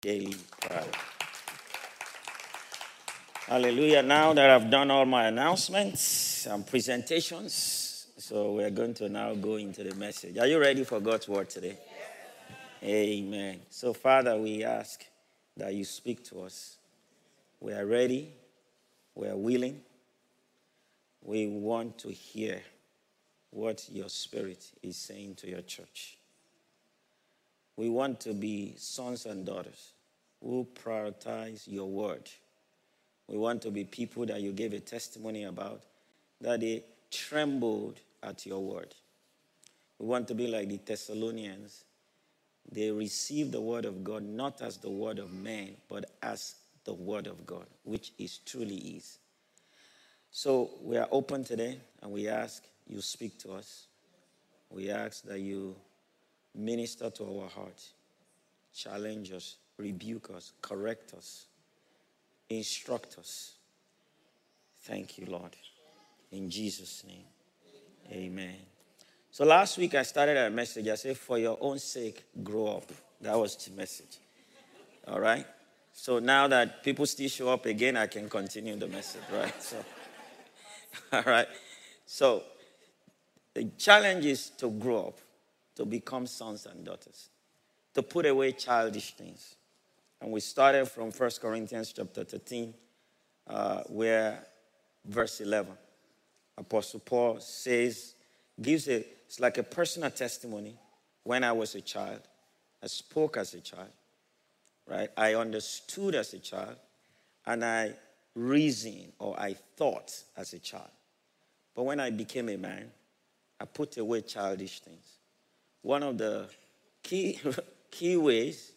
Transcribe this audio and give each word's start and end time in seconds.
daily 0.00 0.36
prayer. 0.60 0.84
Hallelujah. 3.46 4.02
Now 4.02 4.32
that 4.34 4.50
I've 4.50 4.70
done 4.70 4.90
all 4.90 5.06
my 5.06 5.26
announcements 5.28 6.46
and 6.46 6.66
presentations, 6.66 8.06
so 8.18 8.52
we're 8.52 8.70
going 8.70 8.94
to 8.94 9.08
now 9.08 9.34
go 9.34 9.56
into 9.56 9.82
the 9.82 9.94
message. 9.94 10.36
Are 10.38 10.46
you 10.46 10.60
ready 10.60 10.84
for 10.84 11.00
God's 11.00 11.28
word 11.28 11.48
today? 11.48 11.78
Amen. 12.82 13.60
So, 13.70 13.92
Father, 13.92 14.36
we 14.36 14.64
ask 14.64 15.04
that 15.56 15.74
you 15.74 15.84
speak 15.84 16.22
to 16.24 16.42
us. 16.42 16.76
We 17.60 17.72
are 17.72 17.86
ready, 17.86 18.30
we 19.14 19.26
are 19.26 19.36
willing, 19.36 19.80
we 21.22 21.48
want 21.48 21.98
to 21.98 22.10
hear 22.10 22.62
what 23.50 23.88
your 23.90 24.08
spirit 24.08 24.70
is 24.82 24.96
saying 24.96 25.36
to 25.36 25.48
your 25.48 25.62
church. 25.62 26.17
We 27.78 27.88
want 27.88 28.18
to 28.22 28.34
be 28.34 28.74
sons 28.76 29.24
and 29.24 29.46
daughters 29.46 29.92
who 30.42 30.66
prioritize 30.82 31.62
your 31.68 31.88
word. 31.88 32.28
We 33.28 33.38
want 33.38 33.62
to 33.62 33.70
be 33.70 33.84
people 33.84 34.26
that 34.26 34.40
you 34.40 34.50
gave 34.50 34.72
a 34.72 34.80
testimony 34.80 35.44
about, 35.44 35.84
that 36.40 36.58
they 36.58 36.82
trembled 37.12 38.00
at 38.20 38.44
your 38.44 38.58
word. 38.58 38.96
We 40.00 40.06
want 40.06 40.26
to 40.26 40.34
be 40.34 40.48
like 40.48 40.68
the 40.68 40.78
Thessalonians. 40.78 41.84
They 42.68 42.90
received 42.90 43.52
the 43.52 43.60
word 43.60 43.84
of 43.84 44.02
God 44.02 44.24
not 44.24 44.60
as 44.60 44.78
the 44.78 44.90
word 44.90 45.20
of 45.20 45.32
man, 45.32 45.76
but 45.88 46.10
as 46.20 46.56
the 46.84 46.94
word 46.94 47.28
of 47.28 47.46
God, 47.46 47.66
which 47.84 48.10
is 48.18 48.38
truly 48.38 48.74
is. 48.74 49.20
So 50.32 50.70
we 50.82 50.96
are 50.96 51.08
open 51.12 51.44
today 51.44 51.78
and 52.02 52.10
we 52.10 52.26
ask 52.26 52.64
you 52.88 53.00
speak 53.02 53.38
to 53.38 53.52
us. 53.52 53.86
We 54.68 54.90
ask 54.90 55.22
that 55.26 55.38
you 55.38 55.76
minister 56.54 57.10
to 57.10 57.40
our 57.40 57.48
hearts, 57.48 57.92
challenge 58.74 59.32
us, 59.32 59.56
rebuke 59.76 60.30
us, 60.34 60.52
correct 60.60 61.14
us, 61.14 61.46
instruct 62.48 63.18
us. 63.18 63.54
Thank 64.82 65.18
you, 65.18 65.26
Lord. 65.26 65.54
In 66.32 66.50
Jesus' 66.50 67.04
name, 67.06 67.24
amen. 68.10 68.56
So 69.30 69.44
last 69.44 69.78
week 69.78 69.94
I 69.94 70.02
started 70.02 70.36
a 70.36 70.50
message. 70.50 70.88
I 70.88 70.94
said, 70.94 71.16
For 71.16 71.38
your 71.38 71.58
own 71.60 71.78
sake, 71.78 72.24
grow 72.42 72.78
up. 72.78 72.90
That 73.20 73.38
was 73.38 73.56
the 73.56 73.72
message. 73.72 74.18
All 75.06 75.20
right? 75.20 75.46
So 75.92 76.18
now 76.18 76.46
that 76.48 76.82
people 76.82 77.06
still 77.06 77.28
show 77.28 77.48
up 77.50 77.66
again, 77.66 77.96
I 77.96 78.06
can 78.06 78.28
continue 78.28 78.76
the 78.76 78.86
message, 78.86 79.22
right? 79.32 79.62
So, 79.62 79.84
all 81.12 81.22
right. 81.26 81.48
So 82.06 82.44
the 83.54 83.64
challenge 83.76 84.24
is 84.24 84.50
to 84.58 84.70
grow 84.70 85.08
up, 85.08 85.18
to 85.78 85.84
become 85.84 86.26
sons 86.26 86.66
and 86.66 86.84
daughters, 86.84 87.28
to 87.94 88.02
put 88.02 88.26
away 88.26 88.50
childish 88.50 89.14
things. 89.14 89.54
And 90.20 90.32
we 90.32 90.40
started 90.40 90.86
from 90.86 91.12
1 91.12 91.30
Corinthians 91.40 91.92
chapter 91.92 92.24
13, 92.24 92.74
uh, 93.46 93.82
where 93.86 94.44
verse 95.04 95.40
11, 95.40 95.72
Apostle 96.56 96.98
Paul 96.98 97.38
says, 97.38 98.14
gives 98.60 98.88
a, 98.88 99.04
it's 99.24 99.38
like 99.38 99.56
a 99.58 99.62
personal 99.62 100.10
testimony. 100.10 100.74
When 101.22 101.44
I 101.44 101.52
was 101.52 101.76
a 101.76 101.80
child, 101.80 102.22
I 102.82 102.88
spoke 102.88 103.36
as 103.36 103.54
a 103.54 103.60
child, 103.60 103.92
right? 104.84 105.10
I 105.16 105.34
understood 105.34 106.16
as 106.16 106.34
a 106.34 106.40
child, 106.40 106.74
and 107.46 107.64
I 107.64 107.92
reasoned 108.34 109.12
or 109.20 109.38
I 109.38 109.54
thought 109.76 110.12
as 110.36 110.54
a 110.54 110.58
child. 110.58 110.90
But 111.76 111.84
when 111.84 112.00
I 112.00 112.10
became 112.10 112.48
a 112.48 112.56
man, 112.56 112.90
I 113.60 113.64
put 113.64 113.96
away 113.96 114.22
childish 114.22 114.80
things. 114.80 115.17
One 115.82 116.02
of 116.02 116.18
the 116.18 116.48
key, 117.02 117.40
key 117.90 118.16
ways 118.16 118.72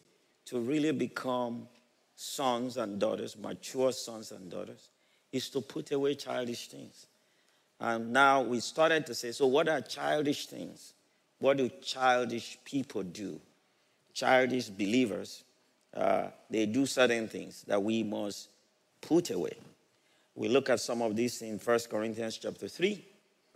to 0.46 0.60
really 0.60 0.92
become 0.92 1.68
sons 2.16 2.78
and 2.78 3.00
daughters, 3.00 3.38
mature 3.38 3.92
sons 3.92 4.32
and 4.32 4.50
daughters, 4.50 4.90
is 5.32 5.50
to 5.50 5.62
put 5.62 5.92
away 5.92 6.16
childish 6.16 6.68
things. 6.68 7.08
And 7.80 8.14
now 8.14 8.42
we 8.42 8.60
started 8.60 9.06
to 9.08 9.16
say, 9.16 9.32
so 9.32 9.48
what 9.48 9.68
are 9.68 9.82
childish 9.82 10.46
things? 10.46 10.94
What 11.40 11.58
do 11.58 11.70
childish 11.82 12.60
people 12.64 13.02
do? 13.02 13.40
Childish 14.14 14.70
believers, 14.70 15.44
uh, 15.96 16.28
they 16.50 16.68
do 16.68 16.86
certain 16.86 17.28
things 17.28 17.64
that 17.64 17.82
we 17.82 18.04
must 18.04 18.50
put 19.02 19.32
away. 19.32 19.58
We 20.36 20.48
look 20.48 20.70
at 20.70 20.80
some 20.80 21.02
of 21.02 21.16
these 21.16 21.42
in 21.42 21.58
1 21.58 21.80
Corinthians 21.90 22.38
chapter 22.38 22.68
3. 22.68 23.04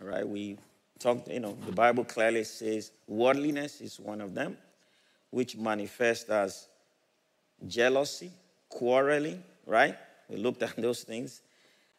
All 0.00 0.08
right, 0.08 0.28
we 0.28 0.58
talked, 0.98 1.28
you 1.28 1.40
know, 1.40 1.56
the 1.66 1.72
Bible 1.72 2.04
clearly 2.04 2.44
says 2.44 2.92
worldliness 3.06 3.80
is 3.80 4.00
one 4.00 4.20
of 4.20 4.34
them, 4.34 4.56
which 5.30 5.56
manifests 5.56 6.28
as 6.28 6.68
jealousy, 7.66 8.30
quarreling, 8.68 9.42
right? 9.66 9.96
We 10.28 10.36
looked 10.36 10.62
at 10.62 10.76
those 10.78 11.02
things. 11.02 11.42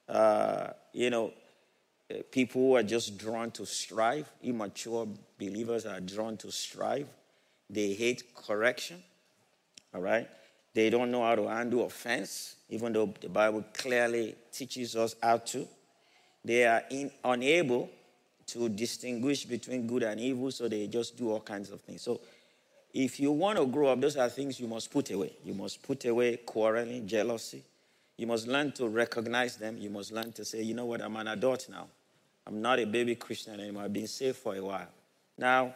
Uh, 0.08 0.70
you 0.94 1.10
know, 1.10 1.34
uh, 2.10 2.18
people 2.32 2.62
who 2.62 2.76
are 2.76 2.84
just 2.84 3.18
drawn 3.18 3.52
to 3.52 3.66
strive, 3.66 4.32
immature 4.42 5.08
believers 5.38 5.86
are 5.86 6.00
drawn 6.00 6.38
to 6.38 6.52
strive. 6.52 7.08
They 7.70 7.94
hate 7.94 8.34
correction, 8.34 9.04
all 9.94 10.02
right? 10.02 10.28
They 10.74 10.90
don't 10.90 11.12
know 11.12 11.24
how 11.24 11.36
to 11.36 11.48
handle 11.48 11.86
offense, 11.86 12.56
even 12.70 12.94
though 12.94 13.14
the 13.20 13.30
Bible 13.30 13.66
clearly 13.74 14.36
teaches 14.52 14.96
us 14.96 15.16
how 15.22 15.38
to. 15.38 15.68
They 16.46 16.66
are 16.66 16.84
in, 16.90 17.12
unable 17.26 17.90
to 18.48 18.70
distinguish 18.70 19.46
between 19.46 19.86
good 19.86 20.04
and 20.04 20.20
evil, 20.20 20.52
so 20.52 20.68
they 20.68 20.88
just 20.88 21.18
do 21.18 21.32
all 21.32 21.42
kinds 21.42 21.70
of 21.70 21.82
things. 21.82 22.02
So, 22.02 22.20
if 22.94 23.20
you 23.20 23.32
want 23.32 23.60
to 23.60 23.66
grow 23.66 23.90
up, 23.90 24.02
those 24.02 24.18
are 24.18 24.30
things 24.30 24.60
you 24.60 24.68
must 24.68 24.92
put 24.92 25.12
away. 25.12 25.34
You 25.44 25.54
must 25.54 25.84
put 25.84 26.06
away 26.06 26.38
quarreling, 26.38 27.08
jealousy. 27.08 27.62
You 28.16 28.26
must 28.26 28.48
learn 28.48 28.72
to 28.74 28.88
recognize 28.88 29.58
them. 29.58 29.78
You 29.78 29.90
must 29.90 30.12
learn 30.12 30.32
to 30.32 30.46
say, 30.46 30.64
you 30.64 30.74
know 30.74 30.86
what, 30.86 31.02
I'm 31.02 31.16
an 31.18 31.28
adult 31.28 31.68
now. 31.70 31.88
I'm 32.48 32.62
not 32.62 32.80
a 32.80 32.86
baby 32.86 33.16
Christian 33.16 33.60
anymore. 33.60 33.84
I've 33.84 33.94
been 33.94 34.08
saved 34.08 34.38
for 34.38 34.56
a 34.56 34.64
while. 34.64 34.88
Now, 35.38 35.76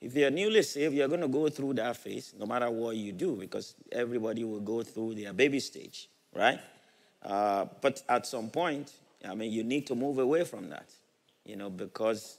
if 0.00 0.14
you're 0.14 0.30
newly 0.30 0.62
saved, 0.62 0.94
you're 0.94 1.08
going 1.08 1.22
to 1.22 1.28
go 1.28 1.48
through 1.48 1.74
that 1.74 1.96
phase 1.96 2.34
no 2.38 2.44
matter 2.44 2.70
what 2.70 2.96
you 2.96 3.12
do 3.12 3.34
because 3.36 3.74
everybody 3.90 4.44
will 4.44 4.60
go 4.60 4.82
through 4.82 5.14
their 5.14 5.32
baby 5.32 5.58
stage, 5.58 6.08
right? 6.34 6.60
Uh, 7.24 7.64
but 7.80 8.02
at 8.08 8.26
some 8.26 8.50
point, 8.50 8.92
I 9.26 9.34
mean, 9.34 9.50
you 9.50 9.64
need 9.64 9.86
to 9.86 9.94
move 9.94 10.18
away 10.18 10.44
from 10.44 10.68
that 10.68 10.88
you 11.44 11.56
know, 11.56 11.70
because 11.70 12.38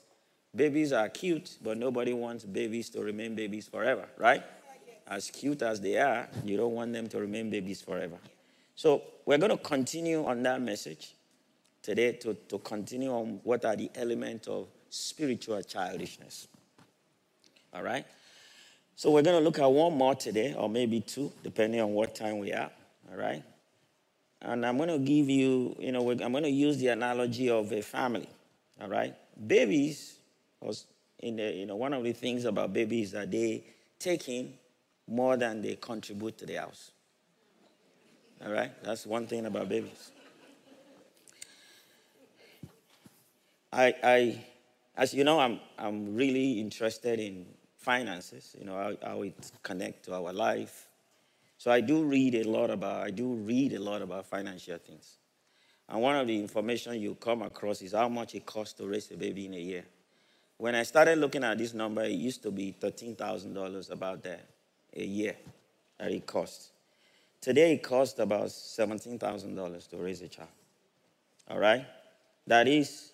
babies 0.55 0.93
are 0.93 1.09
cute, 1.09 1.57
but 1.61 1.77
nobody 1.77 2.13
wants 2.13 2.43
babies 2.43 2.89
to 2.91 3.01
remain 3.01 3.35
babies 3.35 3.67
forever, 3.67 4.07
right? 4.17 4.43
As 5.07 5.29
cute 5.29 5.61
as 5.61 5.81
they 5.81 5.97
are, 5.97 6.27
you 6.45 6.55
don't 6.57 6.73
want 6.73 6.93
them 6.93 7.07
to 7.09 7.19
remain 7.19 7.49
babies 7.49 7.81
forever. 7.81 8.17
So 8.75 9.03
we're 9.25 9.37
going 9.37 9.51
to 9.51 9.57
continue 9.57 10.25
on 10.25 10.41
that 10.43 10.61
message 10.61 11.13
today 11.81 12.13
to, 12.13 12.33
to 12.47 12.57
continue 12.59 13.11
on 13.11 13.39
what 13.43 13.65
are 13.65 13.75
the 13.75 13.91
elements 13.95 14.47
of 14.47 14.67
spiritual 14.89 15.61
childishness. 15.61 16.47
All 17.73 17.83
right? 17.83 18.05
So 18.95 19.11
we're 19.11 19.23
going 19.23 19.37
to 19.37 19.43
look 19.43 19.59
at 19.59 19.65
one 19.69 19.97
more 19.97 20.15
today, 20.15 20.53
or 20.53 20.69
maybe 20.69 21.01
two, 21.01 21.31
depending 21.43 21.81
on 21.81 21.93
what 21.93 22.15
time 22.15 22.39
we 22.39 22.53
are. 22.53 22.71
All 23.11 23.17
right? 23.17 23.43
And 24.41 24.65
I'm 24.65 24.77
going 24.77 24.89
to 24.89 24.99
give 24.99 25.29
you, 25.29 25.75
you 25.79 25.91
know, 25.91 26.09
I'm 26.11 26.31
going 26.31 26.43
to 26.43 26.49
use 26.49 26.77
the 26.77 26.87
analogy 26.87 27.49
of 27.49 27.71
a 27.71 27.81
family. 27.81 28.29
All 28.81 28.87
right? 28.87 29.15
Babies, 29.47 30.17
was 30.59 30.85
in 31.19 31.37
the, 31.37 31.51
you 31.51 31.65
know, 31.65 31.75
one 31.75 31.93
of 31.93 32.03
the 32.03 32.13
things 32.13 32.45
about 32.45 32.73
babies 32.73 33.11
that 33.11 33.31
they 33.31 33.63
take 33.99 34.27
in 34.29 34.53
more 35.07 35.37
than 35.37 35.61
they 35.61 35.75
contribute 35.75 36.37
to 36.37 36.45
the 36.45 36.55
house. 36.55 36.91
All 38.45 38.51
right? 38.51 38.71
That's 38.83 39.05
one 39.05 39.27
thing 39.27 39.45
about 39.45 39.69
babies. 39.69 40.11
I, 43.71 43.95
I 44.03 44.45
as 44.95 45.13
you 45.13 45.23
know, 45.23 45.39
I'm, 45.39 45.59
I'm 45.77 46.15
really 46.15 46.59
interested 46.59 47.19
in 47.19 47.45
finances, 47.77 48.55
you 48.57 48.65
know, 48.65 48.75
how, 48.75 49.07
how 49.07 49.21
it 49.23 49.51
connect 49.63 50.05
to 50.05 50.13
our 50.13 50.31
life. 50.31 50.87
So 51.57 51.71
I 51.71 51.81
do 51.81 52.03
read 52.03 52.35
a 52.35 52.43
lot 52.43 52.69
about, 52.69 53.03
I 53.03 53.09
do 53.09 53.33
read 53.33 53.73
a 53.73 53.79
lot 53.79 54.01
about 54.01 54.25
financial 54.25 54.77
things. 54.77 55.17
And 55.89 56.01
one 56.01 56.15
of 56.15 56.27
the 56.27 56.39
information 56.39 56.99
you 56.99 57.15
come 57.15 57.41
across 57.41 57.81
is 57.81 57.93
how 57.93 58.09
much 58.09 58.35
it 58.35 58.45
costs 58.45 58.73
to 58.75 58.87
raise 58.87 59.11
a 59.11 59.17
baby 59.17 59.45
in 59.45 59.53
a 59.53 59.59
year. 59.59 59.85
When 60.57 60.75
I 60.75 60.83
started 60.83 61.17
looking 61.17 61.43
at 61.43 61.57
this 61.57 61.73
number, 61.73 62.03
it 62.03 62.11
used 62.11 62.43
to 62.43 62.51
be 62.51 62.75
$13,000 62.79 63.91
about 63.91 64.23
that 64.23 64.45
a 64.95 65.03
year 65.03 65.35
that 65.99 66.11
it 66.11 66.25
costs. 66.25 66.71
Today, 67.41 67.73
it 67.73 67.83
costs 67.83 68.19
about 68.19 68.47
$17,000 68.47 69.89
to 69.89 69.97
raise 69.97 70.21
a 70.21 70.27
child. 70.29 70.49
All 71.49 71.59
right? 71.59 71.85
That 72.47 72.67
is, 72.67 73.11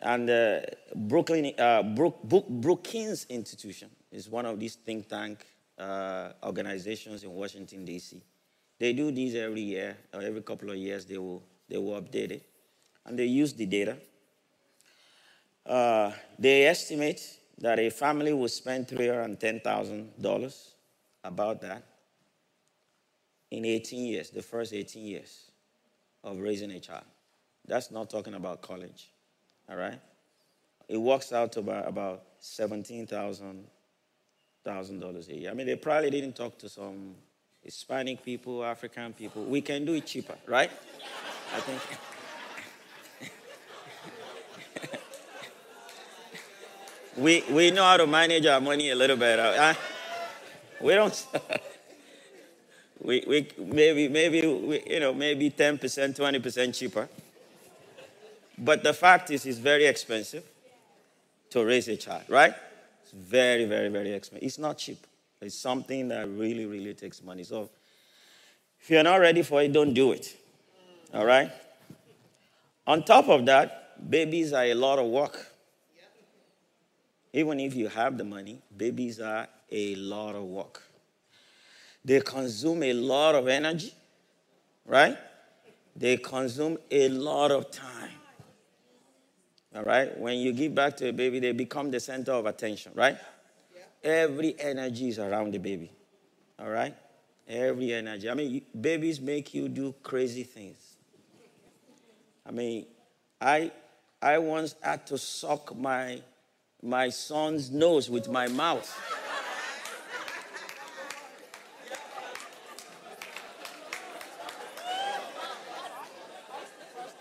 and 0.00 0.28
uh, 0.28 0.60
Brooklyn, 0.94 1.52
uh, 1.58 1.82
Brook, 1.82 2.22
Brookings 2.22 3.24
Institution 3.30 3.88
is 4.12 4.28
one 4.28 4.44
of 4.44 4.60
these 4.60 4.74
think 4.74 5.08
tank 5.08 5.44
uh, 5.78 6.32
organizations 6.42 7.24
in 7.24 7.30
Washington, 7.30 7.84
D.C. 7.84 8.20
They 8.78 8.92
do 8.92 9.10
these 9.10 9.34
every 9.34 9.62
year, 9.62 9.96
or 10.12 10.22
every 10.22 10.42
couple 10.42 10.70
of 10.70 10.76
years, 10.76 11.04
they 11.04 11.18
will 11.18 11.42
they 11.68 11.78
will 11.78 12.00
update 12.00 12.30
it. 12.30 12.46
And 13.04 13.18
they 13.18 13.26
use 13.26 13.54
the 13.54 13.66
data. 13.66 13.96
Uh, 15.64 16.12
they 16.38 16.66
estimate 16.66 17.38
that 17.58 17.78
a 17.78 17.90
family 17.90 18.32
will 18.32 18.48
spend 18.48 18.88
$310,000, 18.88 20.54
about 21.24 21.60
that, 21.60 21.82
in 23.50 23.64
18 23.64 24.04
years, 24.04 24.30
the 24.30 24.42
first 24.42 24.72
18 24.72 25.04
years 25.04 25.50
of 26.22 26.38
raising 26.38 26.70
a 26.72 26.80
child. 26.80 27.04
That's 27.66 27.90
not 27.90 28.10
talking 28.10 28.34
about 28.34 28.62
college. 28.62 29.10
All 29.68 29.76
right? 29.76 29.98
It 30.88 30.96
works 30.96 31.32
out 31.32 31.52
to 31.52 31.60
about, 31.60 31.88
about 31.88 32.40
$17,000 32.40 35.28
a 35.28 35.36
year. 35.36 35.50
I 35.50 35.54
mean, 35.54 35.66
they 35.66 35.76
probably 35.76 36.10
didn't 36.10 36.34
talk 36.34 36.58
to 36.58 36.68
some 36.68 37.14
Hispanic 37.62 38.24
people, 38.24 38.64
African 38.64 39.12
people. 39.12 39.44
We 39.44 39.60
can 39.60 39.84
do 39.84 39.94
it 39.94 40.06
cheaper, 40.06 40.36
right? 40.46 40.70
I 41.54 41.60
think. 41.60 41.80
we, 47.16 47.44
we 47.50 47.70
know 47.70 47.84
how 47.84 47.96
to 47.96 48.06
manage 48.06 48.46
our 48.46 48.60
money 48.60 48.90
a 48.90 48.94
little 48.94 49.16
better. 49.16 49.42
Uh, 49.42 49.74
we 50.80 50.94
don't. 50.94 51.26
we, 53.02 53.24
we 53.26 53.48
maybe 53.58 54.08
maybe 54.08 54.46
we, 54.46 54.82
you 54.86 55.00
know 55.00 55.14
maybe 55.14 55.50
10% 55.50 55.78
20% 55.80 56.74
cheaper 56.74 57.08
but 58.58 58.82
the 58.82 58.92
fact 58.92 59.30
is 59.30 59.46
it's 59.46 59.58
very 59.58 59.86
expensive 59.86 60.44
to 61.50 61.64
raise 61.64 61.88
a 61.88 61.96
child 61.96 62.24
right 62.28 62.54
it's 63.02 63.12
very 63.12 63.64
very 63.64 63.88
very 63.88 64.12
expensive 64.12 64.44
it's 64.46 64.58
not 64.58 64.78
cheap 64.78 65.06
it's 65.40 65.54
something 65.54 66.08
that 66.08 66.28
really 66.28 66.66
really 66.66 66.92
takes 66.92 67.22
money 67.22 67.44
so 67.44 67.70
if 68.80 68.90
you're 68.90 69.02
not 69.02 69.16
ready 69.16 69.42
for 69.42 69.62
it 69.62 69.72
don't 69.72 69.94
do 69.94 70.12
it 70.12 70.36
all 71.12 71.24
right 71.24 71.50
on 72.86 73.02
top 73.02 73.28
of 73.28 73.46
that 73.46 74.08
babies 74.10 74.52
are 74.52 74.64
a 74.64 74.74
lot 74.74 74.98
of 74.98 75.06
work 75.06 75.52
even 77.32 77.60
if 77.60 77.74
you 77.74 77.88
have 77.88 78.16
the 78.16 78.24
money 78.24 78.60
babies 78.76 79.20
are 79.20 79.46
a 79.70 79.94
lot 79.96 80.34
of 80.34 80.44
work 80.44 80.88
they 82.08 82.20
consume 82.20 82.82
a 82.84 82.94
lot 82.94 83.34
of 83.34 83.48
energy, 83.48 83.92
right? 84.86 85.16
They 85.94 86.16
consume 86.16 86.78
a 86.90 87.08
lot 87.10 87.50
of 87.50 87.70
time. 87.70 88.12
All 89.76 89.82
right? 89.82 90.16
When 90.18 90.38
you 90.38 90.52
give 90.52 90.74
back 90.74 90.96
to 90.98 91.08
a 91.10 91.12
baby, 91.12 91.38
they 91.38 91.52
become 91.52 91.90
the 91.90 92.00
center 92.00 92.32
of 92.32 92.46
attention, 92.46 92.92
right? 92.94 93.18
Every 94.02 94.58
energy 94.58 95.08
is 95.08 95.18
around 95.18 95.52
the 95.52 95.58
baby. 95.58 95.90
All 96.58 96.70
right? 96.70 96.94
Every 97.46 97.92
energy. 97.92 98.30
I 98.30 98.32
mean, 98.32 98.62
babies 98.80 99.20
make 99.20 99.52
you 99.52 99.68
do 99.68 99.94
crazy 100.02 100.44
things. 100.44 100.87
I 102.48 102.50
mean, 102.50 102.86
I 103.40 103.70
I 104.22 104.38
once 104.38 104.74
had 104.80 105.06
to 105.08 105.18
suck 105.18 105.76
my 105.76 106.22
my 106.82 107.10
son's 107.10 107.70
nose 107.70 108.08
with 108.08 108.28
my 108.28 108.48
mouth. 108.48 108.88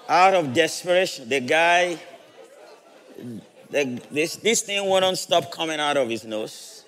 out 0.09 0.33
of 0.33 0.53
desperation, 0.53 1.27
the 1.27 1.41
guy, 1.41 1.99
the, 3.69 4.01
this, 4.09 4.37
this 4.37 4.61
thing 4.61 4.89
wouldn't 4.89 5.17
stop 5.17 5.51
coming 5.51 5.79
out 5.79 5.97
of 5.97 6.09
his 6.09 6.23
nose. 6.23 6.85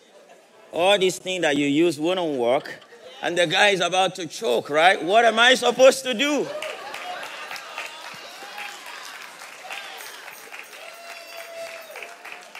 All 0.72 0.98
these 0.98 1.18
things 1.18 1.42
that 1.42 1.58
you 1.58 1.68
use 1.68 2.00
wouldn't 2.00 2.38
work. 2.38 2.80
And 3.22 3.38
the 3.38 3.48
guy 3.48 3.70
is 3.70 3.82
about 3.82 4.16
to 4.16 4.28
choke, 4.28 4.70
right? 4.70 5.04
What 5.04 5.26
am 5.26 5.38
I 5.38 5.56
supposed 5.56 6.04
to 6.04 6.14
do? 6.14 6.48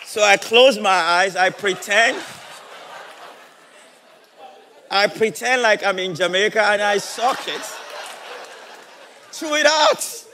So 0.10 0.24
I 0.24 0.38
close 0.38 0.80
my 0.80 0.90
eyes, 0.90 1.36
I 1.36 1.52
pretend. 1.52 2.18
I 4.90 5.06
pretend 5.06 5.62
like 5.62 5.86
I'm 5.86 6.00
in 6.00 6.16
Jamaica 6.16 6.64
and 6.64 6.82
I 6.82 6.98
suck 6.98 7.48
it. 7.48 7.62
Chew 9.32 9.54
it 9.54 9.68
out. 9.68 10.26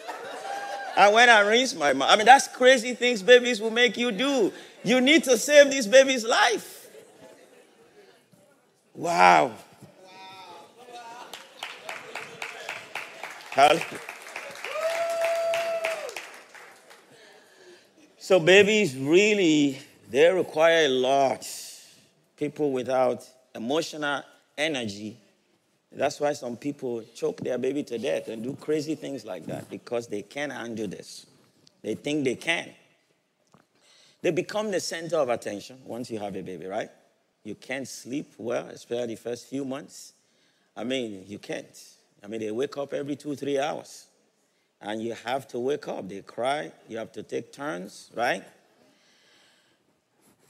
And 0.96 1.14
when 1.14 1.30
I 1.30 1.42
rinse 1.42 1.76
my 1.76 1.92
mouth, 1.92 2.10
I 2.10 2.16
mean, 2.16 2.26
that's 2.26 2.48
crazy 2.48 2.94
things 2.94 3.22
babies 3.22 3.60
will 3.60 3.70
make 3.70 3.98
you 3.98 4.14
do. 4.14 4.54
You 4.86 5.02
need 5.02 5.26
to 5.26 5.38
save 5.38 5.70
this 5.70 5.88
baby's 5.88 6.24
life. 6.26 6.88
Wow. 8.94 9.52
wow. 13.58 13.80
So 18.26 18.40
babies 18.40 18.98
really, 18.98 19.78
they 20.10 20.32
require 20.32 20.86
a 20.86 20.90
lot. 20.90 21.48
People 22.36 22.72
without 22.72 23.24
emotional 23.54 24.24
energy 24.58 25.18
that's 25.96 26.20
why 26.20 26.34
some 26.34 26.58
people 26.58 27.04
choke 27.16 27.38
their 27.38 27.58
baby 27.58 27.84
to 27.84 27.98
death 27.98 28.28
and 28.28 28.44
do 28.44 28.56
crazy 28.60 28.96
things 28.96 29.26
like 29.26 29.46
that 29.46 29.70
because 29.70 30.08
they 30.08 30.24
can't 30.24 30.52
handle 30.52 30.88
this. 30.88 31.26
They 31.82 31.96
think 31.96 32.26
they 32.26 32.36
can. 32.36 32.70
They 34.22 34.32
become 34.32 34.72
the 34.72 34.82
center 34.82 35.18
of 35.18 35.30
attention 35.30 35.80
once 35.86 36.12
you 36.12 36.20
have 36.20 36.36
a 36.36 36.42
baby, 36.42 36.66
right? 36.66 36.90
You 37.44 37.56
can't 37.56 37.88
sleep 37.88 38.34
well, 38.38 38.66
especially 38.68 39.16
the 39.16 39.22
first 39.22 39.48
few 39.48 39.64
months. 39.64 40.14
I 40.76 40.84
mean, 40.84 41.24
you 41.28 41.40
can't. 41.40 41.80
I 42.22 42.28
mean, 42.28 42.42
they 42.42 42.52
wake 42.52 42.76
up 42.78 42.94
every 42.94 43.16
two, 43.16 43.36
three 43.36 43.60
hours. 43.60 44.08
And 44.86 45.02
you 45.02 45.16
have 45.26 45.48
to 45.48 45.60
wake 45.60 45.88
up. 45.88 46.08
They 46.08 46.22
cry. 46.22 46.72
You 46.88 47.00
have 47.00 47.12
to 47.14 47.24
take 47.24 47.52
turns, 47.52 48.12
right? 48.14 48.44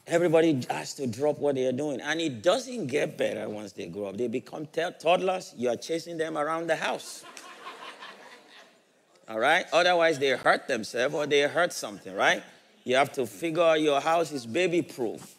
Everybody 0.05 0.61
has 0.69 0.93
to 0.95 1.07
drop 1.07 1.39
what 1.39 1.55
they 1.55 1.65
are 1.65 1.71
doing. 1.71 2.01
And 2.01 2.19
it 2.19 2.43
doesn't 2.43 2.87
get 2.87 3.17
better 3.17 3.47
once 3.47 3.71
they 3.71 3.87
grow 3.87 4.07
up. 4.07 4.17
They 4.17 4.27
become 4.27 4.67
toddlers. 4.67 5.53
You 5.55 5.69
are 5.69 5.77
chasing 5.77 6.17
them 6.17 6.37
around 6.37 6.67
the 6.67 6.75
house. 6.75 7.23
All 9.29 9.39
right? 9.39 9.65
Otherwise, 9.71 10.19
they 10.19 10.31
hurt 10.31 10.67
themselves 10.67 11.15
or 11.15 11.25
they 11.25 11.41
hurt 11.43 11.71
something, 11.71 12.13
right? 12.13 12.43
You 12.83 12.97
have 12.97 13.13
to 13.13 13.25
figure 13.25 13.63
out 13.63 13.79
your 13.79 14.01
house 14.01 14.33
is 14.33 14.45
baby 14.45 14.81
proof. 14.81 15.35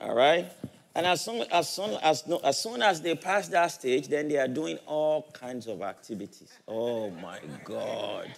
All 0.00 0.14
right? 0.14 0.50
And 0.96 1.04
as 1.04 1.20
soon 1.20 1.44
as, 1.52 1.68
soon 1.68 1.90
as, 2.02 2.24
as 2.42 2.58
soon 2.58 2.80
as 2.80 3.02
they 3.02 3.14
pass 3.14 3.48
that 3.48 3.66
stage, 3.66 4.08
then 4.08 4.28
they 4.28 4.38
are 4.38 4.48
doing 4.48 4.78
all 4.86 5.28
kinds 5.30 5.66
of 5.66 5.82
activities. 5.82 6.50
Oh 6.66 7.10
my 7.10 7.38
God. 7.64 8.32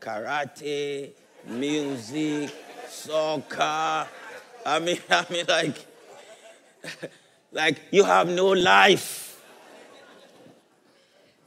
Karate, 0.00 1.10
music, 1.46 2.50
soccer, 2.88 4.08
I 4.66 4.80
mean, 4.80 4.98
I 5.10 5.24
mean, 5.30 5.44
like, 5.46 5.86
like 7.52 7.80
you 7.92 8.02
have 8.02 8.28
no 8.28 8.48
life. 8.48 9.40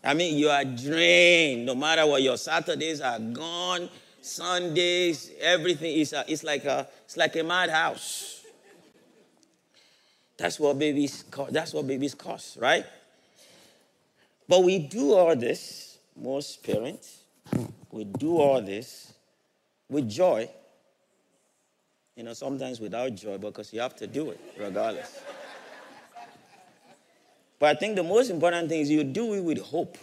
I 0.01 0.13
mean, 0.13 0.37
you 0.37 0.47
are 0.47 0.63
drained. 0.63 1.65
No 1.65 1.75
matter 1.75 2.05
what, 2.05 2.21
your 2.21 2.37
Saturdays 2.37 3.01
are 3.01 3.19
gone. 3.19 3.89
Sundays, 4.21 5.31
everything 5.41 5.93
is 5.93 6.13
a, 6.13 6.23
it's 6.25 6.45
like 6.45 6.63
a 6.63 6.87
it's 7.03 7.17
like 7.17 7.35
a 7.35 7.43
madhouse. 7.43 8.40
That's 10.41 10.59
what 10.59 10.79
babies 10.79 11.23
that's 11.49 11.73
what 11.73 11.85
babies 11.85 12.15
cost, 12.15 12.57
right? 12.57 12.85
But 14.47 14.63
we 14.63 14.79
do 14.79 15.13
all 15.13 15.35
this, 15.35 15.99
most 16.15 16.63
parents, 16.63 17.19
we 17.91 18.03
do 18.03 18.37
all 18.37 18.61
this 18.61 19.13
with 19.87 20.09
joy 20.09 20.49
you 22.15 22.23
know, 22.23 22.33
sometimes 22.33 22.79
without 22.79 23.15
joy 23.15 23.37
because 23.37 23.73
you 23.73 23.79
have 23.79 23.95
to 23.95 24.07
do 24.07 24.31
it 24.31 24.39
regardless. 24.59 25.21
but 27.57 27.75
I 27.75 27.79
think 27.79 27.95
the 27.95 28.03
most 28.03 28.29
important 28.29 28.69
thing 28.69 28.81
is 28.81 28.91
you 28.91 29.03
do 29.03 29.33
it 29.33 29.41
with 29.41 29.59
hope. 29.59 29.97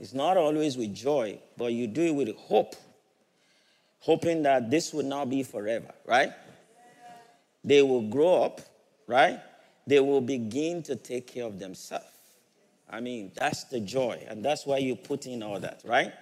It's 0.00 0.12
not 0.12 0.36
always 0.36 0.76
with 0.76 0.94
joy, 0.94 1.38
but 1.56 1.72
you 1.72 1.86
do 1.86 2.02
it 2.02 2.14
with 2.14 2.36
hope. 2.36 2.74
Hoping 4.00 4.42
that 4.42 4.70
this 4.70 4.92
will 4.92 5.04
not 5.04 5.30
be 5.30 5.42
forever, 5.42 5.94
right? 6.04 6.30
They 7.64 7.80
will 7.80 8.02
grow 8.02 8.42
up, 8.42 8.60
right? 9.06 9.40
They 9.86 10.00
will 10.00 10.20
begin 10.20 10.82
to 10.84 10.96
take 10.96 11.26
care 11.26 11.44
of 11.44 11.58
themselves. 11.58 12.06
I 12.88 13.00
mean, 13.00 13.32
that's 13.34 13.64
the 13.64 13.80
joy, 13.80 14.24
and 14.28 14.44
that's 14.44 14.66
why 14.66 14.78
you 14.78 14.94
put 14.94 15.26
in 15.26 15.42
all 15.42 15.58
that, 15.60 15.80
right? 15.84 16.12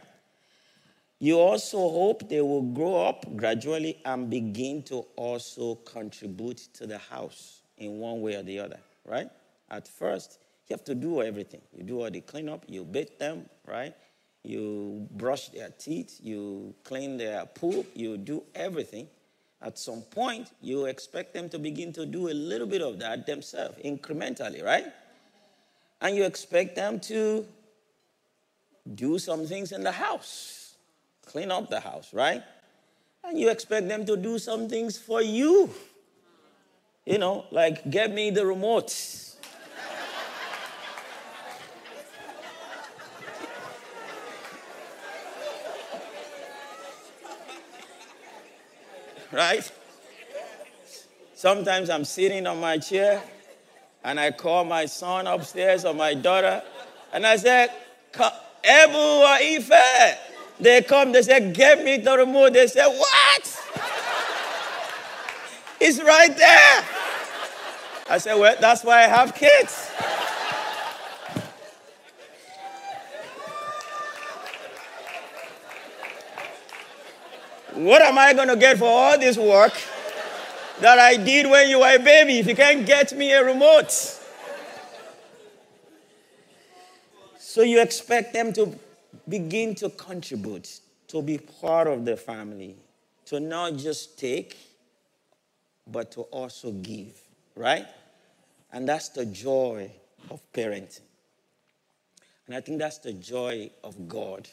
You 1.19 1.39
also 1.39 1.79
hope 1.79 2.29
they 2.29 2.41
will 2.41 2.62
grow 2.62 2.97
up 3.07 3.37
gradually 3.37 3.99
and 4.05 4.29
begin 4.29 4.83
to 4.85 5.05
also 5.17 5.77
contribute 5.77 6.59
to 6.75 6.87
the 6.87 6.99
house 6.99 7.62
in 7.79 7.99
one 7.99 8.21
way 8.21 8.35
or 8.35 8.43
the 8.43 8.59
other, 8.59 8.79
right? 9.05 9.29
At 9.71 9.87
first, 9.87 10.41
you 10.69 10.75
have 10.75 10.85
to 10.85 10.95
do 10.95 11.23
everything. 11.23 11.61
You 11.77 11.85
do 11.85 12.03
all 12.03 12.11
the 12.11 12.21
cleanup, 12.21 12.65
you 12.67 12.85
bathe 12.85 13.19
them, 13.19 13.49
right? 13.67 13.95
You 14.43 15.07
brush 15.12 15.49
their 15.51 15.69
teeth, 15.71 16.19
you 16.21 16.75
clean 16.83 17.17
their 17.17 17.47
poop, 17.47 17.87
you 17.95 18.17
do 18.17 18.43
everything. 18.55 19.07
At 19.62 19.78
some 19.78 20.02
point, 20.02 20.50
you 20.61 20.87
expect 20.87 21.35
them 21.35 21.49
to 21.50 21.59
begin 21.59 21.92
to 21.92 22.04
do 22.04 22.28
a 22.28 22.35
little 22.35 22.66
bit 22.66 22.83
of 22.83 22.99
that 22.99 23.26
themselves, 23.26 23.78
incrementally, 23.85 24.64
right? 24.64 24.87
And 26.00 26.16
you 26.16 26.25
expect 26.25 26.75
them 26.75 26.99
to 27.00 27.47
do 28.95 29.19
some 29.19 29.47
things 29.47 29.71
in 29.71 29.85
the 29.85 29.92
house 29.92 30.62
clean 31.26 31.50
up 31.50 31.71
the 31.71 31.81
house, 31.81 32.12
right? 32.12 32.42
And 33.25 33.38
you 33.38 33.50
expect 33.50 33.88
them 33.88 34.04
to 34.07 34.16
do 34.16 34.38
some 34.38 34.69
things 34.69 34.99
for 34.99 35.23
you. 35.23 35.71
You 37.07 37.19
know, 37.19 37.47
like 37.50 37.90
get 37.90 38.12
me 38.12 38.31
the 38.31 38.47
remote. 38.47 38.90
Right? 49.33 49.71
Sometimes 51.35 51.91
I'm 51.91 52.05
sitting 52.05 52.47
on 52.47 52.61
my 52.61 52.79
chair 52.79 53.23
and 54.05 54.21
I 54.21 54.31
call 54.31 54.65
my 54.65 54.87
son 54.87 55.27
upstairs 55.27 55.85
or 55.85 55.95
my 55.95 56.15
daughter 56.15 56.62
and 57.12 57.27
I 57.27 57.37
say, 57.37 57.69
Ebu 58.65 58.97
or 58.97 59.27
Ife. 59.27 60.19
They 60.61 60.83
come, 60.83 61.12
they 61.12 61.23
say, 61.23 61.53
Get 61.53 61.83
me 61.83 61.97
the 61.97 62.17
remote. 62.17 62.53
They 62.53 62.67
say, 62.67 62.85
What? 62.85 63.62
it's 65.81 66.01
right 66.01 66.37
there. 66.37 66.85
I 68.09 68.19
said, 68.19 68.35
Well, 68.35 68.55
that's 68.61 68.85
why 68.85 68.99
I 69.05 69.09
have 69.09 69.35
kids. 69.35 69.91
What 77.83 78.01
am 78.01 78.17
I 78.17 78.33
going 78.33 78.47
to 78.47 78.55
get 78.55 78.79
for 78.79 78.85
all 78.85 79.19
this 79.19 79.37
work 79.37 79.73
that 80.81 81.01
I 81.01 81.17
did 81.17 81.51
when 81.51 81.69
you 81.69 81.81
were 81.81 81.97
a 81.97 81.99
baby 81.99 82.39
if 82.39 82.47
you 82.47 82.55
can't 82.55 82.87
get 82.87 83.12
me 83.12 83.33
a 83.33 83.45
remote? 83.45 83.91
So 87.41 87.62
you 87.62 87.83
expect 87.83 88.35
them 88.35 88.53
to 88.53 88.79
begin 89.29 89.75
to 89.77 89.91
contribute, 89.91 90.79
to 91.09 91.23
be 91.23 91.39
part 91.39 91.89
of 91.89 92.05
the 92.05 92.17
family, 92.17 92.77
to 93.27 93.41
not 93.41 93.75
just 93.75 94.17
take, 94.17 94.57
but 95.85 96.12
to 96.12 96.21
also 96.23 96.71
give, 96.71 97.21
right? 97.57 97.87
And 98.73 98.89
that's 98.89 99.09
the 99.09 99.27
joy 99.27 99.91
of 100.31 100.41
parenting. 100.53 101.01
And 102.47 102.55
I 102.55 102.61
think 102.61 102.79
that's 102.79 102.99
the 102.99 103.12
joy 103.15 103.71
of 103.83 104.09
God 104.09 104.49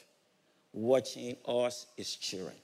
watching 0.73 1.35
us, 1.45 1.85
as 1.99 2.15
children 2.15 2.55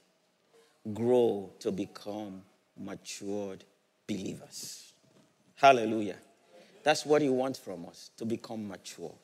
grow 0.94 1.50
to 1.60 1.72
become 1.72 2.42
matured 2.78 3.64
believers. 4.06 4.92
Hallelujah. 5.56 6.16
That's 6.82 7.04
what 7.04 7.22
he 7.22 7.28
wants 7.28 7.58
from 7.58 7.86
us 7.86 8.10
to 8.18 8.24
become 8.24 8.68
mature, 8.68 9.14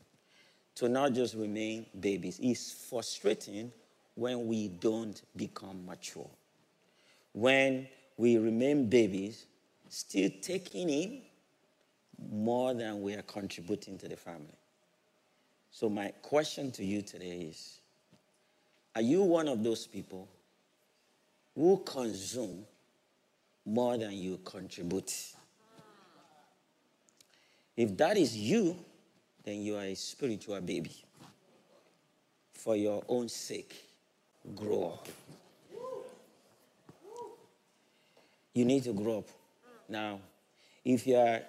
to 0.77 0.89
not 0.89 1.13
just 1.13 1.35
remain 1.35 1.87
babies. 2.01 2.41
It's 2.43 2.73
frustrating 2.73 3.71
when 4.15 4.47
we 4.47 4.69
don't 4.69 5.21
become 5.37 5.87
mature. 5.87 6.29
When 7.33 7.87
we 8.17 8.39
remain 8.39 8.89
babies, 8.89 9.47
still 9.89 10.31
taking 10.41 10.91
in 10.91 11.23
more 12.31 12.75
than 12.75 13.03
we 13.03 13.15
are 13.15 13.23
contributing 13.23 13.99
to 13.99 14.09
the 14.09 14.17
family. 14.17 14.57
So, 15.71 15.89
my 15.89 16.09
question 16.23 16.71
to 16.73 16.85
you 16.85 17.03
today 17.03 17.49
is 17.51 17.81
Are 18.95 19.03
you 19.03 19.23
one 19.23 19.49
of 19.49 19.63
those 19.63 19.87
people 19.87 20.29
who 21.55 21.83
consume 21.85 22.65
more 23.65 23.97
than 23.97 24.13
you 24.13 24.39
contribute. 24.45 25.13
If 27.77 27.97
that 27.97 28.17
is 28.17 28.37
you, 28.37 28.77
then 29.45 29.63
you 29.63 29.77
are 29.77 29.85
a 29.85 29.95
spiritual 29.95 30.61
baby. 30.61 30.95
For 32.53 32.77
your 32.77 33.03
own 33.09 33.29
sake, 33.29 33.75
grow 34.55 34.95
up. 34.95 35.09
You 38.55 38.65
need 38.65 38.85
to 38.85 38.93
grow 38.93 39.19
up. 39.19 39.29
Now, 39.89 40.21
if 40.85 41.07
you 41.07 41.17
are 41.17 41.41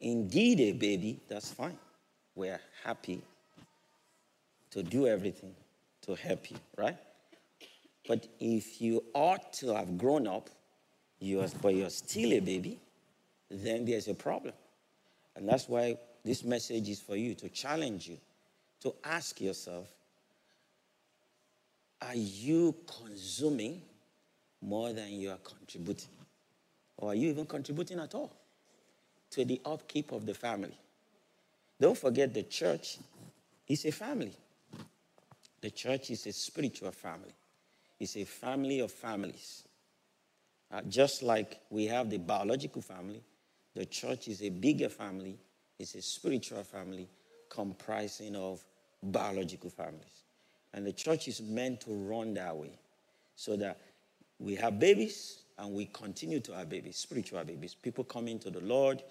indeed 0.00 0.60
a 0.60 0.72
baby, 0.72 1.20
that's 1.28 1.50
fine. 1.50 1.78
We're 2.34 2.60
happy 2.84 3.22
to 4.70 4.82
do 4.82 5.06
everything 5.06 5.54
to 6.02 6.14
help 6.14 6.50
you, 6.50 6.56
right? 6.76 6.96
But 8.08 8.26
if 8.40 8.80
you 8.80 9.04
ought 9.12 9.52
to 9.54 9.74
have 9.74 9.98
grown 9.98 10.26
up, 10.26 10.48
you 11.20 11.42
are, 11.42 11.48
but 11.60 11.74
you're 11.74 11.90
still 11.90 12.32
a 12.32 12.40
baby, 12.40 12.80
then 13.50 13.84
there's 13.84 14.08
a 14.08 14.14
problem. 14.14 14.54
And 15.36 15.46
that's 15.46 15.68
why 15.68 15.98
this 16.24 16.42
message 16.42 16.88
is 16.88 17.00
for 17.00 17.16
you 17.16 17.34
to 17.34 17.50
challenge 17.50 18.08
you 18.08 18.16
to 18.80 18.94
ask 19.04 19.40
yourself 19.40 19.92
are 22.00 22.14
you 22.14 22.74
consuming 22.86 23.82
more 24.62 24.92
than 24.92 25.10
you 25.10 25.30
are 25.30 25.38
contributing? 25.38 26.08
Or 26.96 27.10
are 27.10 27.14
you 27.14 27.28
even 27.28 27.44
contributing 27.44 27.98
at 27.98 28.14
all 28.14 28.32
to 29.32 29.44
the 29.44 29.60
upkeep 29.66 30.12
of 30.12 30.24
the 30.24 30.34
family? 30.34 30.78
Don't 31.80 31.98
forget 31.98 32.32
the 32.32 32.44
church 32.44 32.98
is 33.66 33.84
a 33.84 33.90
family. 33.90 34.34
The 35.60 35.70
church 35.70 36.10
is 36.10 36.26
a 36.26 36.32
spiritual 36.32 36.92
family 36.92 37.34
is 38.00 38.16
a 38.16 38.24
family 38.24 38.80
of 38.80 38.90
families. 38.92 39.64
Uh, 40.70 40.82
just 40.88 41.22
like 41.22 41.60
we 41.70 41.86
have 41.86 42.10
the 42.10 42.18
biological 42.18 42.82
family, 42.82 43.22
the 43.74 43.86
church 43.86 44.28
is 44.28 44.42
a 44.42 44.50
bigger 44.50 44.88
family, 44.88 45.38
it's 45.78 45.94
a 45.94 46.02
spiritual 46.02 46.62
family 46.62 47.08
comprising 47.48 48.36
of 48.36 48.62
biological 49.02 49.70
families. 49.70 50.24
And 50.74 50.86
the 50.86 50.92
church 50.92 51.28
is 51.28 51.40
meant 51.40 51.80
to 51.82 51.92
run 51.92 52.34
that 52.34 52.54
way 52.56 52.78
so 53.36 53.56
that 53.56 53.80
we 54.38 54.54
have 54.56 54.78
babies 54.78 55.42
and 55.58 55.72
we 55.72 55.86
continue 55.86 56.40
to 56.40 56.54
have 56.54 56.68
babies, 56.68 56.96
spiritual 56.96 57.42
babies. 57.44 57.74
People 57.74 58.04
coming 58.04 58.38
to 58.40 58.50
the 58.50 58.60
Lord, 58.60 59.02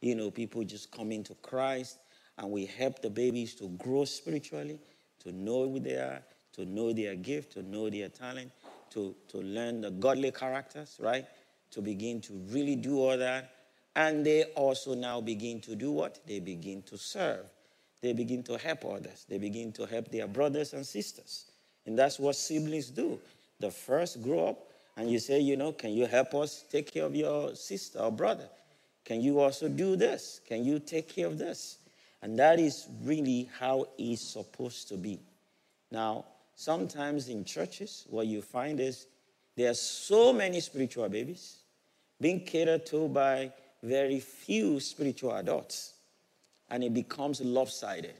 you 0.00 0.14
know, 0.14 0.30
people 0.30 0.64
just 0.64 0.90
coming 0.90 1.22
to 1.24 1.34
Christ, 1.36 1.98
and 2.38 2.50
we 2.50 2.66
help 2.66 3.02
the 3.02 3.10
babies 3.10 3.54
to 3.56 3.68
grow 3.78 4.04
spiritually, 4.04 4.80
to 5.20 5.32
know 5.32 5.68
who 5.68 5.78
they 5.78 5.94
are, 5.94 6.22
to 6.54 6.64
know 6.64 6.92
their 6.92 7.14
gift, 7.14 7.52
to 7.52 7.62
know 7.62 7.88
their 7.90 8.08
talent, 8.08 8.50
to, 8.90 9.14
to 9.28 9.38
learn 9.38 9.80
the 9.80 9.90
godly 9.90 10.30
characters, 10.30 10.98
right? 11.00 11.26
To 11.72 11.80
begin 11.80 12.20
to 12.22 12.34
really 12.50 12.76
do 12.76 12.98
all 12.98 13.16
that. 13.16 13.50
And 13.94 14.24
they 14.24 14.44
also 14.54 14.94
now 14.94 15.20
begin 15.20 15.60
to 15.62 15.74
do 15.74 15.92
what? 15.92 16.18
They 16.26 16.40
begin 16.40 16.82
to 16.82 16.98
serve. 16.98 17.44
They 18.00 18.12
begin 18.12 18.42
to 18.44 18.58
help 18.58 18.84
others. 18.84 19.26
They 19.28 19.38
begin 19.38 19.72
to 19.72 19.86
help 19.86 20.08
their 20.08 20.26
brothers 20.26 20.72
and 20.72 20.84
sisters. 20.84 21.50
And 21.86 21.98
that's 21.98 22.18
what 22.18 22.36
siblings 22.36 22.90
do. 22.90 23.18
The 23.60 23.70
first 23.70 24.22
grow 24.22 24.48
up 24.48 24.58
and 24.96 25.10
you 25.10 25.18
say, 25.18 25.40
you 25.40 25.56
know, 25.56 25.72
can 25.72 25.92
you 25.92 26.06
help 26.06 26.34
us 26.34 26.64
take 26.70 26.92
care 26.92 27.04
of 27.04 27.14
your 27.14 27.54
sister 27.54 27.98
or 27.98 28.10
brother? 28.10 28.48
Can 29.04 29.20
you 29.20 29.40
also 29.40 29.68
do 29.68 29.96
this? 29.96 30.40
Can 30.46 30.64
you 30.64 30.78
take 30.78 31.08
care 31.08 31.26
of 31.26 31.38
this? 31.38 31.78
And 32.22 32.38
that 32.38 32.60
is 32.60 32.86
really 33.02 33.48
how 33.58 33.86
it's 33.98 34.22
supposed 34.22 34.88
to 34.88 34.96
be. 34.96 35.18
Now, 35.90 36.24
sometimes 36.54 37.28
in 37.28 37.44
churches, 37.44 38.06
what 38.08 38.26
you 38.26 38.42
find 38.42 38.80
is 38.80 39.06
there 39.56 39.70
are 39.70 39.74
so 39.74 40.32
many 40.32 40.60
spiritual 40.60 41.08
babies 41.08 41.62
being 42.20 42.40
catered 42.44 42.86
to 42.86 43.08
by 43.08 43.52
very 43.82 44.20
few 44.20 44.78
spiritual 44.80 45.34
adults, 45.34 45.94
and 46.70 46.84
it 46.84 46.94
becomes 46.94 47.40
lopsided. 47.40 48.14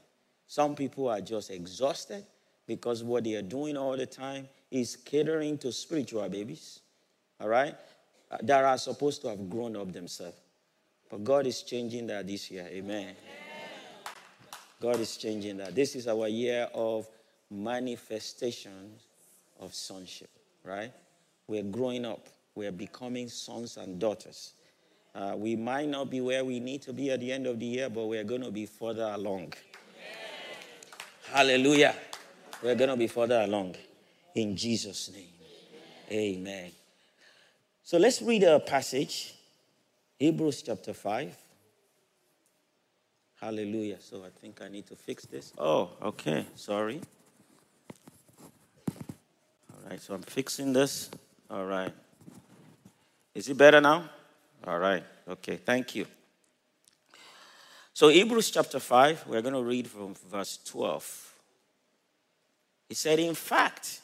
Some 0.47 0.75
people 0.75 1.09
are 1.09 1.21
just 1.21 1.51
exhausted 1.51 2.27
because 2.67 3.05
what 3.05 3.25
they 3.25 3.35
are 3.35 3.43
doing 3.43 3.77
all 3.77 3.97
the 3.97 4.07
time 4.07 4.49
is 4.71 4.97
catering 4.97 5.59
to 5.59 5.73
spiritual 5.73 6.29
babies, 6.29 6.81
all 7.41 7.49
right, 7.49 7.75
that 8.43 8.65
are 8.65 8.79
supposed 8.79 9.23
to 9.23 9.29
have 9.29 9.49
grown 9.49 9.77
up 9.77 9.93
themselves. 9.93 10.37
But 11.11 11.25
God 11.25 11.47
is 11.47 11.63
changing 11.63 12.07
that 12.09 12.27
this 12.27 12.51
year. 12.51 12.67
Amen. 12.71 13.03
Amen. 13.03 13.17
God 14.81 14.99
is 14.99 15.17
changing 15.17 15.59
that. 15.59 15.75
This 15.75 15.95
is 15.95 16.09
our 16.09 16.27
year 16.27 16.69
of 16.75 17.07
manifestations 17.53 19.03
of 19.61 19.75
sonship, 19.75 20.31
right? 20.65 20.93
We're 21.47 21.63
growing 21.63 22.05
up, 22.05 22.27
we're 22.55 22.73
becoming 22.73 23.29
sons 23.29 23.77
and 23.77 24.01
daughters. 24.01 24.55
Uh, 25.15 25.35
we 25.37 25.55
might 25.57 25.89
not 25.89 26.09
be 26.11 26.21
where 26.21 26.45
we 26.45 26.59
need 26.59 26.81
to 26.83 26.93
be 26.93 27.11
at 27.11 27.21
the 27.21 27.31
end 27.31 27.47
of 27.47 27.61
the 27.61 27.67
year, 27.67 27.91
but 27.91 28.07
we're 28.07 28.25
going 28.25 28.43
to 28.43 28.51
be 28.51 28.65
further 28.65 29.13
along. 29.15 29.53
Hallelujah. 31.31 31.95
We're 32.63 32.75
going 32.75 32.91
to 32.91 32.97
be 32.97 33.07
further 33.07 33.41
along 33.41 33.77
in 34.35 34.57
Jesus' 34.57 35.11
name. 35.13 35.29
Amen. 36.11 36.37
Amen. 36.37 36.73
So 37.83 37.99
let's 37.99 38.23
read 38.23 38.45
a 38.45 38.61
passage 38.61 39.35
Hebrews 40.19 40.63
chapter 40.63 40.95
5. 40.95 41.37
Hallelujah. 43.41 44.01
So 44.01 44.25
I 44.25 44.31
think 44.41 44.63
I 44.63 44.69
need 44.69 44.87
to 44.87 44.97
fix 44.97 45.27
this. 45.27 45.53
Oh, 45.59 45.91
okay. 46.01 46.47
Sorry 46.55 47.01
right, 49.93 50.01
so 50.01 50.15
I'm 50.15 50.23
fixing 50.23 50.73
this. 50.73 51.11
All 51.51 51.67
right. 51.67 51.93
Is 53.35 53.49
it 53.51 53.59
better 53.59 53.79
now? 53.79 54.09
All 54.67 54.79
right. 54.79 55.05
Okay, 55.29 55.57
thank 55.57 55.95
you. 55.95 56.07
So, 57.93 58.09
Hebrews 58.09 58.51
chapter 58.51 58.81
5, 58.81 59.27
we're 59.29 59.43
going 59.43 59.55
to 59.55 59.63
read 59.63 59.87
from 59.87 60.15
verse 60.31 60.59
12. 60.65 61.35
He 62.89 62.95
said, 62.95 63.19
In 63.19 63.35
fact, 63.35 64.01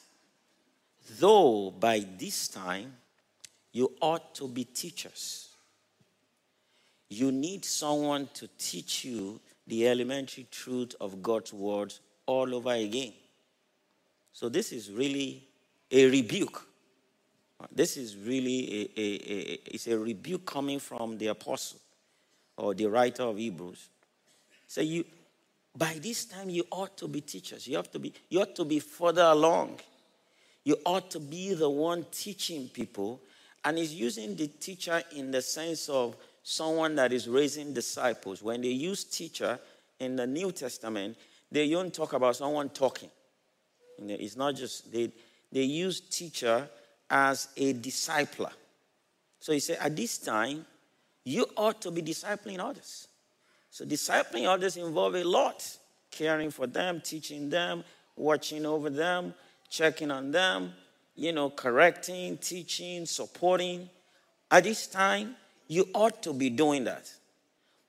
though 1.19 1.71
by 1.71 2.05
this 2.19 2.47
time 2.49 2.93
you 3.71 3.91
ought 3.99 4.35
to 4.35 4.47
be 4.47 4.65
teachers, 4.65 5.49
you 7.09 7.31
need 7.31 7.65
someone 7.65 8.29
to 8.35 8.47
teach 8.59 9.05
you 9.05 9.39
the 9.65 9.87
elementary 9.87 10.45
truth 10.51 10.93
of 11.01 11.23
God's 11.23 11.51
word 11.51 11.95
all 12.27 12.53
over 12.53 12.73
again. 12.73 13.13
So, 14.33 14.49
this 14.49 14.71
is 14.71 14.91
really 14.91 15.48
a 15.91 16.09
rebuke. 16.09 16.65
This 17.71 17.97
is 17.97 18.15
really 18.15 18.91
a, 18.95 18.99
a, 18.99 19.03
a, 19.03 19.59
it's 19.65 19.87
a 19.87 19.97
rebuke 19.97 20.45
coming 20.45 20.79
from 20.79 21.17
the 21.17 21.27
apostle 21.27 21.79
or 22.57 22.73
the 22.73 22.85
writer 22.85 23.23
of 23.23 23.37
Hebrews. 23.37 23.89
So 24.67 24.81
you, 24.81 25.03
by 25.75 25.95
this 26.01 26.25
time, 26.25 26.49
you 26.49 26.65
ought 26.71 26.97
to 26.97 27.07
be 27.07 27.21
teachers. 27.21 27.67
You 27.67 27.77
have 27.77 27.91
to 27.91 27.99
be, 27.99 28.13
you 28.29 28.41
ought 28.41 28.55
to 28.55 28.65
be 28.65 28.79
further 28.79 29.23
along. 29.23 29.79
You 30.63 30.77
ought 30.85 31.09
to 31.11 31.19
be 31.19 31.53
the 31.53 31.69
one 31.69 32.05
teaching 32.11 32.69
people. 32.69 33.21
And 33.65 33.77
he's 33.77 33.93
using 33.93 34.35
the 34.35 34.47
teacher 34.47 35.01
in 35.15 35.31
the 35.31 35.41
sense 35.41 35.89
of 35.89 36.15
someone 36.43 36.95
that 36.95 37.11
is 37.11 37.27
raising 37.27 37.73
disciples. 37.73 38.41
When 38.41 38.61
they 38.61 38.69
use 38.69 39.03
teacher 39.03 39.59
in 39.99 40.15
the 40.15 40.27
New 40.27 40.51
Testament, 40.51 41.17
they 41.51 41.69
don't 41.69 41.93
talk 41.93 42.13
about 42.13 42.35
someone 42.35 42.69
talking. 42.69 43.09
It's 43.97 44.37
not 44.37 44.55
just, 44.55 44.91
they, 44.91 45.11
they 45.51 45.63
use 45.63 46.01
teacher 46.01 46.69
as 47.09 47.47
a 47.57 47.73
discipler. 47.73 48.51
So 49.39 49.53
he 49.53 49.59
said, 49.59 49.77
at 49.81 49.95
this 49.95 50.17
time, 50.17 50.65
you 51.23 51.45
ought 51.55 51.81
to 51.81 51.91
be 51.91 52.01
discipling 52.01 52.59
others. 52.59 53.07
So 53.71 53.85
discipling 53.85 54.47
others 54.47 54.77
involve 54.77 55.15
a 55.15 55.23
lot. 55.23 55.77
Caring 56.11 56.49
for 56.49 56.67
them, 56.67 57.01
teaching 57.01 57.49
them, 57.49 57.83
watching 58.15 58.65
over 58.65 58.89
them, 58.89 59.33
checking 59.69 60.11
on 60.11 60.31
them, 60.31 60.73
you 61.15 61.31
know, 61.31 61.49
correcting, 61.49 62.37
teaching, 62.37 63.05
supporting. 63.05 63.89
At 64.49 64.63
this 64.63 64.87
time, 64.87 65.35
you 65.67 65.87
ought 65.93 66.23
to 66.23 66.33
be 66.33 66.49
doing 66.49 66.85
that. 66.85 67.11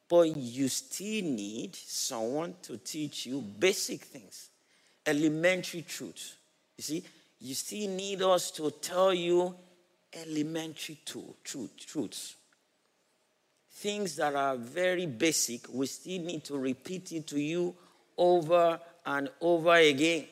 But 0.08 0.36
you 0.36 0.68
still 0.68 1.24
need 1.24 1.74
someone 1.74 2.54
to 2.62 2.76
teach 2.76 3.26
you 3.26 3.40
basic 3.40 4.02
things, 4.02 4.50
elementary 5.06 5.82
truths. 5.82 6.34
You 6.76 6.82
see, 6.82 7.04
you 7.40 7.54
still 7.54 7.88
need 7.88 8.22
us 8.22 8.50
to 8.52 8.70
tell 8.70 9.14
you 9.14 9.54
elementary 10.12 10.98
truth, 11.04 11.86
truths. 11.86 12.36
Things 13.72 14.16
that 14.16 14.34
are 14.34 14.56
very 14.56 15.06
basic, 15.06 15.72
we 15.72 15.86
still 15.86 16.20
need 16.22 16.44
to 16.44 16.58
repeat 16.58 17.12
it 17.12 17.26
to 17.28 17.40
you 17.40 17.74
over 18.18 18.78
and 19.06 19.30
over 19.40 19.74
again. 19.74 20.26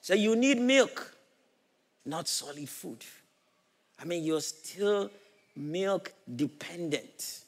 So 0.00 0.14
you 0.14 0.36
need 0.36 0.60
milk, 0.60 1.16
not 2.04 2.28
solid 2.28 2.68
food. 2.68 3.04
I 3.98 4.04
mean, 4.04 4.22
you're 4.22 4.40
still 4.40 5.10
milk 5.56 6.12
dependent. 6.36 7.40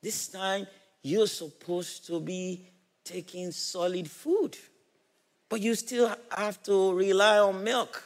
This 0.00 0.28
time, 0.28 0.66
you're 1.02 1.26
supposed 1.26 2.06
to 2.06 2.20
be 2.20 2.66
taking 3.02 3.50
solid 3.50 4.08
food 4.08 4.56
but 5.48 5.60
you 5.60 5.74
still 5.74 6.14
have 6.30 6.62
to 6.64 6.92
rely 6.92 7.38
on 7.38 7.64
milk. 7.64 8.04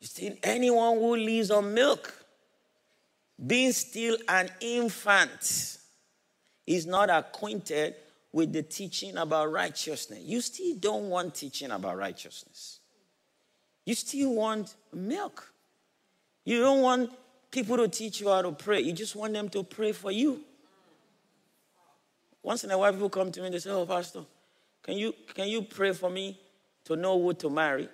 You 0.00 0.06
see, 0.06 0.38
anyone 0.42 0.98
who 0.98 1.16
lives 1.16 1.50
on 1.50 1.72
milk, 1.72 2.12
being 3.44 3.72
still 3.72 4.16
an 4.28 4.50
infant, 4.60 5.78
is 6.66 6.86
not 6.86 7.10
acquainted 7.10 7.94
with 8.32 8.52
the 8.52 8.62
teaching 8.62 9.16
about 9.16 9.50
righteousness. 9.50 10.20
You 10.22 10.40
still 10.40 10.76
don't 10.78 11.08
want 11.08 11.34
teaching 11.34 11.70
about 11.70 11.96
righteousness. 11.96 12.80
You 13.84 13.94
still 13.94 14.34
want 14.34 14.74
milk. 14.92 15.52
You 16.44 16.60
don't 16.60 16.82
want 16.82 17.10
people 17.50 17.76
to 17.78 17.88
teach 17.88 18.20
you 18.20 18.28
how 18.28 18.42
to 18.42 18.52
pray. 18.52 18.80
You 18.80 18.92
just 18.92 19.16
want 19.16 19.32
them 19.32 19.48
to 19.50 19.62
pray 19.62 19.92
for 19.92 20.10
you. 20.10 20.42
Once 22.46 22.62
in 22.62 22.70
a 22.70 22.78
while, 22.78 22.92
people 22.92 23.10
come 23.10 23.32
to 23.32 23.40
me 23.40 23.46
and 23.46 23.54
they 23.56 23.58
say, 23.58 23.70
Oh, 23.70 23.84
Pastor, 23.84 24.20
can 24.80 24.96
you, 24.96 25.12
can 25.34 25.48
you 25.48 25.62
pray 25.62 25.92
for 25.92 26.08
me 26.08 26.38
to 26.84 26.94
know 26.94 27.20
who 27.20 27.34
to 27.34 27.50
marry? 27.50 27.88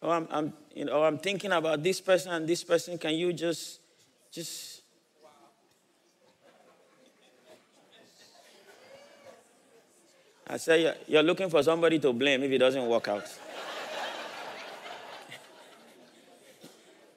Oh, 0.00 0.08
I'm, 0.08 0.26
I'm, 0.30 0.54
you 0.74 0.86
know, 0.86 1.02
I'm 1.02 1.18
thinking 1.18 1.52
about 1.52 1.82
this 1.82 2.00
person 2.00 2.32
and 2.32 2.48
this 2.48 2.64
person. 2.64 2.96
Can 2.96 3.16
you 3.16 3.34
just, 3.34 3.80
just. 4.32 4.80
I 10.46 10.56
say, 10.56 10.94
you're 11.06 11.22
looking 11.22 11.50
for 11.50 11.62
somebody 11.62 11.98
to 11.98 12.14
blame 12.14 12.44
if 12.44 12.50
it 12.50 12.56
doesn't 12.56 12.86
work 12.86 13.08
out. 13.08 13.24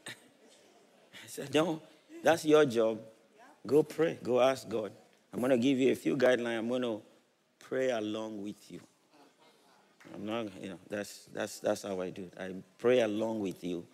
I 0.07 1.27
said, 1.27 1.53
no, 1.53 1.81
that's 2.21 2.43
your 2.43 2.65
job. 2.65 2.99
Go 3.65 3.83
pray. 3.83 4.17
Go 4.23 4.41
ask 4.41 4.67
God. 4.67 4.91
I'm 5.33 5.39
going 5.39 5.51
to 5.51 5.57
give 5.57 5.77
you 5.77 5.91
a 5.91 5.95
few 5.95 6.17
guidelines. 6.17 6.57
I'm 6.57 6.67
going 6.67 6.81
to 6.81 7.01
pray 7.59 7.91
along 7.91 8.43
with 8.43 8.71
you. 8.71 8.79
I'm 10.13 10.25
not, 10.25 10.47
you 10.61 10.69
know, 10.69 10.79
that's, 10.89 11.29
that's, 11.33 11.59
that's 11.59 11.83
how 11.83 12.01
I 12.01 12.09
do 12.09 12.23
it. 12.23 12.33
I 12.39 12.53
pray 12.77 13.01
along 13.01 13.39
with 13.39 13.63
you. 13.63 13.85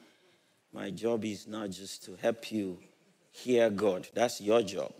My 0.73 0.89
job 0.89 1.25
is 1.25 1.47
not 1.47 1.69
just 1.69 2.05
to 2.05 2.15
help 2.15 2.51
you 2.51 2.79
hear 3.31 3.69
God. 3.69 4.07
That's 4.13 4.41
your 4.41 4.61
job. 4.63 4.91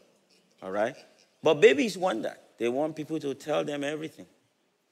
All 0.61 0.71
right? 0.71 0.95
But 1.41 1.55
babies 1.55 1.97
want 1.97 2.23
that. 2.23 2.43
They 2.57 2.69
want 2.69 2.95
people 2.95 3.19
to 3.19 3.33
tell 3.33 3.63
them 3.63 3.83
everything. 3.83 4.25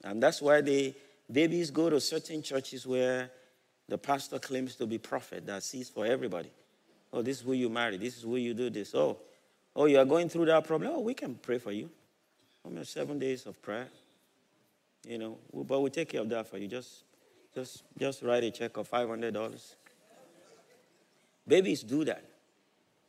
And 0.04 0.22
that's 0.22 0.42
why 0.42 0.62
they, 0.62 0.96
babies 1.32 1.70
go 1.70 1.90
to 1.90 2.00
certain 2.00 2.42
churches 2.42 2.86
where 2.88 3.30
the 3.88 3.98
pastor 3.98 4.40
claims 4.40 4.76
to 4.76 4.86
be 4.86 4.98
prophet 4.98 5.46
that 5.46 5.64
sees 5.64 5.90
for 5.90 6.06
everybody. 6.06 6.52
Oh, 7.14 7.22
this 7.22 7.38
is 7.38 7.44
who 7.44 7.54
you 7.54 7.70
marry. 7.70 7.98
This 7.98 8.18
is 8.18 8.24
who 8.24 8.36
you 8.36 8.54
do 8.54 8.70
this. 8.70 8.94
Oh, 8.96 9.18
Oh, 9.76 9.86
you 9.86 10.00
are 10.00 10.06
going 10.06 10.30
through 10.30 10.46
that 10.46 10.64
problem? 10.64 10.92
Oh, 10.96 11.02
we 11.02 11.14
can 11.14 11.36
pray 11.36 11.58
for 11.58 11.72
you. 11.72 11.90
Almost 12.64 12.94
seven 12.94 13.20
days 13.20 13.46
of 13.46 13.62
prayer. 13.62 13.88
You 15.08 15.18
know, 15.18 15.38
but 15.54 15.82
we'll 15.82 15.92
take 15.92 16.10
care 16.10 16.22
of 16.22 16.30
that 16.30 16.48
for 16.48 16.58
you. 16.58 16.68
Just, 16.68 17.04
just, 17.54 17.84
just 18.00 18.24
write 18.24 18.44
a 18.44 18.52
check 18.52 18.78
of 18.78 18.90
$500. 18.90 19.76
Babies 21.48 21.84
do 21.84 22.06
that. 22.06 22.24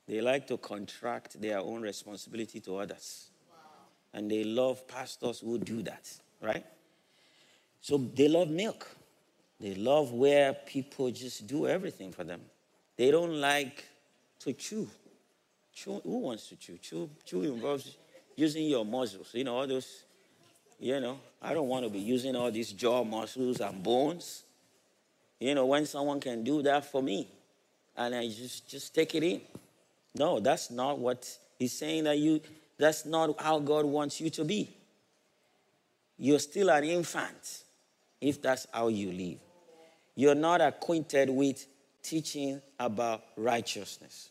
They 0.07 0.21
like 0.21 0.47
to 0.49 0.59
contract 0.59 1.41
their 1.41 1.59
own 1.59 1.83
responsibility 1.83 2.61
to 2.61 2.77
others. 2.79 3.31
And 4.13 4.31
they 4.31 4.45
love 4.45 4.87
pastors 4.87 5.41
who 5.41 5.59
do 5.59 5.83
that, 5.83 6.09
right? 6.41 6.65
So 7.81 7.99
they 7.99 8.29
love 8.29 8.49
milk. 8.49 8.89
They 9.61 9.75
love 9.75 10.13
where 10.13 10.53
people 10.53 11.11
just 11.11 11.47
do 11.47 11.67
everything 11.67 12.13
for 12.13 12.25
them. 12.25 12.41
They 12.97 13.11
don't 13.11 13.41
like 13.41 13.85
to 14.41 14.53
chew. 14.53 14.89
Chew, 15.77 16.01
who 16.05 16.19
wants 16.21 16.49
to 16.49 16.57
chew? 16.57 16.79
Chew, 16.79 17.11
chew 17.27 17.43
involves 17.43 17.99
using 18.35 18.65
your 18.65 18.85
muscles. 18.85 19.29
You 19.35 19.45
know, 19.45 19.57
all 19.57 19.67
those, 19.67 20.05
you 20.81 20.99
know, 20.99 21.21
I 21.41 21.53
don't 21.53 21.69
want 21.69 21.85
to 21.85 21.91
be 21.91 21.99
using 21.99 22.35
all 22.35 22.51
these 22.51 22.73
jaw 22.73 23.05
muscles 23.05 23.61
and 23.61 23.83
bones. 23.83 24.43
You 25.39 25.55
know, 25.55 25.67
when 25.67 25.85
someone 25.85 26.19
can 26.19 26.43
do 26.43 26.63
that 26.63 26.91
for 26.91 27.03
me 27.03 27.29
and 27.95 28.15
I 28.15 28.27
just, 28.27 28.67
just 28.67 28.95
take 28.95 29.15
it 29.15 29.23
in. 29.23 29.43
No, 30.15 30.41
that's 30.41 30.71
not 30.71 30.99
what 30.99 31.31
he's 31.59 31.75
saying 31.75 32.05
that 32.05 32.17
you, 32.17 32.41
that's 32.79 33.05
not 33.05 33.39
how 33.39 33.59
God 33.59 33.85
wants 33.85 34.19
you 34.19 34.31
to 34.31 34.45
be. 34.47 34.75
You're 36.19 36.39
still 36.39 36.71
an 36.71 36.85
infant 36.85 37.65
if 38.19 38.41
that's 38.41 38.67
how 38.73 38.89
you 38.89 39.13
live. 39.13 39.39
You're 40.15 40.35
not 40.35 40.63
acquainted 40.63 41.29
with 41.29 41.67
teaching 42.03 42.63
about 42.79 43.23
righteousness. 43.37 44.31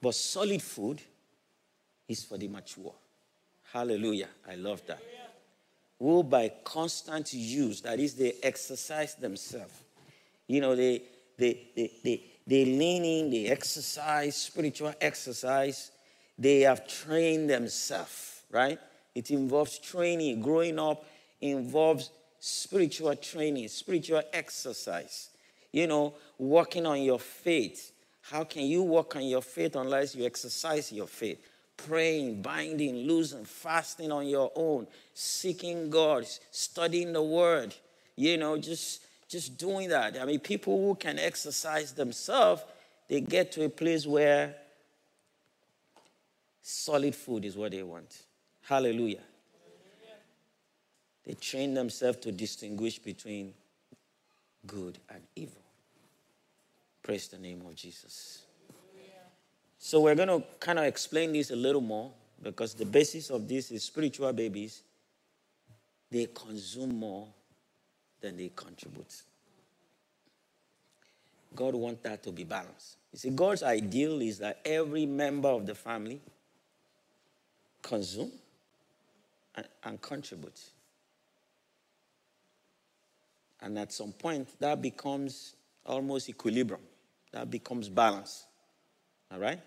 But 0.00 0.14
solid 0.14 0.62
food 0.62 1.00
is 2.08 2.24
for 2.24 2.38
the 2.38 2.48
mature. 2.48 2.94
Hallelujah. 3.72 4.28
I 4.48 4.54
love 4.56 4.82
that. 4.86 5.02
Who 5.98 6.22
by 6.22 6.50
constant 6.64 7.32
use, 7.34 7.82
that 7.82 8.00
is, 8.00 8.14
they 8.14 8.34
exercise 8.42 9.14
themselves. 9.14 9.74
You 10.46 10.62
know, 10.62 10.74
they, 10.74 11.02
they, 11.36 11.68
they, 11.76 11.92
they, 12.02 12.24
they 12.46 12.64
lean 12.64 13.04
in, 13.04 13.30
they 13.30 13.46
exercise, 13.46 14.34
spiritual 14.34 14.94
exercise. 15.00 15.90
They 16.38 16.60
have 16.60 16.88
trained 16.88 17.50
themselves, 17.50 18.42
right? 18.50 18.78
It 19.14 19.30
involves 19.30 19.78
training. 19.78 20.40
Growing 20.40 20.78
up 20.78 21.04
involves 21.40 22.10
spiritual 22.38 23.14
training, 23.16 23.68
spiritual 23.68 24.22
exercise. 24.32 25.28
You 25.70 25.86
know, 25.86 26.14
working 26.38 26.86
on 26.86 27.02
your 27.02 27.18
faith 27.18 27.92
how 28.22 28.44
can 28.44 28.64
you 28.64 28.82
walk 28.82 29.16
on 29.16 29.24
your 29.24 29.42
faith 29.42 29.76
unless 29.76 30.14
you 30.14 30.24
exercise 30.24 30.92
your 30.92 31.06
faith? 31.06 31.40
Praying, 31.76 32.42
binding, 32.42 33.06
loosing, 33.06 33.44
fasting 33.44 34.12
on 34.12 34.26
your 34.26 34.52
own, 34.54 34.86
seeking 35.14 35.88
God, 35.88 36.26
studying 36.50 37.12
the 37.12 37.22
word, 37.22 37.74
you 38.16 38.36
know, 38.36 38.58
just 38.58 39.02
just 39.30 39.56
doing 39.56 39.88
that. 39.90 40.20
I 40.20 40.24
mean, 40.24 40.40
people 40.40 40.84
who 40.84 40.96
can 40.96 41.18
exercise 41.18 41.92
themselves, 41.92 42.62
they 43.08 43.20
get 43.20 43.52
to 43.52 43.64
a 43.64 43.68
place 43.68 44.04
where 44.04 44.56
solid 46.60 47.14
food 47.14 47.44
is 47.44 47.56
what 47.56 47.70
they 47.70 47.84
want. 47.84 48.24
Hallelujah. 48.62 49.20
They 51.24 51.34
train 51.34 51.74
themselves 51.74 52.18
to 52.18 52.32
distinguish 52.32 52.98
between 52.98 53.54
good 54.66 54.98
and 55.08 55.22
evil. 55.36 55.59
Praise 57.10 57.26
the 57.26 57.38
name 57.38 57.60
of 57.66 57.74
Jesus. 57.74 58.42
So, 59.80 60.02
we're 60.02 60.14
going 60.14 60.28
to 60.28 60.44
kind 60.60 60.78
of 60.78 60.84
explain 60.84 61.32
this 61.32 61.50
a 61.50 61.56
little 61.56 61.80
more 61.80 62.12
because 62.40 62.72
the 62.72 62.84
basis 62.84 63.30
of 63.30 63.48
this 63.48 63.72
is 63.72 63.82
spiritual 63.82 64.32
babies. 64.32 64.84
They 66.08 66.26
consume 66.26 66.94
more 66.94 67.26
than 68.20 68.36
they 68.36 68.52
contribute. 68.54 69.12
God 71.56 71.74
wants 71.74 72.00
that 72.04 72.22
to 72.22 72.30
be 72.30 72.44
balanced. 72.44 72.98
You 73.12 73.18
see, 73.18 73.30
God's 73.30 73.64
ideal 73.64 74.22
is 74.22 74.38
that 74.38 74.60
every 74.64 75.04
member 75.04 75.48
of 75.48 75.66
the 75.66 75.74
family 75.74 76.20
consume 77.82 78.30
and, 79.56 79.66
and 79.82 80.00
contribute. 80.00 80.60
And 83.60 83.76
at 83.80 83.92
some 83.92 84.12
point, 84.12 84.46
that 84.60 84.80
becomes 84.80 85.56
almost 85.84 86.28
equilibrium. 86.28 86.82
That 87.32 87.50
becomes 87.50 87.88
balance. 87.88 88.46
All 89.32 89.38
right? 89.38 89.60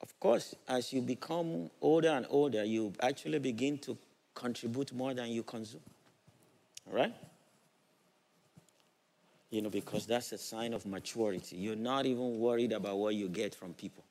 Of 0.00 0.18
course, 0.18 0.54
as 0.68 0.92
you 0.92 1.00
become 1.00 1.70
older 1.80 2.08
and 2.08 2.26
older, 2.28 2.64
you 2.64 2.92
actually 3.00 3.38
begin 3.38 3.78
to 3.78 3.96
contribute 4.34 4.92
more 4.92 5.14
than 5.14 5.28
you 5.30 5.42
consume. 5.42 5.80
All 6.88 6.96
right? 6.96 7.14
You 9.50 9.62
know, 9.62 9.70
because 9.70 10.06
that's 10.06 10.32
a 10.32 10.38
sign 10.38 10.72
of 10.72 10.86
maturity. 10.86 11.56
You're 11.56 11.76
not 11.76 12.06
even 12.06 12.38
worried 12.38 12.72
about 12.72 12.98
what 12.98 13.14
you 13.14 13.28
get 13.28 13.54
from 13.54 13.74
people. 13.74 14.04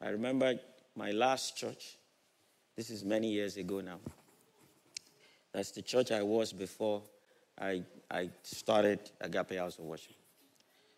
I 0.00 0.08
remember 0.08 0.54
my 0.96 1.10
last 1.10 1.56
church, 1.56 1.96
this 2.76 2.88
is 2.90 3.04
many 3.04 3.30
years 3.30 3.56
ago 3.56 3.80
now. 3.80 3.98
That's 5.52 5.70
the 5.72 5.82
church 5.82 6.10
I 6.12 6.22
was 6.22 6.52
before 6.52 7.02
I, 7.60 7.82
I 8.10 8.30
started 8.42 9.00
Agape 9.20 9.58
House 9.58 9.78
of 9.78 9.84
Worship. 9.84 10.14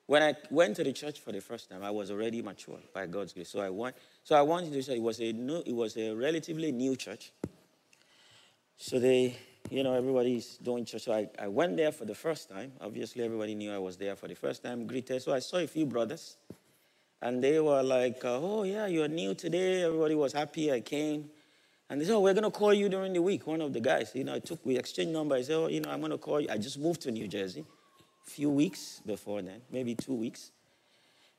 When 0.07 0.23
I 0.23 0.35
went 0.51 0.77
to 0.77 0.85
the 0.85 0.93
church 0.93 1.21
for 1.21 1.33
the 1.33 1.41
first 1.41 1.71
time, 1.71 1.83
I 1.83 1.91
was 1.91 2.11
already 2.11 2.43
mature 2.43 2.79
by 2.93 3.07
God's 3.07 3.33
grace. 3.33 3.49
So 3.49 3.61
I 3.61 3.71
went. 3.71 3.97
So 4.23 4.37
I 4.37 4.43
wanted 4.43 4.73
to 4.75 4.83
say 4.83 4.97
it 4.97 5.03
was 5.03 5.19
a 5.21 5.33
new, 5.33 5.63
it 5.65 5.73
was 5.75 5.97
a 5.97 6.15
relatively 6.15 6.73
new 6.73 6.95
church. 6.95 7.33
So 8.77 8.99
they, 8.99 9.37
you 9.71 9.83
know, 9.83 9.95
everybody's 9.95 10.59
doing 10.59 10.85
church. 10.85 11.05
So 11.05 11.15
I, 11.15 11.31
I 11.39 11.49
went 11.49 11.79
there 11.79 11.91
for 11.91 12.05
the 12.05 12.15
first 12.15 12.51
time. 12.51 12.73
Obviously, 12.83 13.25
everybody 13.25 13.55
knew 13.55 13.73
I 13.73 13.79
was 13.79 13.97
there 13.97 14.15
for 14.15 14.29
the 14.29 14.35
first 14.35 14.63
time. 14.63 14.87
Greeted. 14.87 15.23
So 15.23 15.33
I 15.33 15.39
saw 15.39 15.57
a 15.57 15.67
few 15.67 15.87
brothers, 15.87 16.37
and 17.23 17.43
they 17.43 17.59
were 17.59 17.83
like, 17.83 18.23
uh, 18.27 18.39
"Oh 18.43 18.65
yeah, 18.65 18.87
you're 18.87 19.09
new 19.09 19.35
today." 19.35 19.85
Everybody 19.85 20.17
was 20.17 20.35
happy. 20.35 20.71
I 20.71 20.81
came. 20.81 21.31
And 21.89 22.01
they 22.01 22.07
said, 22.07 22.15
oh, 22.15 22.21
we're 22.21 22.33
going 22.33 22.45
to 22.45 22.51
call 22.51 22.73
you 22.73 22.89
during 22.89 23.13
the 23.13 23.21
week. 23.21 23.47
One 23.47 23.61
of 23.61 23.75
the 23.75 23.79
guys, 23.79 24.11
you 24.15 24.25
know, 24.25 24.35
I 24.35 24.39
took, 24.39 24.65
we 24.65 24.79
exchanged 24.79 25.13
numbers. 25.13 25.41
I 25.41 25.43
said, 25.43 25.57
oh, 25.57 25.67
you 25.67 25.81
know, 25.83 25.91
I'm 25.91 26.01
going 26.01 26.13
to 26.13 26.19
call 26.19 26.41
you. 26.41 26.49
I 26.51 26.57
just 26.57 26.79
moved 26.79 27.03
to 27.03 27.11
New 27.11 27.29
Jersey 27.29 27.67
few 28.25 28.51
weeks 28.51 29.01
before 29.07 29.43
then, 29.43 29.61
maybe 29.71 29.95
two 29.95 30.15
weeks. 30.15 30.51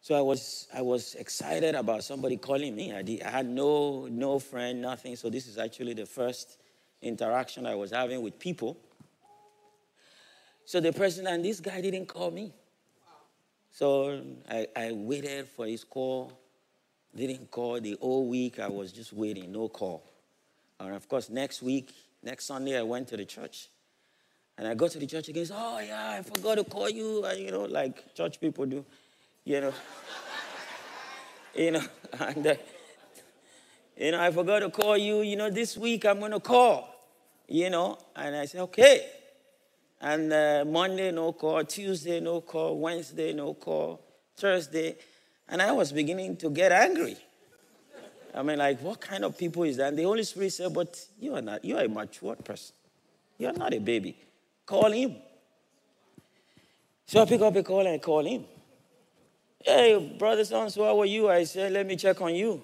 So 0.02 0.14
I 0.14 0.22
was, 0.22 0.68
I 0.74 0.82
was 0.82 1.16
excited 1.16 1.74
about 1.74 2.04
somebody 2.04 2.38
calling 2.38 2.76
me. 2.76 2.94
I, 2.94 3.02
did, 3.02 3.24
I 3.24 3.32
had 3.32 3.48
no, 3.48 4.08
no 4.10 4.38
friend, 4.38 4.82
nothing. 4.82 5.16
So 5.16 5.30
this 5.30 5.48
is 5.48 5.58
actually 5.58 5.96
the 5.96 6.06
first 6.06 6.60
interaction 7.02 7.66
I 7.66 7.74
was 7.76 7.92
having 7.92 8.22
with 8.22 8.38
people. 8.38 8.78
So 10.64 10.80
the 10.80 10.94
person, 10.94 11.26
and 11.28 11.44
this 11.44 11.60
guy 11.60 11.82
didn't 11.82 12.06
call 12.06 12.32
me. 12.32 12.54
So 13.72 14.22
I, 14.50 14.68
I 14.76 14.92
waited 14.92 15.48
for 15.48 15.66
his 15.66 15.84
call. 15.84 16.32
Didn't 17.16 17.50
call 17.50 17.80
the 17.80 17.98
whole 18.00 18.28
week. 18.28 18.60
I 18.60 18.68
was 18.68 18.92
just 18.92 19.12
waiting, 19.12 19.52
no 19.52 19.70
call. 19.70 20.04
And 20.80 20.94
of 20.94 21.08
course, 21.08 21.30
next 21.30 21.62
week, 21.62 21.94
next 22.22 22.46
Sunday, 22.46 22.78
I 22.78 22.84
went 22.84 23.08
to 23.10 23.18
the 23.18 23.26
church. 23.26 23.70
And 24.58 24.68
I 24.68 24.74
go 24.74 24.88
to 24.88 24.98
the 24.98 25.06
church 25.06 25.28
again. 25.28 25.48
Oh, 25.52 25.80
yeah, 25.80 26.12
I 26.12 26.22
forgot 26.22 26.56
to 26.56 26.64
call 26.64 26.90
you. 26.90 27.26
And, 27.26 27.40
you 27.40 27.52
know, 27.52 27.66
like 27.66 28.14
church 28.14 28.40
people 28.40 28.66
do, 28.66 28.86
you 29.44 29.62
know. 29.62 29.74
you 31.56 31.72
know, 31.72 31.84
and, 32.20 32.48
uh, 32.48 32.56
you 33.98 34.12
know, 34.12 34.22
I 34.22 34.32
forgot 34.32 34.60
to 34.60 34.70
call 34.70 34.98
you. 34.98 35.22
You 35.22 35.36
know, 35.36 35.50
this 35.50 35.78
week 35.78 36.06
I'm 36.06 36.20
going 36.20 36.32
to 36.32 36.40
call, 36.40 36.88
you 37.48 37.70
know. 37.70 37.98
And 38.16 38.36
I 38.36 38.46
said, 38.46 38.62
okay. 38.62 39.10
And 40.00 40.32
uh, 40.32 40.64
Monday, 40.66 41.12
no 41.12 41.34
call. 41.34 41.64
Tuesday, 41.66 42.20
no 42.20 42.42
call. 42.42 42.80
Wednesday, 42.80 43.34
no 43.34 43.54
call. 43.54 44.02
Thursday. 44.38 44.96
And 45.50 45.62
I 45.62 45.72
was 45.74 45.92
beginning 45.92 46.38
to 46.38 46.50
get 46.50 46.72
angry. 46.72 47.18
I 48.34 48.42
mean, 48.44 48.58
like, 48.58 48.82
what 48.82 49.00
kind 49.00 49.24
of 49.24 49.38
people 49.38 49.64
is 49.64 49.78
that? 49.78 49.90
And 49.90 50.00
the 50.00 50.04
Holy 50.04 50.24
Spirit 50.24 50.52
said, 50.52 50.74
but 50.74 51.00
you 51.20 51.36
are 51.36 51.42
not, 51.42 51.64
you 51.64 51.78
are 51.78 51.86
a 51.86 51.88
mature 51.88 52.36
person. 52.36 52.76
You 53.38 53.48
are 53.48 53.54
not 53.54 53.74
a 53.74 53.80
baby. 53.80 54.18
Call 54.66 54.92
him. 54.92 55.16
So 57.06 57.22
I 57.22 57.26
pick 57.26 57.42
up 57.42 57.56
a 57.56 57.64
call 57.64 57.82
and 57.82 57.90
I 57.90 57.98
call 58.00 58.26
him. 58.26 58.46
Hey, 59.64 60.16
brother 60.18 60.46
son, 60.46 60.70
so 60.70 60.84
how 60.84 61.00
are 61.02 61.06
you? 61.06 61.30
I 61.30 61.44
said, 61.44 61.72
let 61.72 61.86
me 61.86 61.96
check 61.96 62.20
on 62.22 62.34
you. 62.36 62.62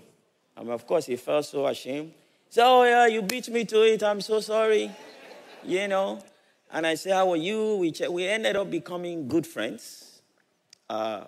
And 0.56 0.70
of 0.70 0.86
course, 0.86 1.06
he 1.06 1.16
felt 1.16 1.46
so 1.46 1.66
ashamed. 1.66 2.10
He 2.48 2.54
said, 2.54 2.66
oh, 2.66 2.84
yeah, 2.84 3.08
you 3.08 3.22
beat 3.22 3.50
me 3.50 3.66
to 3.66 3.82
it. 3.84 4.04
I'm 4.04 4.22
so 4.22 4.40
sorry. 4.40 4.92
you 5.64 5.88
know? 5.88 6.24
And 6.72 6.88
I 6.88 6.96
said, 6.96 7.14
how 7.14 7.32
are 7.32 7.38
you? 7.38 7.78
We, 7.78 7.92
che- 7.92 8.08
we 8.08 8.28
ended 8.28 8.56
up 8.56 8.70
becoming 8.70 9.28
good 9.28 9.46
friends. 9.46 10.22
Uh, 10.90 11.26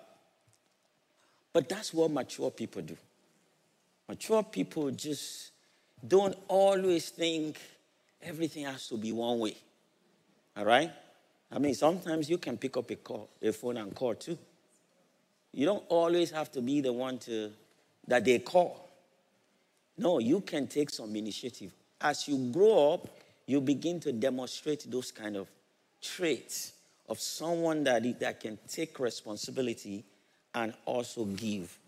but 1.52 1.68
that's 1.68 1.92
what 1.94 2.10
mature 2.10 2.50
people 2.50 2.82
do. 2.82 2.96
Mature 4.08 4.42
people 4.42 4.90
just 4.90 5.52
don't 6.06 6.36
always 6.48 7.10
think 7.10 7.58
everything 8.22 8.64
has 8.64 8.88
to 8.88 8.96
be 8.96 9.12
one 9.12 9.38
way. 9.38 9.56
All 10.56 10.64
right? 10.64 10.90
I 11.50 11.58
mean, 11.58 11.74
sometimes 11.74 12.28
you 12.28 12.38
can 12.38 12.56
pick 12.56 12.76
up 12.76 12.90
a 12.90 12.96
call, 12.96 13.28
a 13.42 13.52
phone 13.52 13.76
and 13.76 13.94
call 13.94 14.14
too. 14.14 14.38
You 15.52 15.66
don't 15.66 15.84
always 15.88 16.30
have 16.32 16.50
to 16.52 16.60
be 16.60 16.80
the 16.80 16.92
one 16.92 17.18
to 17.18 17.52
that 18.08 18.24
they 18.24 18.40
call. 18.40 18.88
No, 19.96 20.18
you 20.18 20.40
can 20.40 20.66
take 20.66 20.90
some 20.90 21.14
initiative. 21.14 21.72
As 22.00 22.26
you 22.26 22.50
grow 22.52 22.94
up, 22.94 23.08
you 23.46 23.60
begin 23.60 24.00
to 24.00 24.12
demonstrate 24.12 24.90
those 24.90 25.12
kind 25.12 25.36
of 25.36 25.48
traits 26.02 26.72
of 27.08 27.20
someone 27.20 27.84
that, 27.84 28.20
that 28.20 28.40
can 28.40 28.58
take 28.68 28.98
responsibility 28.98 30.04
and 30.54 30.74
also 30.84 31.24
give. 31.24 31.78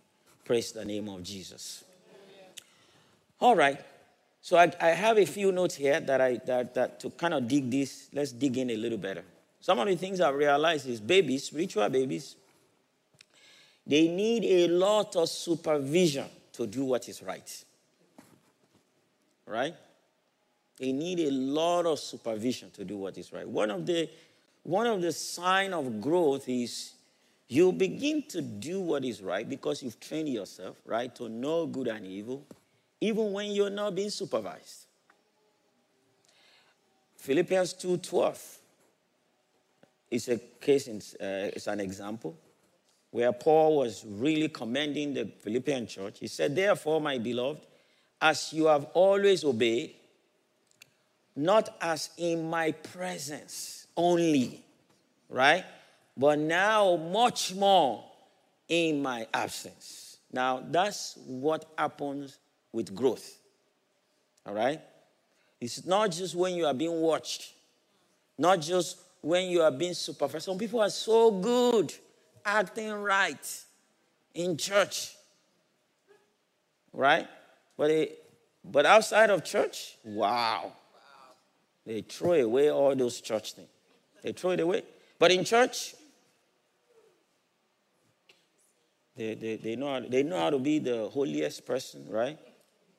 Praise 0.44 0.72
the 0.72 0.84
name 0.84 1.08
of 1.08 1.22
Jesus. 1.22 1.84
All 3.40 3.56
right. 3.56 3.80
So 4.46 4.56
I, 4.56 4.70
I 4.80 4.90
have 4.90 5.18
a 5.18 5.24
few 5.24 5.50
notes 5.50 5.74
here 5.74 5.98
that 5.98 6.20
I 6.20 6.36
that, 6.46 6.72
that 6.74 7.00
to 7.00 7.10
kind 7.10 7.34
of 7.34 7.48
dig 7.48 7.68
this. 7.68 8.08
Let's 8.12 8.30
dig 8.30 8.56
in 8.56 8.70
a 8.70 8.76
little 8.76 8.96
better. 8.96 9.24
Some 9.58 9.80
of 9.80 9.88
the 9.88 9.96
things 9.96 10.20
I've 10.20 10.36
realized 10.36 10.86
is 10.88 11.00
babies, 11.00 11.42
spiritual 11.42 11.88
babies, 11.88 12.36
they 13.84 14.06
need 14.06 14.44
a 14.44 14.68
lot 14.68 15.16
of 15.16 15.28
supervision 15.28 16.26
to 16.52 16.68
do 16.68 16.84
what 16.84 17.08
is 17.08 17.24
right. 17.24 17.64
Right? 19.46 19.74
They 20.78 20.92
need 20.92 21.18
a 21.18 21.30
lot 21.32 21.84
of 21.86 21.98
supervision 21.98 22.70
to 22.70 22.84
do 22.84 22.98
what 22.98 23.18
is 23.18 23.32
right. 23.32 23.48
One 23.48 23.72
of 23.72 23.84
the 23.84 24.08
one 24.62 24.86
of 24.86 25.02
the 25.02 25.10
sign 25.10 25.72
of 25.72 26.00
growth 26.00 26.48
is 26.48 26.92
you 27.48 27.72
begin 27.72 28.22
to 28.28 28.42
do 28.42 28.80
what 28.80 29.04
is 29.04 29.22
right 29.22 29.48
because 29.48 29.82
you've 29.82 29.98
trained 29.98 30.28
yourself, 30.28 30.76
right, 30.86 31.12
to 31.16 31.28
know 31.28 31.66
good 31.66 31.88
and 31.88 32.06
evil 32.06 32.46
even 33.00 33.32
when 33.32 33.50
you're 33.52 33.70
not 33.70 33.94
being 33.94 34.10
supervised. 34.10 34.86
Philippians 37.16 37.74
2:12 37.74 38.58
is 40.10 40.28
a 40.28 40.38
case, 40.38 40.86
in, 40.88 40.98
uh, 41.20 41.50
it's 41.54 41.66
an 41.66 41.80
example 41.80 42.36
where 43.10 43.32
Paul 43.32 43.78
was 43.78 44.04
really 44.04 44.48
commending 44.48 45.14
the 45.14 45.24
Philippian 45.24 45.86
church. 45.86 46.18
He 46.20 46.28
said, 46.28 46.54
Therefore, 46.54 47.00
my 47.00 47.18
beloved, 47.18 47.66
as 48.20 48.52
you 48.52 48.66
have 48.66 48.84
always 48.94 49.44
obeyed, 49.44 49.94
not 51.34 51.76
as 51.80 52.10
in 52.16 52.48
my 52.48 52.72
presence 52.72 53.86
only, 53.96 54.62
right? 55.28 55.64
But 56.16 56.38
now 56.38 56.96
much 56.96 57.54
more 57.54 58.04
in 58.68 59.02
my 59.02 59.26
absence. 59.32 60.18
Now, 60.32 60.62
that's 60.66 61.16
what 61.26 61.64
happens 61.76 62.38
with 62.76 62.94
growth. 62.94 63.38
All 64.44 64.52
right? 64.52 64.80
It's 65.60 65.86
not 65.86 66.10
just 66.10 66.34
when 66.34 66.54
you 66.54 66.66
are 66.66 66.74
being 66.74 67.00
watched, 67.00 67.54
not 68.36 68.60
just 68.60 68.98
when 69.22 69.48
you 69.48 69.62
are 69.62 69.70
being 69.70 69.94
supervised. 69.94 70.44
Some 70.44 70.58
people 70.58 70.80
are 70.80 70.90
so 70.90 71.30
good 71.30 71.94
acting 72.44 72.92
right 72.92 73.64
in 74.34 74.58
church, 74.58 75.16
right? 76.92 77.26
But, 77.78 77.88
they, 77.88 78.12
but 78.62 78.84
outside 78.84 79.30
of 79.30 79.42
church, 79.42 79.96
wow. 80.04 80.70
They 81.86 82.02
throw 82.02 82.34
away 82.34 82.70
all 82.70 82.94
those 82.94 83.22
church 83.22 83.54
things. 83.54 83.68
They 84.22 84.32
throw 84.32 84.50
it 84.50 84.60
away. 84.60 84.82
But 85.18 85.32
in 85.32 85.44
church, 85.44 85.94
they, 89.16 89.34
they, 89.34 89.56
they, 89.56 89.76
know 89.76 89.94
how, 89.94 90.00
they 90.00 90.22
know 90.22 90.38
how 90.38 90.50
to 90.50 90.58
be 90.58 90.78
the 90.78 91.08
holiest 91.08 91.64
person, 91.64 92.04
right? 92.10 92.38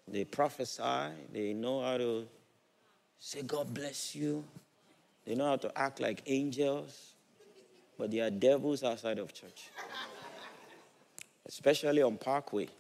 They 0.08 0.24
prophesy. 0.24 1.12
They 1.34 1.54
know 1.54 1.82
how 1.82 1.98
to 1.98 2.28
say, 3.20 3.42
God 3.42 3.74
bless 3.74 4.16
you. 4.16 4.44
They 5.26 5.36
know 5.36 5.48
how 5.48 5.58
to 5.58 5.78
act 5.78 6.00
like 6.00 6.22
angels. 6.26 7.14
But 7.98 8.12
they 8.12 8.20
are 8.20 8.30
devils 8.30 8.84
outside 8.84 9.18
of 9.18 9.34
church, 9.34 9.70
especially 11.48 12.02
on 12.04 12.18
Parkway. 12.18 12.68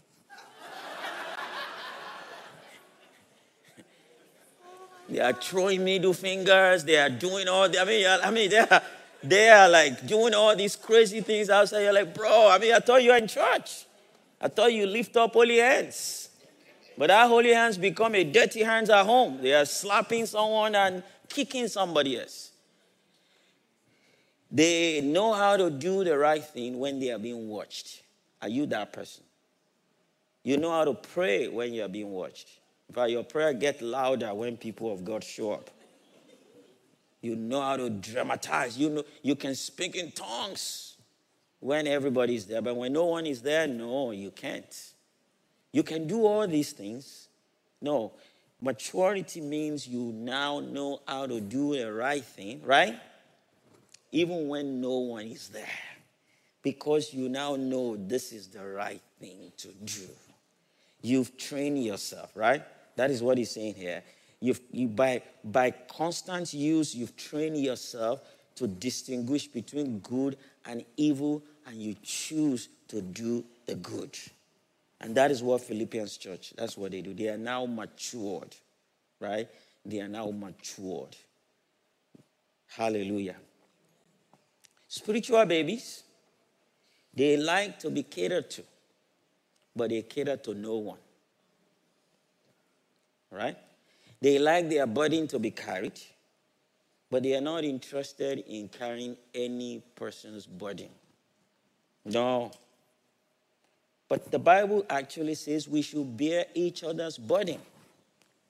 They 5.09 5.21
are 5.21 5.33
throwing 5.33 5.85
middle 5.85 6.13
fingers. 6.13 6.83
They 6.83 6.97
are 6.97 7.09
doing 7.09 7.47
all 7.47 7.69
the, 7.69 7.79
I 7.79 7.85
mean, 7.85 8.05
I 8.05 8.29
mean, 8.29 8.49
they 8.49 8.57
are, 8.59 8.81
they 9.23 9.49
are 9.49 9.69
like 9.69 10.05
doing 10.05 10.33
all 10.33 10.53
these 10.55 10.75
crazy 10.75 11.21
things 11.21 11.49
outside. 11.49 11.81
You're 11.83 11.93
like, 11.93 12.13
bro, 12.13 12.49
I 12.49 12.59
mean, 12.59 12.73
I 12.73 12.79
thought 12.79 13.01
you 13.01 13.11
were 13.11 13.17
in 13.17 13.27
church. 13.27 13.85
I 14.39 14.49
thought 14.49 14.73
you 14.73 14.85
lift 14.85 15.15
up 15.17 15.33
holy 15.33 15.57
hands. 15.57 16.26
But 16.97 17.11
our 17.11 17.27
holy 17.27 17.53
hands 17.53 17.77
become 17.77 18.15
a 18.15 18.23
dirty 18.23 18.63
hands 18.63 18.89
at 18.89 19.05
home. 19.05 19.39
They 19.41 19.53
are 19.53 19.65
slapping 19.65 20.25
someone 20.25 20.73
and 20.75 21.03
kicking 21.29 21.67
somebody 21.67 22.19
else. 22.19 22.51
They 24.51 25.01
know 25.01 25.33
how 25.33 25.57
to 25.57 25.69
do 25.69 26.03
the 26.03 26.17
right 26.17 26.43
thing 26.43 26.79
when 26.79 26.99
they 26.99 27.11
are 27.11 27.19
being 27.19 27.49
watched. 27.49 28.01
Are 28.41 28.49
you 28.49 28.65
that 28.67 28.93
person? 28.93 29.23
You 30.43 30.57
know 30.57 30.71
how 30.71 30.85
to 30.85 30.93
pray 30.93 31.49
when 31.49 31.73
you 31.73 31.83
are 31.83 31.89
being 31.89 32.11
watched. 32.11 32.47
Fact, 32.93 33.11
your 33.11 33.23
prayer 33.23 33.53
gets 33.53 33.81
louder 33.81 34.33
when 34.33 34.55
people 34.57 34.91
of 34.91 35.03
God 35.03 35.23
show 35.23 35.51
up. 35.51 35.69
You 37.21 37.35
know 37.35 37.61
how 37.61 37.77
to 37.77 37.89
dramatize. 37.89 38.77
You 38.77 38.89
know 38.89 39.03
you 39.21 39.35
can 39.35 39.55
speak 39.55 39.95
in 39.95 40.11
tongues 40.11 40.95
when 41.59 41.87
everybody's 41.87 42.45
there, 42.45 42.61
but 42.61 42.75
when 42.75 42.93
no 42.93 43.05
one 43.05 43.25
is 43.25 43.41
there, 43.41 43.67
no, 43.67 44.11
you 44.11 44.31
can't. 44.31 44.93
You 45.77 45.83
can 45.83 46.07
do 46.07 46.25
all 46.25 46.47
these 46.47 46.71
things. 46.71 47.29
No, 47.79 48.13
maturity 48.59 49.41
means 49.41 49.87
you 49.87 50.11
now 50.11 50.59
know 50.59 51.01
how 51.07 51.27
to 51.27 51.39
do 51.39 51.77
the 51.77 51.93
right 51.93 52.23
thing, 52.23 52.63
right? 52.63 52.99
Even 54.11 54.47
when 54.47 54.81
no 54.81 54.97
one 54.97 55.27
is 55.27 55.49
there. 55.49 55.83
Because 56.63 57.13
you 57.13 57.29
now 57.29 57.57
know 57.57 57.95
this 57.95 58.33
is 58.33 58.47
the 58.47 58.65
right 58.65 58.99
thing 59.19 59.51
to 59.57 59.67
do. 59.67 60.07
You've 61.03 61.37
trained 61.37 61.83
yourself, 61.83 62.31
right? 62.33 62.63
That 62.95 63.11
is 63.11 63.21
what 63.21 63.37
he's 63.37 63.51
saying 63.51 63.75
here. 63.75 64.01
You've, 64.39 64.61
you, 64.71 64.87
by, 64.87 65.21
by 65.43 65.69
constant 65.69 66.55
use, 66.55 66.95
you've 66.95 67.15
trained 67.15 67.55
yourself 67.55 68.21
to 68.55 68.65
distinguish 68.65 69.45
between 69.45 69.99
good 69.99 70.39
and 70.65 70.83
evil, 70.95 71.43
and 71.67 71.79
you 71.79 71.95
choose 72.01 72.67
to 72.87 73.03
do 73.03 73.45
the 73.67 73.75
good. 73.75 74.17
And 74.99 75.13
that 75.15 75.29
is 75.31 75.43
what 75.43 75.61
Philippians 75.61 76.17
church, 76.17 76.53
that's 76.57 76.77
what 76.77 76.91
they 76.91 77.01
do. 77.01 77.13
They 77.13 77.29
are 77.29 77.37
now 77.37 77.65
matured, 77.65 78.55
right? 79.19 79.47
They 79.85 79.99
are 79.99 80.07
now 80.07 80.31
matured. 80.31 81.15
Hallelujah. 82.67 83.35
Spiritual 84.87 85.45
babies, 85.45 86.03
they 87.13 87.37
like 87.37 87.79
to 87.79 87.89
be 87.89 88.03
catered 88.03 88.49
to, 88.51 88.63
but 89.75 89.89
they 89.89 90.01
cater 90.01 90.37
to 90.37 90.53
no 90.53 90.77
one. 90.77 90.99
Right? 93.29 93.57
They 94.21 94.39
like 94.39 94.69
their 94.69 94.87
burden 94.87 95.27
to 95.27 95.39
be 95.39 95.51
carried, 95.51 95.99
but 97.11 97.23
they 97.23 97.35
are 97.35 97.41
not 97.41 97.63
interested 97.63 98.39
in 98.47 98.69
carrying 98.69 99.15
any 99.33 99.83
person's 99.95 100.45
burden. 100.45 100.89
No. 102.05 102.51
But 104.09 104.31
the 104.31 104.39
Bible 104.39 104.85
actually 104.89 105.35
says 105.35 105.67
we 105.67 105.81
should 105.81 106.15
bear 106.15 106.45
each 106.53 106.83
other's 106.83 107.17
burden. 107.17 107.59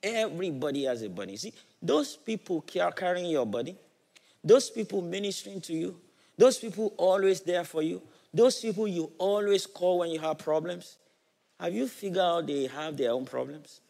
Everybody 0.04 0.86
has 0.86 1.02
a 1.02 1.10
burden. 1.10 1.38
See, 1.38 1.54
those 1.82 2.16
people 2.16 2.62
carrying 2.62 3.26
your 3.26 3.46
burden, 3.46 3.76
those 4.44 4.70
people 4.70 5.02
ministering 5.02 5.62
to 5.62 5.74
you, 5.74 6.00
those 6.38 6.60
people 6.60 6.94
always 6.98 7.42
there 7.42 7.64
for 7.64 7.82
you, 7.82 8.02
those 8.34 8.60
people 8.60 8.88
you 8.88 9.12
always 9.18 9.66
call 9.66 10.00
when 10.00 10.12
you 10.12 10.20
have 10.20 10.38
problems, 10.38 10.98
have 11.60 11.74
you 11.74 11.88
figured 11.88 12.20
out 12.20 12.46
they 12.46 12.68
have 12.68 12.96
their 12.96 13.12
own 13.12 13.26
problems? 13.26 13.82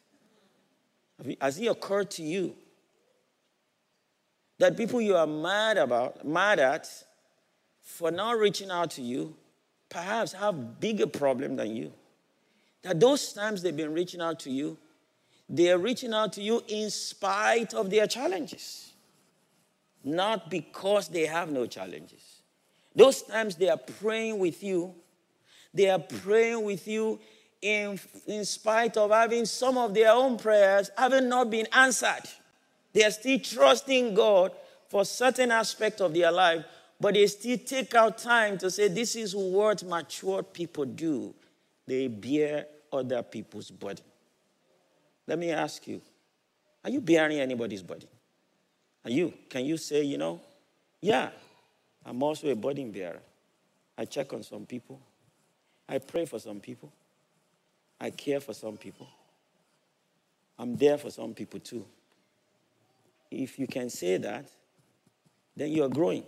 Has 1.41 1.59
it 1.59 1.67
occurred 1.67 2.09
to 2.11 2.23
you 2.23 2.55
that 4.59 4.77
people 4.77 5.01
you 5.01 5.15
are 5.15 5.27
mad 5.27 5.77
about, 5.77 6.25
mad 6.25 6.59
at, 6.59 6.87
for 7.83 8.11
not 8.11 8.37
reaching 8.37 8.71
out 8.71 8.91
to 8.91 9.01
you, 9.01 9.35
perhaps 9.89 10.33
have 10.33 10.79
bigger 10.79 11.07
problem 11.07 11.55
than 11.55 11.75
you? 11.75 11.93
That 12.83 12.99
those 12.99 13.33
times 13.33 13.61
they've 13.61 13.75
been 13.75 13.93
reaching 13.93 14.21
out 14.21 14.39
to 14.41 14.51
you, 14.51 14.77
they 15.49 15.71
are 15.71 15.77
reaching 15.77 16.13
out 16.13 16.33
to 16.33 16.41
you 16.41 16.63
in 16.67 16.89
spite 16.89 17.73
of 17.73 17.89
their 17.89 18.07
challenges, 18.07 18.93
not 20.03 20.49
because 20.49 21.07
they 21.07 21.25
have 21.25 21.51
no 21.51 21.65
challenges. 21.65 22.41
Those 22.95 23.21
times 23.23 23.55
they 23.55 23.69
are 23.69 23.77
praying 23.77 24.39
with 24.39 24.63
you, 24.63 24.93
they 25.73 25.89
are 25.89 25.99
praying 25.99 26.63
with 26.63 26.87
you 26.87 27.19
in, 27.61 27.99
in 28.25 28.45
spite 28.45 28.97
of 28.97 29.11
having 29.11 29.45
some 29.45 29.77
of 29.77 29.93
their 29.93 30.11
own 30.11 30.37
prayers 30.37 30.89
having 30.97 31.29
not 31.29 31.49
been 31.49 31.67
answered. 31.73 32.23
They 32.93 33.03
are 33.03 33.11
still 33.11 33.39
trusting 33.39 34.15
God 34.15 34.51
for 34.89 35.05
certain 35.05 35.51
aspect 35.51 36.01
of 36.01 36.13
their 36.13 36.31
life, 36.31 36.65
but 36.99 37.13
they 37.13 37.27
still 37.27 37.57
take 37.57 37.93
out 37.95 38.17
time 38.17 38.57
to 38.59 38.71
say, 38.71 38.87
This 38.87 39.15
is 39.15 39.35
what 39.35 39.83
mature 39.83 40.43
people 40.43 40.85
do. 40.85 41.33
They 41.85 42.07
bear 42.07 42.65
other 42.91 43.23
people's 43.23 43.71
burden. 43.71 44.05
Let 45.25 45.39
me 45.39 45.51
ask 45.51 45.87
you 45.87 46.01
are 46.83 46.89
you 46.89 47.01
bearing 47.01 47.39
anybody's 47.39 47.83
burden? 47.83 48.07
Are 49.03 49.11
you? 49.11 49.33
Can 49.49 49.65
you 49.65 49.77
say, 49.77 50.03
you 50.03 50.17
know, 50.17 50.39
yeah, 51.01 51.29
I'm 52.05 52.23
also 52.23 52.49
a 52.49 52.55
burden 52.55 52.91
bearer. 52.91 53.19
I 53.97 54.05
check 54.05 54.31
on 54.33 54.43
some 54.43 54.65
people, 54.65 54.99
I 55.89 55.97
pray 55.97 56.25
for 56.25 56.39
some 56.39 56.59
people. 56.59 56.91
I 57.99 58.11
care 58.11 58.39
for 58.39 58.53
some 58.53 58.77
people. 58.77 59.07
I'm 60.59 60.75
there 60.75 60.97
for 60.97 61.09
some 61.09 61.33
people 61.33 61.59
too. 61.59 61.85
If 63.31 63.59
you 63.59 63.67
can 63.67 63.89
say 63.89 64.17
that, 64.17 64.49
then 65.55 65.71
you 65.71 65.83
are 65.83 65.89
growing. 65.89 66.23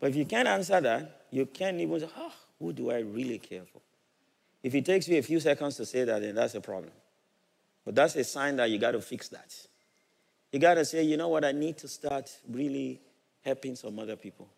But 0.00 0.10
if 0.10 0.16
you 0.16 0.24
can't 0.24 0.48
answer 0.48 0.80
that, 0.80 1.26
you 1.30 1.46
can't 1.46 1.78
even 1.78 2.00
say, 2.00 2.08
oh, 2.16 2.32
who 2.58 2.72
do 2.72 2.90
I 2.90 3.00
really 3.00 3.38
care 3.38 3.62
for? 3.70 3.80
If 4.62 4.74
it 4.74 4.84
takes 4.84 5.06
you 5.08 5.18
a 5.18 5.22
few 5.22 5.40
seconds 5.40 5.76
to 5.76 5.86
say 5.86 6.04
that, 6.04 6.20
then 6.20 6.34
that's 6.34 6.54
a 6.54 6.60
problem. 6.60 6.92
But 7.84 7.94
that's 7.94 8.16
a 8.16 8.24
sign 8.24 8.56
that 8.56 8.70
you 8.70 8.78
got 8.78 8.92
to 8.92 9.00
fix 9.00 9.28
that. 9.28 9.54
You 10.52 10.58
got 10.58 10.74
to 10.74 10.84
say, 10.84 11.02
you 11.02 11.16
know 11.16 11.28
what, 11.28 11.44
I 11.44 11.52
need 11.52 11.78
to 11.78 11.88
start 11.88 12.30
really 12.48 13.00
helping 13.42 13.76
some 13.76 13.98
other 13.98 14.16
people. 14.16 14.48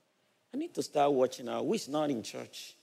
I 0.54 0.56
need 0.56 0.74
to 0.74 0.82
start 0.82 1.12
watching 1.12 1.48
out 1.48 1.64
who's 1.64 1.88
not 1.88 2.10
in 2.10 2.22
church. 2.22 2.74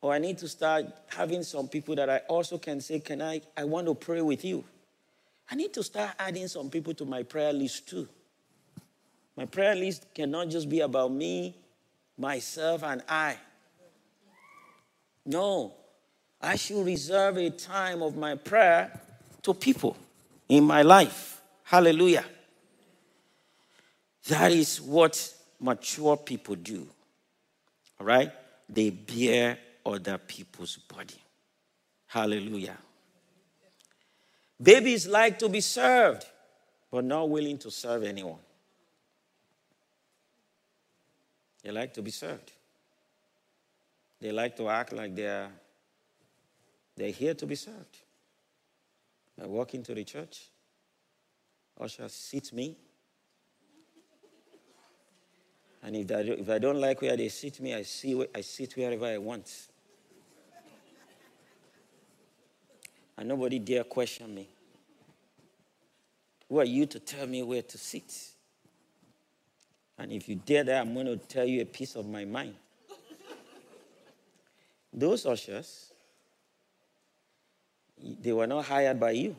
Or 0.00 0.12
I 0.12 0.18
need 0.18 0.38
to 0.38 0.48
start 0.48 0.86
having 1.08 1.42
some 1.44 1.68
people 1.68 1.94
that 1.96 2.10
I 2.10 2.18
also 2.28 2.58
can 2.58 2.80
say, 2.80 2.98
Can 3.00 3.22
I? 3.22 3.40
I 3.56 3.64
want 3.64 3.86
to 3.86 3.94
pray 3.94 4.20
with 4.20 4.44
you. 4.44 4.64
I 5.50 5.54
need 5.54 5.72
to 5.74 5.82
start 5.82 6.10
adding 6.18 6.48
some 6.48 6.70
people 6.70 6.94
to 6.94 7.04
my 7.04 7.22
prayer 7.22 7.52
list 7.52 7.88
too. 7.88 8.08
My 9.36 9.46
prayer 9.46 9.74
list 9.74 10.06
cannot 10.14 10.48
just 10.48 10.68
be 10.68 10.80
about 10.80 11.10
me, 11.10 11.54
myself, 12.18 12.82
and 12.82 13.02
I. 13.08 13.36
No, 15.24 15.72
I 16.40 16.56
should 16.56 16.84
reserve 16.84 17.36
a 17.36 17.50
time 17.50 18.02
of 18.02 18.16
my 18.16 18.34
prayer 18.34 19.00
to 19.42 19.54
people 19.54 19.96
in 20.48 20.64
my 20.64 20.82
life. 20.82 21.40
Hallelujah. 21.62 22.24
That 24.28 24.52
is 24.52 24.80
what 24.80 25.34
mature 25.60 26.16
people 26.16 26.56
do. 26.56 26.86
All 28.00 28.06
right? 28.06 28.30
They 28.68 28.90
bear 28.90 29.58
other 29.84 30.18
people's 30.18 30.76
body. 30.76 31.20
Hallelujah. 32.06 32.76
Babies 34.60 35.08
like 35.08 35.38
to 35.38 35.48
be 35.48 35.60
served, 35.60 36.24
but 36.90 37.04
not 37.04 37.28
willing 37.28 37.58
to 37.58 37.70
serve 37.70 38.04
anyone. 38.04 38.38
They 41.62 41.70
like 41.70 41.94
to 41.94 42.02
be 42.02 42.10
served. 42.10 42.52
They 44.20 44.32
like 44.32 44.56
to 44.56 44.68
act 44.68 44.92
like 44.92 45.14
they're, 45.14 45.50
they're 46.96 47.10
here 47.10 47.34
to 47.34 47.46
be 47.46 47.54
served. 47.54 47.98
I 49.42 49.46
walk 49.46 49.74
into 49.74 49.94
the 49.94 50.04
church, 50.04 50.50
usher 51.80 52.08
seats 52.08 52.52
me. 52.52 52.76
And 55.82 55.96
if 55.96 56.10
I, 56.12 56.20
if 56.20 56.48
I 56.48 56.58
don't 56.58 56.80
like 56.80 57.02
where 57.02 57.16
they 57.16 57.28
sit 57.28 57.60
me, 57.60 57.74
I, 57.74 57.82
see, 57.82 58.24
I 58.32 58.40
sit 58.42 58.76
wherever 58.76 59.06
I 59.06 59.18
want. 59.18 59.50
and 63.18 63.28
nobody 63.28 63.58
dare 63.58 63.84
question 63.84 64.34
me. 64.34 64.48
Who 66.48 66.58
are 66.58 66.64
you 66.64 66.86
to 66.86 67.00
tell 67.00 67.26
me 67.26 67.42
where 67.42 67.62
to 67.62 67.78
sit? 67.78 68.31
And 69.98 70.12
if 70.12 70.28
you 70.28 70.36
dare 70.36 70.64
that, 70.64 70.80
I'm 70.80 70.94
going 70.94 71.06
to 71.06 71.16
tell 71.16 71.44
you 71.44 71.62
a 71.62 71.66
piece 71.66 71.96
of 71.96 72.06
my 72.06 72.24
mind. 72.24 72.54
Those 74.92 75.24
ushers, 75.24 75.92
they 78.20 78.32
were 78.32 78.46
not 78.46 78.64
hired 78.64 79.00
by 79.00 79.12
you. 79.12 79.36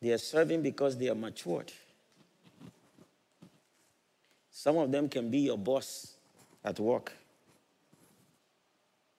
They 0.00 0.10
are 0.10 0.18
serving 0.18 0.62
because 0.62 0.96
they 0.96 1.08
are 1.08 1.14
matured. 1.14 1.72
Some 4.50 4.76
of 4.78 4.90
them 4.90 5.08
can 5.08 5.30
be 5.30 5.38
your 5.38 5.58
boss 5.58 6.14
at 6.64 6.78
work. 6.80 7.12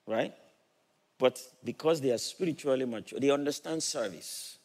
Right? 0.06 0.34
But 1.17 1.41
because 1.63 1.99
they 1.99 2.12
are 2.12 2.17
spiritually 2.17 2.86
mature, 2.86 3.19
they 3.19 3.32
understand 3.32 3.82
service. 3.82 4.58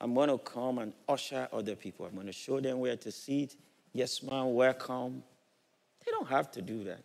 I'm 0.00 0.14
going 0.14 0.30
to 0.30 0.38
come 0.38 0.78
and 0.78 0.92
usher 1.06 1.48
other 1.52 1.76
people. 1.76 2.06
I'm 2.06 2.14
going 2.14 2.26
to 2.26 2.32
show 2.32 2.60
them 2.60 2.80
where 2.80 2.96
to 2.96 3.12
sit. 3.12 3.54
Yes, 3.92 4.22
ma'am, 4.22 4.54
welcome. 4.54 5.22
They 6.04 6.12
don't 6.12 6.28
have 6.28 6.50
to 6.52 6.62
do 6.62 6.84
that. 6.84 7.02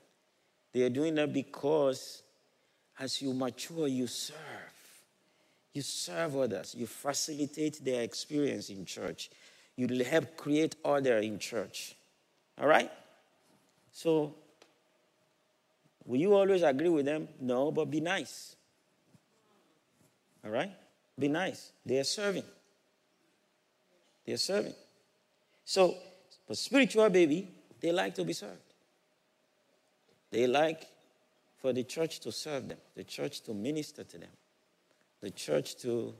They 0.71 0.83
are 0.83 0.89
doing 0.89 1.15
that 1.15 1.33
because 1.33 2.21
as 2.99 3.21
you 3.21 3.33
mature, 3.33 3.87
you 3.87 4.07
serve. 4.07 4.35
You 5.73 5.81
serve 5.81 6.37
others. 6.37 6.75
You 6.77 6.87
facilitate 6.87 7.83
their 7.83 8.01
experience 8.01 8.69
in 8.69 8.85
church. 8.85 9.29
You 9.75 9.87
help 10.03 10.37
create 10.37 10.75
order 10.83 11.17
in 11.17 11.39
church. 11.39 11.95
All 12.59 12.67
right? 12.67 12.91
So, 13.91 14.35
will 16.05 16.19
you 16.19 16.33
always 16.33 16.63
agree 16.63 16.89
with 16.89 17.05
them? 17.05 17.27
No, 17.41 17.71
but 17.71 17.89
be 17.89 17.99
nice. 17.99 18.55
All 20.45 20.51
right? 20.51 20.71
Be 21.17 21.27
nice. 21.27 21.71
They 21.85 21.99
are 21.99 22.05
serving. 22.05 22.43
They 24.25 24.33
are 24.33 24.37
serving. 24.37 24.75
So, 25.65 25.95
but 26.47 26.57
spiritual 26.57 27.09
baby, 27.09 27.47
they 27.81 27.91
like 27.91 28.15
to 28.15 28.23
be 28.23 28.33
served. 28.33 28.59
They 30.31 30.47
like 30.47 30.85
for 31.61 31.73
the 31.73 31.83
church 31.83 32.19
to 32.21 32.31
serve 32.31 32.67
them, 32.67 32.77
the 32.95 33.03
church 33.03 33.41
to 33.41 33.53
minister 33.53 34.03
to 34.03 34.17
them, 34.17 34.29
the 35.21 35.31
church 35.31 35.75
to 35.77 36.13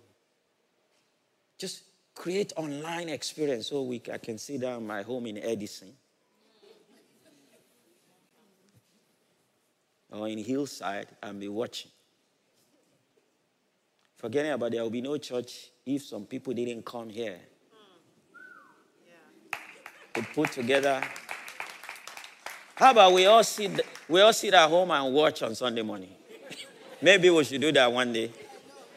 just 1.58 1.84
create 2.14 2.54
online 2.56 3.10
experience 3.10 3.68
so 3.68 3.84
we, 3.84 4.02
I 4.12 4.18
can 4.18 4.38
sit 4.38 4.62
down 4.62 4.88
my 4.88 5.02
home 5.02 5.28
in 5.28 5.38
Edison 5.38 5.94
or 10.12 10.28
in 10.28 10.38
Hillside 10.38 11.08
and 11.22 11.40
be 11.40 11.50
watching. 11.50 11.92
Forgetting 14.16 14.52
about 14.52 14.72
there 14.72 14.82
will 14.82 14.90
be 14.90 15.02
no 15.02 15.18
church 15.18 15.70
if 15.86 16.06
some 16.06 16.26
people 16.26 16.54
didn't 16.54 16.86
come 16.86 17.10
here 17.10 17.40
to 20.16 20.24
put 20.34 20.52
together. 20.52 21.02
How 22.76 22.92
about 22.92 23.14
we 23.14 23.26
all 23.26 23.44
sit 23.44 23.86
we 24.10 24.22
all 24.22 24.34
sit 24.34 24.54
at 24.54 24.70
home 24.70 24.92
and 24.92 25.14
watch 25.14 25.44
on 25.44 25.56
Sunday 25.56 25.82
morning? 25.82 26.10
Maybe 27.02 27.30
we 27.30 27.44
should 27.44 27.62
do 27.62 27.72
that 27.74 27.92
one 27.92 28.14
day. 28.14 28.32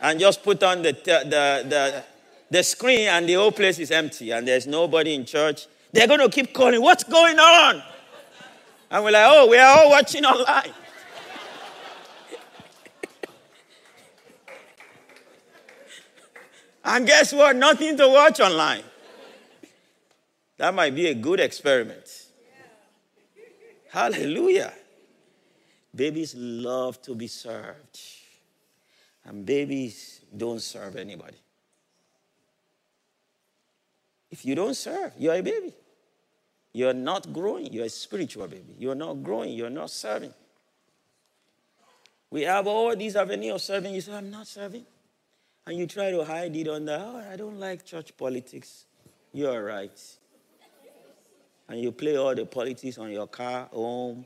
And 0.00 0.20
just 0.20 0.42
put 0.44 0.62
on 0.62 0.82
the, 0.82 0.92
the, 0.92 1.64
the, 1.68 2.04
the 2.50 2.62
screen 2.62 3.08
and 3.08 3.28
the 3.28 3.34
whole 3.34 3.50
place 3.52 3.80
is 3.80 3.90
empty 3.90 4.30
and 4.30 4.46
there's 4.46 4.66
nobody 4.66 5.14
in 5.14 5.24
church. 5.24 5.66
They're 5.92 6.06
going 6.06 6.20
to 6.20 6.28
keep 6.28 6.54
calling, 6.54 6.80
What's 6.80 7.02
going 7.04 7.38
on? 7.38 7.82
And 8.90 9.04
we're 9.04 9.10
like, 9.10 9.26
Oh, 9.26 9.48
we 9.48 9.58
are 9.58 9.78
all 9.78 9.90
watching 9.90 10.24
online. 10.24 10.72
and 16.84 17.06
guess 17.06 17.32
what? 17.32 17.56
Nothing 17.56 17.96
to 17.96 18.06
watch 18.08 18.38
online. 18.38 18.84
That 20.58 20.74
might 20.74 20.94
be 20.94 21.06
a 21.06 21.14
good 21.14 21.40
experiment. 21.40 22.26
Hallelujah. 23.90 24.72
Babies 25.94 26.34
love 26.36 27.00
to 27.02 27.14
be 27.14 27.26
served, 27.28 27.98
and 29.24 29.46
babies 29.46 30.20
don't 30.36 30.60
serve 30.60 30.96
anybody. 30.96 31.38
If 34.30 34.44
you 34.44 34.54
don't 34.54 34.74
serve, 34.74 35.12
you're 35.16 35.34
a 35.34 35.42
baby. 35.42 35.72
You're 36.72 36.92
not 36.92 37.32
growing. 37.32 37.72
You're 37.72 37.86
a 37.86 37.88
spiritual 37.88 38.46
baby. 38.46 38.74
You're 38.78 38.94
not 38.94 39.22
growing. 39.22 39.54
You're 39.54 39.70
not 39.70 39.90
serving. 39.90 40.34
We 42.30 42.42
have 42.42 42.66
all 42.66 42.94
these 42.94 43.16
avenues 43.16 43.54
of 43.54 43.62
serving. 43.62 43.94
You 43.94 44.02
say, 44.02 44.12
I'm 44.12 44.30
not 44.30 44.46
serving. 44.46 44.84
And 45.66 45.78
you 45.78 45.86
try 45.86 46.10
to 46.10 46.24
hide 46.24 46.54
it 46.54 46.68
under, 46.68 46.98
oh, 47.00 47.32
I 47.32 47.36
don't 47.36 47.58
like 47.58 47.86
church 47.86 48.14
politics. 48.16 48.84
You're 49.32 49.64
right 49.64 49.98
and 51.68 51.80
you 51.80 51.92
play 51.92 52.16
all 52.16 52.34
the 52.34 52.46
politics 52.46 52.98
on 52.98 53.10
your 53.10 53.26
car 53.26 53.68
home. 53.72 54.24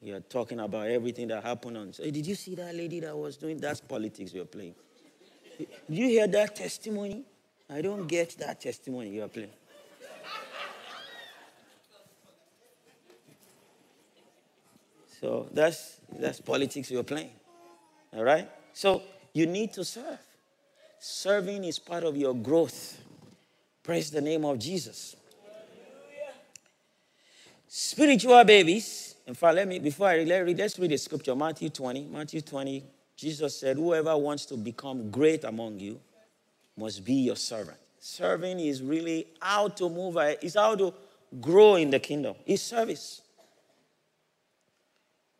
You're 0.00 0.20
talking 0.20 0.60
about 0.60 0.86
everything 0.88 1.28
that 1.28 1.42
happened 1.42 1.76
on. 1.76 1.92
So, 1.92 2.04
did 2.04 2.24
you 2.24 2.36
see 2.36 2.54
that 2.54 2.74
lady 2.74 3.00
that 3.00 3.16
was 3.16 3.36
doing? 3.36 3.58
That's 3.58 3.80
politics 3.80 4.32
you're 4.32 4.44
playing. 4.44 4.74
Did 5.58 5.68
you 5.88 6.06
hear 6.06 6.28
that 6.28 6.54
testimony? 6.54 7.24
I 7.68 7.82
don't 7.82 8.06
get 8.06 8.36
that 8.38 8.60
testimony 8.60 9.10
you're 9.10 9.28
playing. 9.28 9.50
So 15.20 15.48
that's 15.52 16.00
that's 16.16 16.40
politics 16.40 16.90
you're 16.90 17.02
playing. 17.02 17.30
All 18.14 18.22
right? 18.22 18.48
So 18.72 19.02
you 19.32 19.46
need 19.46 19.72
to 19.74 19.84
serve. 19.84 20.18
Serving 21.00 21.64
is 21.64 21.78
part 21.78 22.04
of 22.04 22.16
your 22.16 22.34
growth. 22.34 23.02
Praise 23.82 24.10
the 24.10 24.20
name 24.20 24.44
of 24.44 24.58
Jesus. 24.58 25.16
Spiritual 27.68 28.42
babies. 28.44 29.16
In 29.26 29.34
fact, 29.34 29.56
let 29.56 29.68
me, 29.68 29.78
before 29.78 30.08
I 30.08 30.24
let's 30.24 30.78
read 30.78 30.90
the 30.90 30.96
scripture, 30.96 31.36
Matthew 31.36 31.68
20. 31.68 32.06
Matthew 32.06 32.40
20, 32.40 32.82
Jesus 33.14 33.60
said, 33.60 33.76
Whoever 33.76 34.16
wants 34.16 34.46
to 34.46 34.56
become 34.56 35.10
great 35.10 35.44
among 35.44 35.78
you 35.78 36.00
must 36.78 37.04
be 37.04 37.12
your 37.12 37.36
servant. 37.36 37.76
Serving 38.00 38.58
is 38.60 38.82
really 38.82 39.26
how 39.40 39.68
to 39.68 39.90
move, 39.90 40.16
it's 40.16 40.54
how 40.54 40.76
to 40.76 40.94
grow 41.42 41.74
in 41.74 41.90
the 41.90 41.98
kingdom. 41.98 42.36
It's 42.46 42.62
service. 42.62 43.20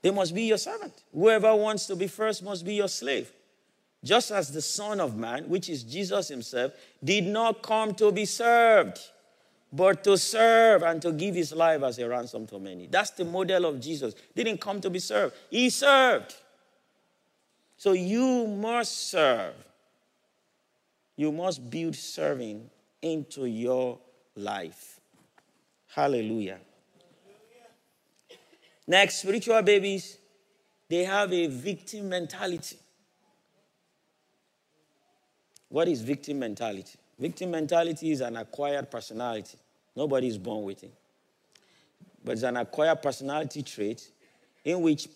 They 0.03 0.11
must 0.11 0.35
be 0.35 0.43
your 0.43 0.59
servant. 0.59 0.93
Whoever 1.15 1.55
wants 1.55 1.87
to 1.87 1.97
be 1.97 2.09
first 2.09 2.43
must 2.43 2.65
be 2.65 2.75
your 2.75 2.89
slave. 2.89 3.33
Just 4.05 4.31
as 4.31 4.53
the 4.53 4.61
Son 4.61 5.01
of 5.01 5.17
Man, 5.17 5.49
which 5.49 5.71
is 5.71 5.83
Jesus 5.83 6.29
Himself, 6.29 6.73
did 7.03 7.25
not 7.25 7.63
come 7.63 7.95
to 7.95 8.13
be 8.13 8.27
served 8.27 9.01
but 9.73 10.03
to 10.05 10.17
serve 10.17 10.83
and 10.83 11.01
to 11.03 11.13
give 11.13 11.35
his 11.35 11.53
life 11.53 11.83
as 11.83 11.99
a 11.99 12.09
ransom 12.09 12.47
to 12.47 12.59
many. 12.59 12.87
That's 12.87 13.11
the 13.11 13.25
model 13.25 13.67
of 13.67 13.81
Jesus. 13.81 14.15
Didn't 14.35 14.61
come 14.61 14.81
to 14.81 14.91
be 14.91 14.99
served, 14.99 15.35
he 15.51 15.71
served. 15.71 16.35
So 17.77 17.93
you 17.93 18.47
must 18.47 19.11
serve. 19.11 19.55
You 21.17 21.33
must 21.33 21.69
build 21.69 21.95
serving 21.97 22.71
into 23.03 23.45
your 23.45 23.99
life. 24.37 25.01
Hallelujah. 25.89 26.59
Next, 28.87 29.17
spiritual 29.17 29.61
babies, 29.63 30.17
they 30.89 31.05
have 31.05 31.33
a 31.33 31.47
victim 31.47 32.09
mentality. 32.09 32.79
What 35.69 35.89
is 35.89 36.01
victim 36.01 36.39
mentality? 36.39 36.99
Victim 37.19 37.51
mentality 37.51 38.13
is 38.13 38.21
an 38.21 38.37
acquired 38.37 38.91
personality. 38.91 39.59
Nobody 39.97 40.29
is 40.29 40.39
born 40.39 40.65
with 40.65 40.85
it. 40.85 40.95
But 42.25 42.33
it's 42.33 42.43
an 42.43 42.57
acquired 42.57 43.03
personality 43.03 43.63
trait 43.63 44.09
in 44.65 44.81
which 44.83 45.09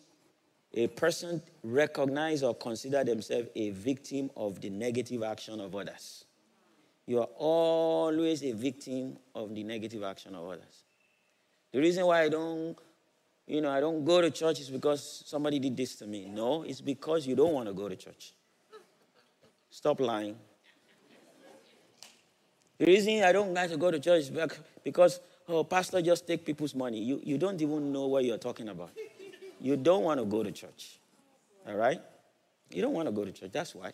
a 0.74 0.86
person 0.88 1.42
recognize 1.62 2.42
or 2.42 2.54
consider 2.54 3.04
themselves 3.04 3.48
a 3.54 3.70
victim 3.70 4.30
of 4.36 4.60
the 4.60 4.70
negative 4.70 5.22
action 5.22 5.60
of 5.60 5.74
others. 5.74 6.24
You 7.06 7.20
are 7.20 7.28
always 7.36 8.42
a 8.42 8.52
victim 8.52 9.18
of 9.34 9.54
the 9.54 9.62
negative 9.64 10.02
action 10.02 10.34
of 10.34 10.46
others. 10.46 10.84
The 11.72 11.80
reason 11.80 12.06
why 12.06 12.22
I 12.22 12.28
don't, 12.28 12.76
you 13.46 13.60
know, 13.60 13.70
I 13.70 13.80
don't 13.80 14.04
go 14.04 14.20
to 14.20 14.30
church 14.30 14.60
is 14.60 14.70
because 14.70 15.24
somebody 15.26 15.58
did 15.58 15.76
this 15.76 15.96
to 15.96 16.06
me. 16.06 16.26
No, 16.28 16.62
it's 16.62 16.80
because 16.80 17.26
you 17.26 17.34
don't 17.36 17.52
want 17.52 17.68
to 17.68 17.74
go 17.74 17.88
to 17.88 17.96
church. 17.96 18.32
Stop 19.70 20.00
lying. 20.00 20.36
The 22.82 22.88
reason 22.88 23.22
I 23.22 23.30
don't 23.30 23.54
like 23.54 23.70
to 23.70 23.76
go 23.76 23.92
to 23.92 24.00
church 24.00 24.22
is 24.22 24.32
because, 24.82 25.20
oh, 25.48 25.62
pastor 25.62 26.02
just 26.02 26.26
take 26.26 26.44
people's 26.44 26.74
money. 26.74 26.98
You, 26.98 27.20
you 27.22 27.38
don't 27.38 27.62
even 27.62 27.92
know 27.92 28.08
what 28.08 28.24
you're 28.24 28.38
talking 28.38 28.68
about. 28.68 28.90
You 29.60 29.76
don't 29.76 30.02
want 30.02 30.18
to 30.18 30.26
go 30.26 30.42
to 30.42 30.50
church. 30.50 30.98
All 31.68 31.76
right? 31.76 32.00
You 32.72 32.82
don't 32.82 32.92
want 32.92 33.06
to 33.06 33.12
go 33.12 33.24
to 33.24 33.30
church. 33.30 33.52
That's 33.52 33.76
why. 33.76 33.92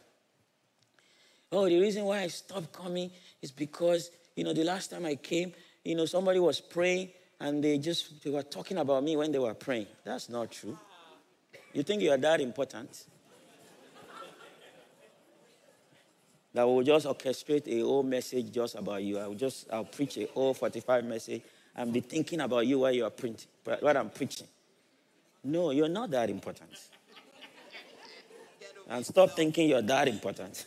Oh, 1.52 1.68
the 1.68 1.78
reason 1.78 2.06
why 2.06 2.20
I 2.20 2.28
stopped 2.28 2.72
coming 2.72 3.10
is 3.42 3.52
because, 3.52 4.10
you 4.34 4.42
know, 4.42 4.54
the 4.54 4.64
last 4.64 4.90
time 4.90 5.04
I 5.04 5.16
came, 5.16 5.52
you 5.84 5.94
know, 5.94 6.06
somebody 6.06 6.40
was 6.40 6.58
praying 6.58 7.10
and 7.40 7.62
they 7.62 7.76
just 7.76 8.24
they 8.24 8.30
were 8.30 8.42
talking 8.42 8.78
about 8.78 9.04
me 9.04 9.18
when 9.18 9.30
they 9.32 9.38
were 9.38 9.52
praying. 9.52 9.88
That's 10.02 10.30
not 10.30 10.50
true. 10.50 10.78
You 11.74 11.82
think 11.82 12.00
you 12.00 12.10
are 12.10 12.16
that 12.16 12.40
important? 12.40 13.04
That 16.54 16.64
will 16.64 16.82
just 16.82 17.06
orchestrate 17.06 17.68
a 17.68 17.80
whole 17.80 18.02
message 18.02 18.50
just 18.52 18.74
about 18.74 19.02
you. 19.02 19.18
I 19.18 19.26
will 19.26 19.34
just 19.34 19.66
I'll 19.72 19.84
preach 19.84 20.16
a 20.18 20.26
whole 20.26 20.54
45 20.54 21.04
message 21.04 21.42
and 21.76 21.92
be 21.92 22.00
thinking 22.00 22.40
about 22.40 22.66
you 22.66 22.80
while 22.80 22.92
you 22.92 23.04
are 23.04 23.10
preaching, 23.10 23.48
what 23.64 23.96
I'm 23.96 24.10
preaching. 24.10 24.46
No, 25.44 25.70
you're 25.70 25.88
not 25.88 26.10
that 26.10 26.30
important. 26.30 26.70
And 28.88 29.04
stop 29.04 29.30
thinking 29.30 29.68
you're 29.68 29.82
that 29.82 30.08
important. 30.08 30.66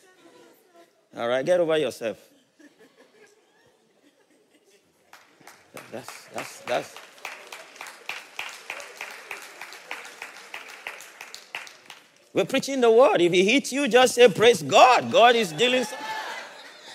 All 1.18 1.28
right, 1.28 1.46
get 1.46 1.60
over 1.60 1.78
yourself. 1.78 2.18
That's 5.92 6.28
that's 6.34 6.60
that's 6.62 6.96
We're 12.34 12.46
preaching 12.46 12.80
the 12.80 12.90
word. 12.90 13.22
If 13.22 13.34
he 13.34 13.44
hits 13.44 13.74
you, 13.74 13.88
just 13.88 14.16
say, 14.16 14.30
Praise 14.30 14.62
God. 14.62 15.12
God 15.12 15.36
is 15.36 15.52
dealing. 15.52 15.86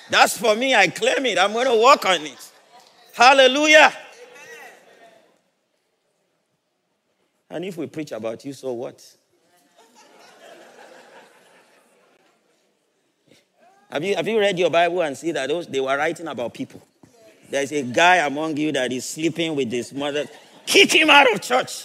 That's 0.09 0.39
for 0.39 0.55
me. 0.55 0.75
I 0.75 0.89
claim 0.89 1.27
it. 1.27 1.39
I'm 1.39 1.53
going 1.53 1.67
to 1.67 1.83
work 1.83 2.07
on 2.07 2.23
it. 2.23 2.51
Hallelujah. 3.13 3.93
And 7.51 7.65
if 7.65 7.77
we 7.77 7.87
preach 7.87 8.13
about 8.13 8.45
you, 8.45 8.53
so 8.53 8.73
what? 8.73 9.03
Have 13.91 14.03
you, 14.03 14.17
have 14.17 14.27
you 14.27 14.39
read 14.39 14.59
your 14.59 14.71
Bible 14.71 15.01
and 15.03 15.17
see 15.17 15.31
that 15.33 15.49
those, 15.49 15.67
they 15.67 15.81
were 15.81 15.97
writing 15.97 16.27
about 16.27 16.53
people? 16.53 16.83
There's 17.49 17.71
a 17.71 17.83
guy 17.83 18.17
among 18.17 18.57
you 18.57 18.73
that 18.73 18.93
is 18.93 19.09
sleeping 19.09 19.55
with 19.55 19.71
his 19.71 19.93
mother. 19.93 20.27
Kick 20.67 20.93
him 20.93 21.09
out 21.09 21.33
of 21.33 21.41
church. 21.41 21.85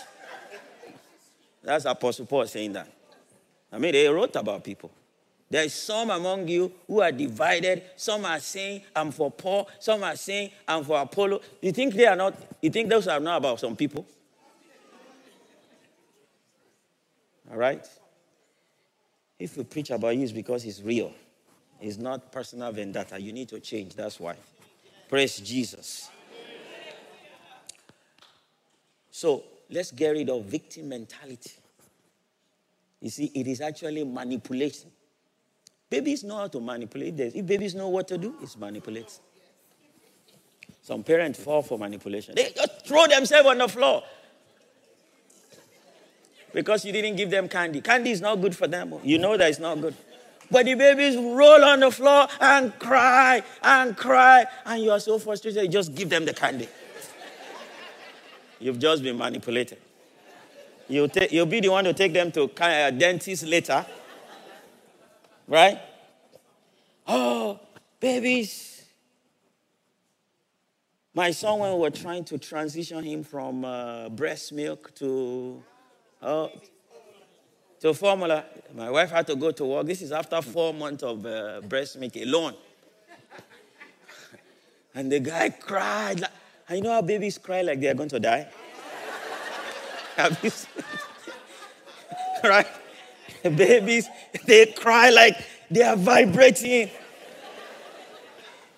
That's 1.64 1.86
Apostle 1.86 2.26
Paul 2.26 2.48
saying 2.48 2.74
that. 2.74 2.88
I 3.72 3.78
mean, 3.78 3.94
they 3.94 4.08
wrote 4.08 4.36
about 4.36 4.64
people. 4.64 4.92
There's 5.50 5.74
some 5.74 6.10
among 6.10 6.48
you 6.48 6.72
who 6.88 7.02
are 7.02 7.12
divided. 7.12 7.84
Some 7.98 8.24
are 8.24 8.40
saying, 8.40 8.84
I'm 8.96 9.12
for 9.12 9.30
Paul. 9.30 9.70
Some 9.80 10.02
are 10.04 10.16
saying, 10.16 10.52
I'm 10.66 10.84
for 10.86 11.02
Apollo. 11.02 11.42
You 11.62 11.74
think 11.74 11.94
they 11.94 12.08
are 12.08 12.16
not, 12.16 12.36
you 12.62 12.70
think 12.70 12.90
those 12.90 13.08
are 13.08 13.20
not 13.20 13.38
about 13.38 13.60
some 13.60 13.76
people? 13.76 14.06
All 17.52 17.58
right? 17.58 17.86
If 19.38 19.58
we 19.58 19.66
preach 19.66 19.90
about 19.90 20.16
you, 20.16 20.24
it's 20.24 20.32
because 20.32 20.64
it's 20.64 20.82
real. 20.82 21.12
It's 21.82 21.98
not 21.98 22.32
personal 22.32 22.72
vendetta. 22.72 23.20
You 23.20 23.34
need 23.34 23.50
to 23.50 23.60
change. 23.60 23.96
That's 23.96 24.20
why. 24.20 24.36
Praise 25.10 25.38
Jesus. 25.38 26.10
So 29.10 29.44
let's 29.70 29.92
get 29.92 30.12
rid 30.12 30.30
of 30.30 30.46
victim 30.46 30.88
mentality. 30.90 31.52
You 33.02 33.10
see, 33.10 33.32
it 33.34 33.48
is 33.48 33.62
actually 33.62 34.04
manipulation. 34.04 34.92
Babies 35.90 36.24
know 36.24 36.38
how 36.38 36.48
to 36.48 36.60
manipulate 36.60 37.18
this. 37.18 37.34
If 37.34 37.46
babies 37.46 37.76
know 37.76 37.90
what 37.90 38.08
to 38.10 38.18
do, 38.18 38.36
it's 38.42 38.56
manipulate. 38.56 39.20
Some 40.84 41.04
parents 41.04 41.44
fall 41.44 41.62
for 41.62 41.78
manipulation. 41.78 42.36
They 42.36 42.52
just 42.56 42.86
throw 42.86 43.08
themselves 43.08 43.50
on 43.50 43.58
the 43.58 43.68
floor 43.68 44.04
because 46.54 46.86
you 46.86 46.92
didn't 46.92 47.16
give 47.16 47.30
them 47.30 47.50
candy. 47.50 47.82
Candy 47.82 48.12
is 48.12 48.22
not 48.22 48.40
good 48.40 48.56
for 48.56 48.68
them. 48.68 48.94
You 49.04 49.18
know 49.18 49.36
that 49.36 49.50
it's 49.50 49.60
not 49.60 49.82
good. 49.82 49.96
But 50.50 50.66
the 50.66 50.76
babies 50.76 51.16
roll 51.16 51.64
on 51.64 51.80
the 51.80 51.92
floor 51.92 52.28
and 52.40 52.78
cry 52.78 53.42
and 53.64 53.96
cry, 53.96 54.46
and 54.66 54.84
you 54.84 54.92
are 54.92 55.00
so 55.00 55.18
frustrated, 55.18 55.64
you 55.64 55.70
just 55.70 55.96
give 55.96 56.10
them 56.10 56.26
the 56.26 56.34
candy. 56.34 56.68
You've 58.60 58.80
just 58.80 59.02
been 59.02 59.18
manipulated. 59.18 59.80
You'll, 60.92 61.10
you'll 61.30 61.46
be 61.46 61.62
the 61.62 61.70
one 61.70 61.86
to 61.86 61.94
take 61.94 62.12
them 62.12 62.34
to 62.34 62.52
a 62.60 62.92
dentist 62.92 63.46
later. 63.46 63.86
Right? 65.48 65.80
Oh, 67.08 67.62
babies. 67.98 68.84
My 71.14 71.32
son, 71.32 71.60
when 71.60 71.74
we 71.74 71.80
were 71.80 71.90
trying 71.92 72.26
to 72.26 72.38
transition 72.38 73.04
him 73.06 73.24
from 73.24 73.64
uh, 73.64 74.10
breast 74.10 74.52
milk 74.52 74.94
to, 74.96 75.64
uh, 76.22 76.50
to 77.80 77.94
formula, 77.94 78.44
my 78.76 78.90
wife 78.90 79.12
had 79.12 79.28
to 79.28 79.36
go 79.38 79.52
to 79.52 79.64
work. 79.64 79.88
This 79.88 80.02
is 80.02 80.12
after 80.12 80.42
four 80.42 80.74
months 80.74 81.04
of 81.04 81.26
uh, 81.26 81.62
breast 81.62 81.98
milk 81.98 82.18
alone. 82.18 82.56
and 84.94 85.10
the 85.10 85.22
guy 85.22 85.50
cried. 85.52 86.20
Like, 86.20 86.32
and 86.68 86.78
you 86.80 86.84
know 86.84 86.92
how 86.92 87.02
babies 87.02 87.38
cry 87.38 87.62
like 87.62 87.80
they're 87.80 87.96
going 87.96 88.10
to 88.10 88.20
die? 88.20 88.48
Seen? 90.18 90.52
right? 92.44 92.68
Babies, 93.44 94.08
they 94.46 94.68
cry 94.68 95.10
like 95.10 95.38
they 95.70 95.82
are 95.82 95.96
vibrating. 95.96 96.90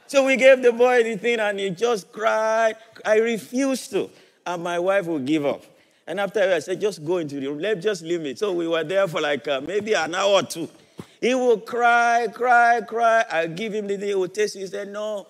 So 0.07 0.25
we 0.25 0.35
gave 0.37 0.61
the 0.61 0.71
boy 0.71 1.03
the 1.03 1.17
thing 1.17 1.39
and 1.39 1.59
he 1.59 1.69
just 1.71 2.11
cried. 2.11 2.75
I 3.03 3.17
refused 3.17 3.91
to. 3.91 4.09
And 4.45 4.63
my 4.63 4.77
wife 4.77 5.05
would 5.07 5.25
give 5.25 5.45
up. 5.45 5.63
And 6.05 6.19
after 6.19 6.41
I 6.41 6.59
said, 6.59 6.81
just 6.81 7.03
go 7.03 7.17
into 7.17 7.39
the 7.39 7.47
room. 7.47 7.59
Let 7.59 7.81
just 7.81 8.03
leave 8.03 8.21
me. 8.21 8.35
So 8.35 8.51
we 8.51 8.67
were 8.67 8.83
there 8.83 9.07
for 9.07 9.21
like 9.21 9.47
uh, 9.47 9.61
maybe 9.61 9.93
an 9.93 10.13
hour 10.13 10.33
or 10.33 10.43
two. 10.43 10.69
He 11.19 11.33
would 11.33 11.65
cry, 11.65 12.27
cry, 12.31 12.81
cry. 12.81 13.25
I 13.31 13.47
give 13.47 13.73
him 13.73 13.87
the 13.87 13.97
thing. 13.97 14.09
He 14.09 14.15
would 14.15 14.33
taste 14.33 14.55
it. 14.55 14.59
He 14.59 14.67
said, 14.67 14.89
no. 14.89 15.27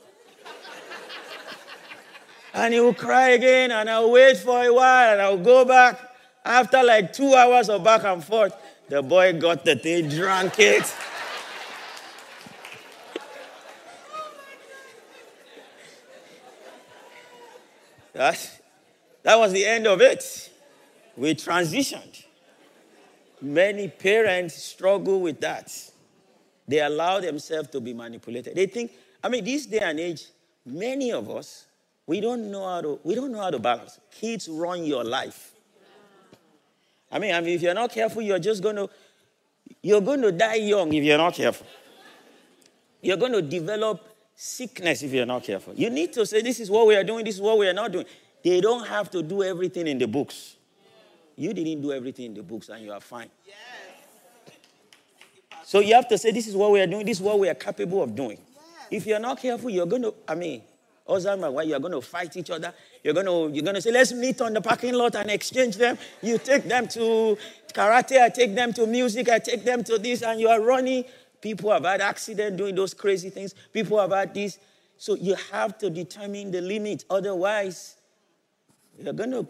And 2.54 2.74
he 2.74 2.80
would 2.80 2.98
cry 2.98 3.30
again. 3.30 3.72
And 3.72 3.90
I'll 3.90 4.12
wait 4.12 4.38
for 4.38 4.64
a 4.64 4.74
while. 4.74 5.14
And 5.14 5.22
I'll 5.22 5.38
go 5.38 5.66
back. 5.66 6.00
After 6.46 6.84
like 6.84 7.14
two 7.14 7.34
hours 7.34 7.70
of 7.70 7.84
back 7.84 8.04
and 8.04 8.24
forth, 8.24 8.54
the 8.90 9.02
boy 9.02 9.34
got 9.40 9.64
the 9.64 9.76
thing, 9.76 10.10
drank 10.10 10.60
it. 10.60 10.94
That, 18.14 18.62
that 19.24 19.40
was 19.40 19.54
the 19.54 19.66
end 19.66 19.88
of 19.88 20.00
it. 20.02 20.52
We 21.18 21.34
transitioned. 21.34 22.26
Many 23.42 23.88
parents 23.88 24.56
struggle 24.56 25.22
with 25.22 25.40
that. 25.42 25.74
They 26.68 26.80
allow 26.80 27.20
themselves 27.20 27.70
to 27.70 27.82
be 27.82 27.94
manipulated. 27.94 28.56
They 28.56 28.68
think, 28.68 28.92
I 29.24 29.30
mean, 29.30 29.44
this 29.44 29.66
day 29.66 29.80
and 29.80 30.00
age, 30.00 30.26
many 30.66 31.12
of 31.12 31.30
us, 31.30 31.66
we 32.06 32.20
don't 32.20 32.52
know 32.52 32.66
how 32.68 32.82
to, 32.82 33.00
we 33.04 33.16
don't 33.16 33.32
know 33.32 33.42
how 33.42 33.50
to 33.50 33.60
balance. 33.60 34.00
Kids 34.12 34.48
run 34.50 34.84
your 34.84 35.04
life. 35.04 35.52
I 37.12 37.20
mean, 37.20 37.34
I 37.34 37.42
mean, 37.42 37.56
if 37.56 37.62
you're 37.62 37.74
not 37.74 37.92
careful, 37.92 38.22
you're 38.22 38.40
just 38.40 38.64
going 38.64 38.76
to, 38.76 38.90
you're 39.82 40.02
going 40.02 40.22
to 40.22 40.32
die 40.32 40.56
young 40.56 40.92
if 40.94 41.04
you're 41.04 41.18
not 41.18 41.36
careful. 41.36 41.68
You're 43.02 43.18
going 43.18 43.34
to 43.34 43.42
develop 43.42 44.02
sickness 44.36 45.04
if 45.04 45.14
you're 45.14 45.26
not 45.26 45.44
careful. 45.44 45.74
You 45.76 45.90
need 45.90 46.12
to 46.14 46.26
say, 46.26 46.42
this 46.42 46.60
is 46.60 46.70
what 46.70 46.88
we 46.88 46.96
are 46.96 47.04
doing, 47.04 47.24
this 47.24 47.36
is 47.36 47.42
what 47.42 47.58
we 47.58 47.68
are 47.68 47.74
not 47.74 47.92
doing. 47.92 48.06
They 48.44 48.60
don't 48.60 48.86
have 48.88 49.10
to 49.12 49.22
do 49.22 49.44
everything 49.44 49.88
in 49.88 49.98
the 49.98 50.08
books. 50.08 50.58
You 51.36 51.54
didn't 51.54 51.82
do 51.82 51.92
everything 51.92 52.26
in 52.26 52.34
the 52.34 52.44
books 52.44 52.70
and 52.70 52.84
you 52.84 52.92
are 52.92 53.00
fine. 53.00 53.30
Yes. 53.46 53.56
So 55.64 55.80
you 55.80 55.96
have 55.96 56.08
to 56.10 56.18
say, 56.18 56.32
this 56.32 56.48
is 56.48 56.56
what 56.56 56.72
we 56.72 56.82
are 56.82 56.88
doing, 56.88 57.06
this 57.06 57.18
is 57.18 57.24
what 57.24 57.40
we 57.40 57.48
are 57.50 57.56
capable 57.56 58.04
of 58.04 58.16
doing. 58.16 58.38
Yes. 58.38 58.88
If 58.92 59.06
you're 59.06 59.20
not 59.20 59.40
careful, 59.40 59.70
you're 59.70 59.86
going 59.86 60.04
to, 60.04 60.14
I 60.28 60.36
mean, 60.36 60.62
husband 61.08 61.44
and 61.44 61.54
wife, 61.54 61.68
you're 61.68 61.80
going 61.80 61.94
to 61.94 62.02
fight 62.02 62.36
each 62.38 62.50
other. 62.50 62.74
You're 63.04 63.14
going 63.14 63.26
to, 63.26 63.54
you're 63.54 63.64
going 63.64 63.76
to 63.76 63.82
say, 63.82 63.92
let's 63.92 64.14
meet 64.14 64.40
on 64.42 64.54
the 64.54 64.62
parking 64.62 64.94
lot 64.94 65.16
and 65.16 65.30
exchange 65.30 65.76
them. 65.78 65.98
You 66.22 66.38
take 66.38 66.64
them 66.64 66.88
to 66.90 67.38
karate, 67.74 68.22
I 68.22 68.30
take 68.30 68.56
them 68.56 68.74
to 68.74 68.88
music, 68.88 69.30
I 69.30 69.40
take 69.40 69.64
them 69.64 69.84
to 69.86 69.98
this, 69.98 70.22
and 70.22 70.40
you 70.40 70.48
are 70.50 70.62
running. 70.62 71.06
People 71.42 71.72
have 71.72 71.84
had 71.84 72.00
accidents 72.00 72.58
doing 72.58 72.76
those 72.76 72.94
crazy 72.94 73.30
things. 73.30 73.54
People 73.74 74.00
have 74.00 74.12
had 74.12 74.34
this. 74.34 74.58
So 74.98 75.16
you 75.16 75.36
have 75.52 75.78
to 75.80 75.90
determine 75.90 76.52
the 76.52 76.62
limit. 76.62 77.04
Otherwise, 77.10 77.98
you're 78.98 79.12
going 79.12 79.32
to 79.32 79.48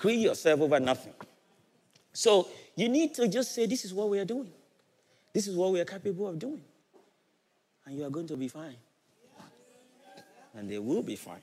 kill 0.00 0.10
yourself 0.10 0.60
over 0.60 0.80
nothing. 0.80 1.12
So 2.12 2.48
you 2.74 2.88
need 2.88 3.14
to 3.14 3.28
just 3.28 3.54
say, 3.54 3.66
this 3.66 3.84
is 3.84 3.94
what 3.94 4.08
we 4.08 4.18
are 4.18 4.24
doing. 4.24 4.50
This 5.32 5.46
is 5.46 5.54
what 5.54 5.70
we 5.70 5.80
are 5.80 5.84
capable 5.84 6.26
of 6.26 6.40
doing. 6.40 6.62
And 7.86 7.96
you 7.96 8.04
are 8.04 8.10
going 8.10 8.26
to 8.26 8.36
be 8.36 8.48
fine 8.48 8.76
and 10.54 10.70
they 10.70 10.78
will 10.78 11.02
be 11.02 11.16
fine. 11.16 11.42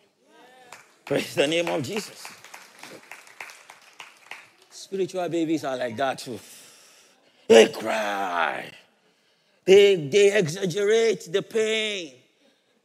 Praise 1.06 1.36
the 1.36 1.48
name 1.48 1.68
of 1.68 1.84
Jesus. 1.84 2.28
Spiritual 4.70 5.28
babies 5.30 5.64
are 5.64 5.78
like 5.78 5.96
that 5.98 6.20
too. 6.20 6.40
They 7.48 7.68
cry. 7.70 8.72
They, 9.66 9.96
they 9.96 10.38
exaggerate 10.38 11.32
the 11.32 11.42
pain. 11.42 12.14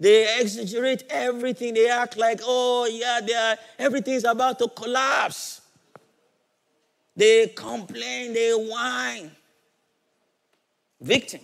They 0.01 0.41
exaggerate 0.41 1.05
everything. 1.11 1.75
They 1.75 1.89
act 1.89 2.17
like, 2.17 2.41
oh, 2.43 2.89
yeah, 2.91 3.21
they 3.25 3.35
are, 3.35 3.57
everything's 3.79 4.25
about 4.25 4.59
to 4.59 4.69
collapse. 4.69 5.61
They 7.15 7.49
complain, 7.49 8.33
they 8.33 8.53
whine. 8.53 9.31
Victim. 11.01 11.41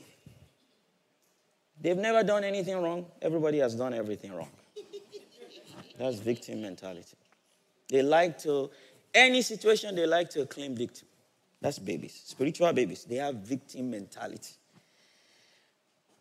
They've 1.80 1.96
never 1.96 2.24
done 2.24 2.42
anything 2.42 2.80
wrong. 2.82 3.06
Everybody 3.22 3.58
has 3.58 3.74
done 3.74 3.94
everything 3.94 4.34
wrong. 4.34 4.50
That's 5.98 6.18
victim 6.18 6.62
mentality. 6.62 7.16
They 7.88 8.02
like 8.02 8.38
to, 8.40 8.70
any 9.12 9.42
situation, 9.42 9.94
they 9.94 10.06
like 10.06 10.30
to 10.30 10.46
claim 10.46 10.76
victim. 10.76 11.08
That's 11.60 11.78
babies, 11.78 12.22
spiritual 12.24 12.72
babies. 12.72 13.04
They 13.04 13.16
have 13.16 13.34
victim 13.34 13.90
mentality. 13.90 14.52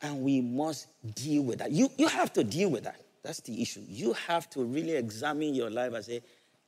And 0.02 0.22
we 0.22 0.42
must 0.42 0.88
deal 1.16 1.44
with 1.44 1.60
that. 1.60 1.72
You, 1.72 1.90
you 1.98 2.08
have 2.08 2.34
to 2.34 2.44
deal 2.44 2.70
with 2.70 2.84
that. 2.84 3.00
That's 3.24 3.42
the 3.42 3.62
issue. 3.62 3.82
You 3.88 4.14
have 4.14 4.50
to 4.52 4.64
really 4.64 4.94
examine 4.94 5.54
your 5.54 5.70
life 5.70 5.94
and 5.94 6.04
say, 6.04 6.22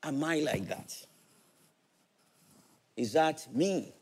Am 0.04 0.24
I 0.24 0.40
like 0.40 0.68
that? 0.70 0.96
Is 2.96 3.14
that 3.14 3.46
me? 3.54 3.94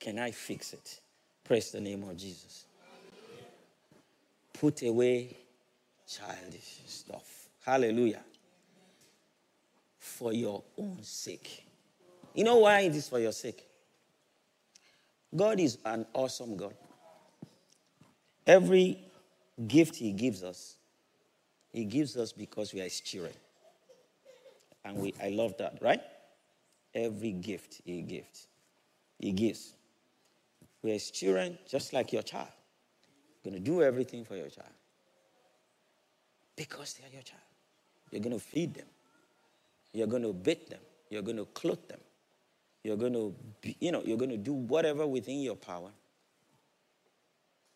Can 0.00 0.18
I 0.18 0.30
fix 0.30 0.72
it? 0.72 1.00
Praise 1.44 1.70
the 1.70 1.80
name 1.80 2.02
of 2.02 2.16
Jesus. 2.16 2.66
Put 4.54 4.82
away 4.82 5.36
childish 6.18 6.80
stuff. 6.86 7.48
Hallelujah. 7.64 8.22
For 9.98 10.32
your 10.32 10.62
own 10.76 10.98
sake. 11.02 11.64
You 12.34 12.44
know 12.44 12.58
why 12.58 12.80
it 12.80 12.94
is 12.94 13.08
for 13.08 13.18
your 13.18 13.32
sake? 13.32 13.66
God 15.34 15.60
is 15.60 15.78
an 15.84 16.06
awesome 16.12 16.56
God. 16.56 16.74
Every 18.46 18.98
gift 19.66 19.96
He 19.96 20.12
gives 20.12 20.42
us, 20.42 20.76
He 21.72 21.84
gives 21.84 22.16
us 22.16 22.32
because 22.32 22.74
we 22.74 22.80
are 22.80 22.84
His 22.84 23.00
children. 23.00 23.34
And 24.84 24.96
we, 24.96 25.14
I 25.22 25.28
love 25.28 25.56
that, 25.58 25.78
right? 25.80 26.00
Every 26.94 27.32
gift 27.32 27.80
He 27.84 28.02
gives. 28.02 28.46
He 29.18 29.32
gives. 29.32 29.74
We 30.82 30.90
are 30.90 30.94
His 30.94 31.10
children 31.10 31.58
just 31.68 31.92
like 31.92 32.12
your 32.12 32.22
child. 32.22 32.48
You're 33.42 33.52
going 33.52 33.62
to 33.62 33.70
do 33.70 33.82
everything 33.82 34.24
for 34.24 34.36
your 34.36 34.48
child. 34.48 34.72
Because 36.56 36.94
they 36.94 37.06
are 37.06 37.12
your 37.12 37.22
child. 37.22 37.40
You're 38.10 38.20
going 38.20 38.38
to 38.38 38.44
feed 38.44 38.74
them. 38.74 38.86
You're 39.92 40.06
going 40.06 40.22
to 40.22 40.32
bathe 40.32 40.68
them. 40.68 40.80
You're 41.10 41.22
going 41.22 41.36
to 41.36 41.44
clothe 41.46 41.86
them. 41.88 42.00
You're 42.84 42.96
going 42.96 43.12
to, 43.12 43.34
be, 43.60 43.76
you 43.80 43.92
know, 43.92 44.02
you're 44.04 44.16
going 44.16 44.30
to 44.30 44.36
do 44.36 44.52
whatever 44.52 45.06
within 45.06 45.40
your 45.40 45.56
power. 45.56 45.90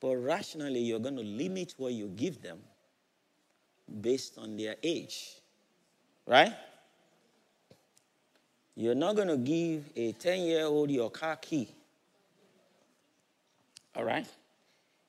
But 0.01 0.16
rationally, 0.16 0.81
you're 0.81 0.99
going 0.99 1.16
to 1.16 1.22
limit 1.22 1.74
what 1.77 1.93
you 1.93 2.09
give 2.09 2.43
them 2.43 2.59
based 4.01 4.39
on 4.39 4.57
their 4.57 4.77
age. 4.83 5.37
Right? 6.27 6.53
You're 8.74 8.95
not 8.95 9.16
going 9.16 9.29
to 9.29 9.37
give 9.37 9.85
a 9.97 10.12
10 10.12 10.41
year 10.41 10.64
old 10.64 10.91
your 10.91 11.11
car 11.11 11.37
key. 11.37 11.68
All 13.95 14.05
right? 14.05 14.27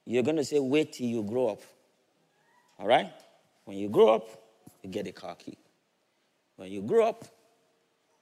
You're 0.05 0.24
going 0.24 0.38
to 0.38 0.45
say, 0.45 0.59
wait 0.59 0.93
till 0.93 1.07
you 1.07 1.24
grow 1.24 1.49
up. 1.49 1.61
All 2.80 2.88
right? 2.88 3.11
When 3.68 3.76
you 3.76 3.89
grow 3.89 4.15
up, 4.15 4.30
you 4.82 4.89
get 4.89 5.07
a 5.07 5.11
car 5.11 5.36
key. 5.36 5.57
When 6.55 6.72
you 6.72 6.82
grow 6.82 7.09
up, 7.09 7.26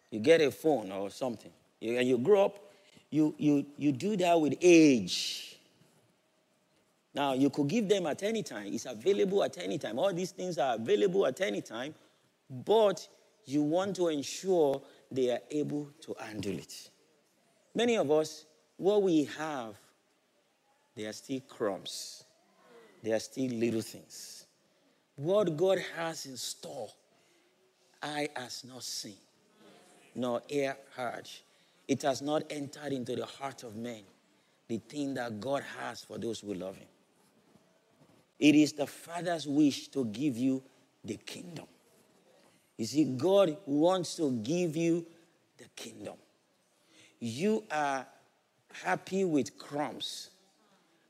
you 0.10 0.20
get 0.20 0.42
a 0.42 0.50
phone 0.50 0.92
or 0.92 1.12
something. 1.12 1.52
You, 1.80 2.00
and 2.00 2.08
you 2.08 2.18
grow 2.18 2.46
up, 2.46 2.74
you, 3.12 3.36
you, 3.38 3.64
you 3.78 3.92
do 3.92 4.18
that 4.18 4.42
with 4.42 4.56
age. 4.60 5.60
Now, 7.14 7.34
you 7.34 7.52
could 7.52 7.68
give 7.68 7.88
them 7.88 8.08
at 8.08 8.24
any 8.24 8.42
time. 8.42 8.74
It's 8.74 8.88
available 8.88 9.44
at 9.44 9.60
any 9.60 9.78
time. 9.78 10.00
All 10.00 10.12
these 10.12 10.32
things 10.32 10.58
are 10.58 10.78
available 10.78 11.28
at 11.28 11.40
any 11.42 11.62
time, 11.62 11.94
but 12.50 13.08
you 13.46 13.62
want 13.62 13.98
to 13.98 14.08
ensure 14.08 14.82
they 15.12 15.30
are 15.30 15.42
able 15.52 15.92
to 16.02 16.16
handle 16.20 16.58
it. 16.58 16.90
Many 17.76 17.98
of 17.98 18.10
us, 18.10 18.46
what 18.78 19.04
we 19.04 19.26
have, 19.38 19.76
they 20.96 21.06
are 21.06 21.14
still 21.14 21.42
crumbs. 21.42 22.24
They 23.04 23.12
are 23.12 23.20
still 23.20 23.52
little 23.52 23.82
things. 23.82 24.35
What 25.16 25.56
God 25.56 25.80
has 25.96 26.26
in 26.26 26.36
store, 26.36 26.90
eye 28.04 28.30
has 28.36 28.64
not 28.66 28.84
seen, 28.84 29.16
nor 30.14 30.42
ear 30.50 30.78
heard. 30.96 31.30
It 31.88 32.02
has 32.02 32.22
not 32.22 32.44
entered 32.50 32.92
into 32.92 33.16
the 33.16 33.26
heart 33.26 33.64
of 33.64 33.76
man 33.76 34.02
the 34.68 34.78
thing 34.78 35.14
that 35.14 35.40
God 35.40 35.64
has 35.80 36.04
for 36.04 36.18
those 36.18 36.40
who 36.40 36.54
love 36.54 36.76
Him. 36.76 36.88
It 38.40 38.56
is 38.56 38.74
the 38.74 38.88
Father's 38.88 39.48
wish 39.48 39.88
to 39.90 40.06
give 40.06 40.38
you 40.38 40.62
the 41.04 41.16
kingdom. 41.18 41.66
You 42.78 42.86
see, 42.86 43.06
God 43.06 43.58
wants 43.66 44.16
to 44.18 44.32
give 44.32 44.76
you 44.76 45.06
the 45.58 45.66
kingdom. 45.76 46.16
You 47.20 47.64
are 47.72 48.06
happy 48.84 49.24
with 49.24 49.58
crumbs 49.58 50.32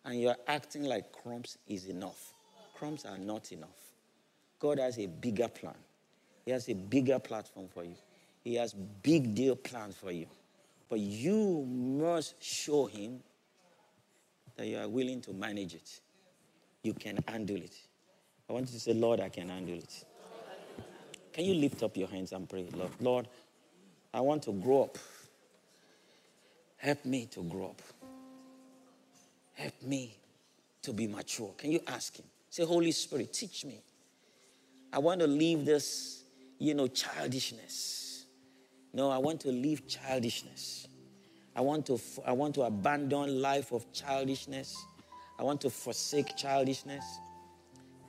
and 0.03 0.22
you're 0.22 0.36
acting 0.47 0.84
like 0.84 1.12
crumbs 1.12 1.58
is 1.68 1.88
enough. 1.88 2.34
Crumbs 2.76 3.06
are 3.06 3.18
not 3.18 3.51
enough. 3.51 3.84
God 4.60 4.80
has 4.80 4.97
a 4.97 5.08
bigger 5.08 5.47
plan. 5.47 5.76
He 6.45 6.51
has 6.51 6.70
a 6.70 6.76
bigger 6.76 7.20
platform 7.20 7.68
for 7.68 7.84
you. 7.84 7.95
He 8.43 8.56
has 8.56 8.74
big 8.74 9.34
deal 9.34 9.56
plans 9.56 9.95
for 9.95 10.12
you. 10.12 10.28
But 10.89 10.99
you 10.99 11.66
must 11.66 12.41
show 12.43 12.86
him 12.86 13.20
that 14.56 14.68
you 14.68 14.78
are 14.78 14.88
willing 14.88 15.22
to 15.22 15.34
manage 15.34 15.74
it. 15.74 15.99
You 16.84 16.93
can 16.93 17.18
handle 17.28 17.58
it. 17.58 17.76
I 18.47 18.53
want 18.53 18.68
you 18.68 18.74
to 18.74 18.80
say, 18.80 18.93
Lord, 18.93 19.20
I 19.20 19.30
can 19.30 19.49
handle 19.49 19.76
it. 19.76 20.06
Can 21.34 21.45
you 21.45 21.56
lift 21.56 21.84
up 21.84 21.97
your 21.97 22.08
hands 22.08 22.32
and 22.32 22.47
pray, 22.47 22.68
Lord? 22.74 22.91
Lord, 23.01 23.28
I 24.14 24.22
want 24.22 24.43
to 24.43 24.53
grow 24.53 24.84
up. 24.84 24.97
Help 26.78 27.03
me 27.03 27.26
to 27.32 27.41
grow 27.43 27.66
up. 27.66 27.82
Help 29.53 29.82
me 29.82 30.16
to 30.84 30.93
be 30.93 31.08
mature. 31.08 31.51
Can 31.58 31.72
you 31.72 31.82
ask 31.88 32.18
him? 32.18 32.26
Say, 32.49 32.64
Holy 32.64 32.91
Spirit, 32.91 33.34
teach 33.34 33.66
me. 33.66 33.82
I 34.95 34.99
want 34.99 35.19
to 35.19 35.27
leave 35.27 35.65
this, 35.65 36.23
you 36.57 36.73
know, 36.73 36.87
childishness. 36.87 38.25
No, 38.93 39.09
I 39.09 39.17
want 39.17 39.41
to 39.41 39.49
leave 39.49 39.85
childishness. 39.89 40.87
I 41.53 41.59
want 41.59 41.85
to, 41.87 41.99
I 42.25 42.31
want 42.31 42.55
to 42.55 42.61
abandon 42.61 43.41
life 43.41 43.73
of 43.73 43.91
childishness. 43.91 44.73
I 45.37 45.43
want 45.43 45.59
to 45.61 45.69
forsake 45.69 46.37
childishness. 46.37 47.03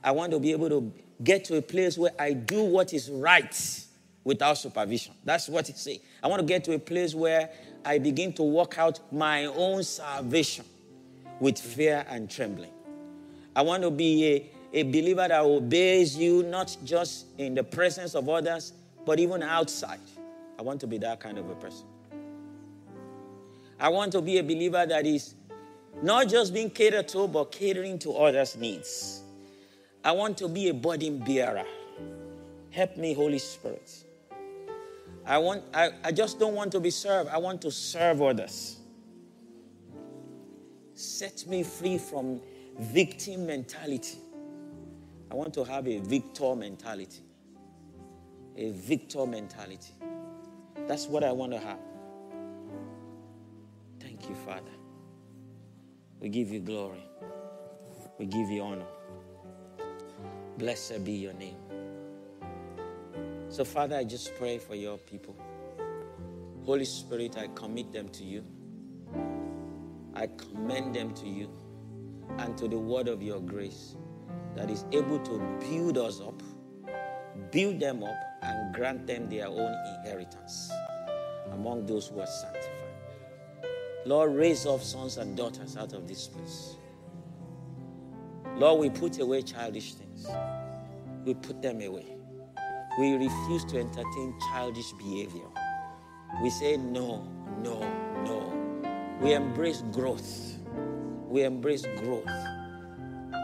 I 0.01 0.11
want 0.11 0.31
to 0.31 0.39
be 0.39 0.53
able 0.53 0.69
to 0.69 0.93
get 1.21 1.43
to 1.45 1.57
a 1.57 1.61
place 1.61 1.97
where 1.97 2.13
I 2.17 2.31
do 2.31 2.63
what 2.63 2.93
is 2.93 3.11
right 3.11 3.85
without 4.23 4.57
supervision. 4.57 5.13
That's 5.25 5.49
what 5.49 5.67
it 5.67 5.77
says. 5.77 5.99
I 6.23 6.27
want 6.27 6.39
to 6.39 6.45
get 6.45 6.63
to 6.65 6.71
a 6.71 6.79
place 6.79 7.13
where 7.13 7.49
I 7.83 7.97
begin 7.97 8.31
to 8.33 8.43
work 8.43 8.77
out 8.77 9.01
my 9.11 9.43
own 9.43 9.83
salvation 9.83 10.63
with 11.41 11.59
fear 11.59 12.05
and 12.07 12.29
trembling. 12.29 12.71
I 13.53 13.61
want 13.61 13.83
to 13.83 13.91
be 13.91 14.25
a, 14.25 14.56
a 14.73 14.83
believer 14.83 15.27
that 15.27 15.41
obeys 15.41 16.15
you 16.17 16.43
not 16.43 16.75
just 16.83 17.27
in 17.37 17.55
the 17.55 17.63
presence 17.63 18.15
of 18.15 18.27
others, 18.27 18.73
but 19.05 19.19
even 19.19 19.41
outside. 19.43 19.99
I 20.59 20.61
want 20.61 20.81
to 20.81 20.87
be 20.87 20.97
that 20.99 21.19
kind 21.19 21.37
of 21.37 21.49
a 21.49 21.55
person. 21.55 21.85
I 23.79 23.89
want 23.89 24.11
to 24.13 24.21
be 24.21 24.39
a 24.39 24.43
believer 24.43 24.85
that 24.85 25.05
is 25.05 25.35
not 26.01 26.27
just 26.27 26.53
being 26.53 26.69
catered 26.69 27.07
to, 27.09 27.27
but 27.27 27.51
catering 27.51 27.99
to 27.99 28.13
others' 28.13 28.55
needs. 28.57 29.21
I 30.03 30.11
want 30.11 30.37
to 30.39 30.47
be 30.47 30.69
a 30.69 30.73
burden 30.73 31.19
bearer. 31.19 31.65
Help 32.71 32.97
me, 32.97 33.13
Holy 33.13 33.39
Spirit. 33.39 34.03
I, 35.25 35.37
want, 35.37 35.63
I, 35.73 35.91
I 36.03 36.11
just 36.11 36.39
don't 36.39 36.53
want 36.53 36.71
to 36.71 36.79
be 36.79 36.89
served, 36.89 37.29
I 37.29 37.37
want 37.37 37.61
to 37.63 37.71
serve 37.71 38.21
others. 38.21 38.77
Set 40.93 41.45
me 41.47 41.63
free 41.63 41.97
from 41.97 42.41
victim 42.79 43.45
mentality. 43.45 44.17
I 45.31 45.35
want 45.35 45.53
to 45.55 45.63
have 45.65 45.87
a 45.87 45.99
victor 45.99 46.55
mentality. 46.55 47.21
A 48.55 48.71
victor 48.71 49.25
mentality. 49.25 49.93
That's 50.87 51.07
what 51.07 51.23
I 51.23 51.31
want 51.31 51.53
to 51.53 51.59
have. 51.59 51.79
Thank 53.99 54.29
you, 54.29 54.35
Father. 54.35 54.71
We 56.19 56.29
give 56.29 56.49
you 56.49 56.59
glory. 56.61 57.03
We 58.17 58.25
give 58.25 58.49
you 58.49 58.63
honor. 58.63 58.87
Blessed 60.57 61.03
be 61.05 61.13
your 61.13 61.33
name. 61.33 61.57
So, 63.49 63.65
Father, 63.65 63.97
I 63.97 64.03
just 64.03 64.35
pray 64.35 64.57
for 64.59 64.75
your 64.75 64.97
people. 64.97 65.35
Holy 66.65 66.85
Spirit, 66.85 67.37
I 67.37 67.47
commit 67.55 67.93
them 67.93 68.09
to 68.09 68.23
you. 68.23 68.43
I 70.15 70.27
commend 70.27 70.95
them 70.95 71.13
to 71.15 71.27
you 71.27 71.49
and 72.39 72.57
to 72.57 72.67
the 72.67 72.77
word 72.77 73.07
of 73.07 73.21
your 73.21 73.39
grace 73.41 73.95
that 74.57 74.71
is 74.71 74.85
able 74.91 75.19
to 75.19 75.37
build 75.59 75.97
us 75.97 76.19
up, 76.19 76.41
build 77.51 77.79
them 77.79 78.03
up, 78.03 78.17
and 78.41 78.73
grant 78.73 79.05
them 79.05 79.29
their 79.29 79.47
own 79.47 79.75
inheritance 79.95 80.71
among 81.51 81.85
those 81.85 82.07
who 82.07 82.19
are 82.19 82.27
sanctified. 82.27 82.73
Lord, 84.05 84.33
raise 84.35 84.65
up 84.65 84.81
sons 84.81 85.17
and 85.17 85.37
daughters 85.37 85.77
out 85.77 85.93
of 85.93 86.07
this 86.07 86.27
place. 86.27 86.75
Lord, 88.55 88.79
we 88.79 88.89
put 88.89 89.19
away 89.19 89.43
childish 89.43 89.93
things, 89.93 90.27
we 91.23 91.33
put 91.35 91.61
them 91.61 91.81
away. 91.81 92.15
We 92.99 93.13
refuse 93.13 93.63
to 93.65 93.79
entertain 93.79 94.33
childish 94.51 94.91
behavior. 94.93 95.45
We 96.41 96.49
say 96.49 96.77
no, 96.77 97.27
no, 97.61 97.79
no. 98.23 99.19
We 99.21 99.33
embrace 99.33 99.83
growth. 99.91 100.57
We 101.29 101.43
embrace 101.43 101.85
growth 101.97 102.25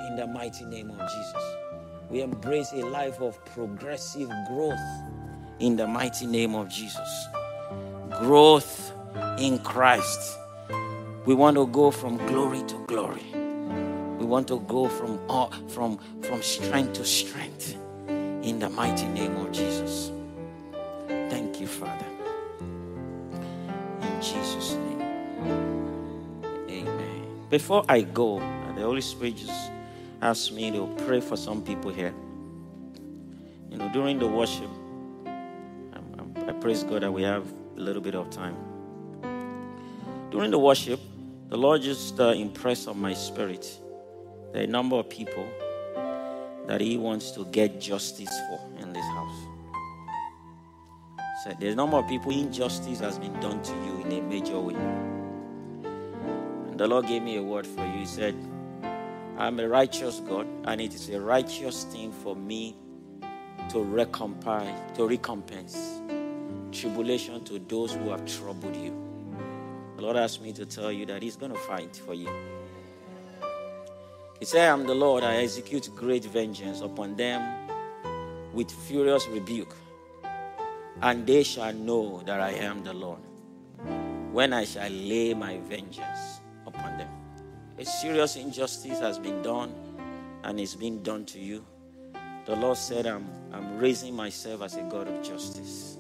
in 0.08 0.16
the 0.16 0.28
mighty 0.28 0.66
name 0.66 0.90
of 0.92 1.00
Jesus. 1.00 1.44
We 2.10 2.22
embrace 2.22 2.72
a 2.74 2.86
life 2.86 3.20
of 3.22 3.44
progressive 3.46 4.30
growth 4.48 4.80
in 5.60 5.76
the 5.76 5.88
mighty 5.88 6.26
name 6.26 6.56
of 6.56 6.70
Jesus. 6.70 7.28
Growth 8.20 8.94
in 9.40 9.60
Christ. 9.60 10.38
We 11.26 11.34
want 11.34 11.58
to 11.58 11.68
go 11.68 11.92
from 11.92 12.18
glory 12.28 12.64
to 12.64 12.86
glory. 12.86 13.26
We 14.20 14.26
want 14.26 14.48
to 14.50 14.60
go 14.62 14.90
from, 14.90 15.20
from, 15.70 16.00
from 16.22 16.42
strength 16.42 16.94
to 16.94 17.06
strength 17.06 17.76
in 18.08 18.60
the 18.60 18.70
mighty 18.70 19.08
name 19.08 19.36
of 19.38 19.52
Jesus. 19.52 20.12
Thank 21.08 21.60
you, 21.62 21.68
Father. 21.68 22.06
In 24.02 24.22
Jesus' 24.22 24.74
name. 24.74 25.02
Amen. 26.70 27.48
Before 27.50 27.86
I 27.90 28.02
go, 28.02 28.40
the 28.76 28.82
Holy 28.82 29.02
Spirit 29.02 29.38
just 29.38 29.73
asked 30.24 30.54
me 30.54 30.72
to 30.72 30.88
pray 31.06 31.20
for 31.20 31.36
some 31.36 31.62
people 31.62 31.92
here. 31.92 32.14
You 33.70 33.78
know, 33.78 33.90
during 33.92 34.20
the 34.20 34.28
worship, 34.28 34.70
I, 35.26 36.00
I 36.48 36.54
praise 36.54 36.84
God 36.84 37.04
that 37.04 37.12
we 37.12 37.24
have 37.24 37.46
a 37.76 37.80
little 37.80 38.02
bit 38.02 38.16
of 38.16 38.30
time. 38.30 38.56
During 40.32 40.50
the 40.50 40.60
worship, 40.60 41.02
the 41.50 41.58
Lord 41.58 41.82
just 41.82 42.20
uh, 42.22 42.30
impressed 42.30 42.88
on 42.88 43.00
my 43.00 43.14
spirit 43.14 43.78
that 44.54 44.64
a 44.64 44.68
number 44.68 44.96
of 44.96 45.10
people 45.10 45.46
that 46.68 46.80
he 46.80 46.98
wants 46.98 47.32
to 47.32 47.44
get 47.46 47.82
justice 47.82 48.34
for 48.48 48.62
in 48.82 48.94
this 48.94 49.06
house. 49.06 49.48
Said 51.44 51.58
there's 51.60 51.74
a 51.74 51.76
number 51.76 51.98
of 51.98 52.08
people 52.08 52.32
injustice 52.32 53.02
has 53.02 53.20
been 53.20 53.38
done 53.42 53.62
to 53.62 53.74
you 53.74 54.02
in 54.06 54.12
a 54.14 54.22
major 54.22 54.58
way. 54.58 54.76
And 55.84 56.80
the 56.80 56.88
Lord 56.88 57.08
gave 57.08 57.22
me 57.22 57.36
a 57.36 57.44
word 57.44 57.68
for 57.68 57.86
you. 57.86 58.00
He 58.00 58.06
said, 58.06 58.36
I'm 59.38 59.60
a 59.60 59.68
righteous 59.68 60.20
God, 60.20 60.48
and 60.66 60.80
it 60.80 60.94
is 60.94 61.10
a 61.10 61.20
righteous 61.20 61.86
thing 61.86 62.12
for 62.12 62.36
me 62.36 62.76
to 63.70 63.82
recompense, 63.82 64.98
to 64.98 65.08
recompense 65.08 66.02
tribulation 66.72 67.44
to 67.46 67.60
those 67.60 67.94
who 67.94 68.10
have 68.10 68.26
troubled 68.26 68.76
you. 68.76 68.96
The 69.96 70.02
Lord 70.02 70.18
asked 70.18 70.42
me 70.42 70.54
to 70.54 70.66
tell 70.66 70.92
you 70.92 71.06
that 71.08 71.22
He's 71.22 71.36
going 71.36 71.52
to 71.52 71.58
fight 71.58 71.96
for 71.96 72.14
you. 72.14 72.30
He 74.40 74.46
said, 74.46 74.70
I'm 74.70 74.86
the 74.86 74.96
Lord, 74.96 75.24
I 75.24 75.36
execute 75.38 75.90
great 75.96 76.26
vengeance 76.26 76.82
upon 76.82 77.16
them 77.16 77.42
with 78.54 78.70
furious 78.72 79.28
rebuke, 79.28 79.76
and 81.02 81.26
they 81.26 81.44
shall 81.44 81.74
know 81.74 82.22
that 82.26 82.40
I 82.40 82.52
am 82.52 82.84
the 82.84 82.94
Lord 82.94 83.20
when 84.32 84.52
I 84.54 84.66
shall 84.66 84.90
lay 84.90 85.34
my 85.34 85.58
vengeance. 85.60 86.33
A 87.84 87.86
serious 87.86 88.38
injustice 88.38 89.00
has 89.00 89.20
been 89.20 89.42
done 89.42 89.76
and 90.46 90.58
is 90.58 90.74
being 90.74 91.04
done 91.04 91.26
to 91.26 91.38
you. 91.38 91.66
The 92.46 92.56
Lord 92.56 92.78
said, 92.78 93.06
I'm, 93.06 93.28
I'm 93.52 93.78
raising 93.78 94.16
myself 94.16 94.62
as 94.62 94.78
a 94.78 94.84
God 94.84 95.10
of 95.10 95.22
justice 95.22 95.98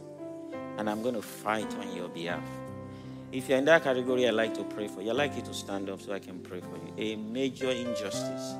and 0.77 0.89
I'm 0.89 1.01
going 1.01 1.15
to 1.15 1.21
fight 1.21 1.69
on 1.75 1.93
your 1.93 2.07
behalf. 2.07 2.39
If 3.34 3.49
you're 3.49 3.57
in 3.57 3.65
that 3.65 3.84
category, 3.84 4.25
I'd 4.25 4.34
like 4.34 4.53
to 4.53 4.63
pray 4.63 4.88
for 4.88 5.01
you. 5.01 5.09
I'd 5.09 5.17
like 5.17 5.36
you 5.36 5.41
to 5.41 5.53
stand 5.53 5.89
up 5.89 5.99
so 5.99 6.13
I 6.13 6.19
can 6.19 6.39
pray 6.39 6.61
for 6.61 6.77
you. 6.77 6.93
A 6.95 7.17
major 7.17 7.69
injustice 7.69 8.55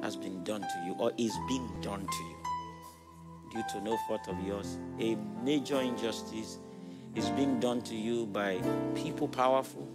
has 0.00 0.14
been 0.14 0.44
done 0.44 0.60
to 0.60 0.82
you 0.86 0.94
or 1.00 1.10
is 1.18 1.36
being 1.48 1.68
done 1.80 2.06
to 2.06 2.22
you 2.22 2.36
due 3.52 3.64
to 3.72 3.80
no 3.80 3.98
fault 4.06 4.28
of 4.28 4.40
yours. 4.46 4.78
A 5.00 5.16
major 5.42 5.80
injustice 5.80 6.58
is 7.16 7.30
being 7.30 7.58
done 7.58 7.82
to 7.82 7.96
you 7.96 8.26
by 8.26 8.62
people 8.94 9.26
powerful, 9.26 9.88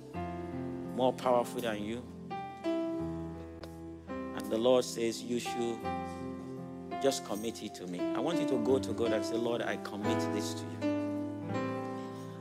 more 0.93 1.13
powerful 1.13 1.61
than 1.61 1.81
you. 1.81 2.03
The 4.49 4.57
Lord 4.57 4.85
says, 4.85 5.21
You 5.21 5.39
should 5.39 5.77
just 7.01 7.25
commit 7.25 7.61
it 7.63 7.75
to 7.75 7.87
me. 7.87 7.99
I 8.15 8.19
want 8.19 8.39
you 8.39 8.47
to 8.47 8.57
go 8.59 8.79
to 8.79 8.93
God 8.93 9.13
and 9.13 9.23
say, 9.23 9.35
Lord, 9.35 9.61
I 9.61 9.77
commit 9.77 10.19
this 10.33 10.53
to 10.55 10.63
you. 10.81 10.97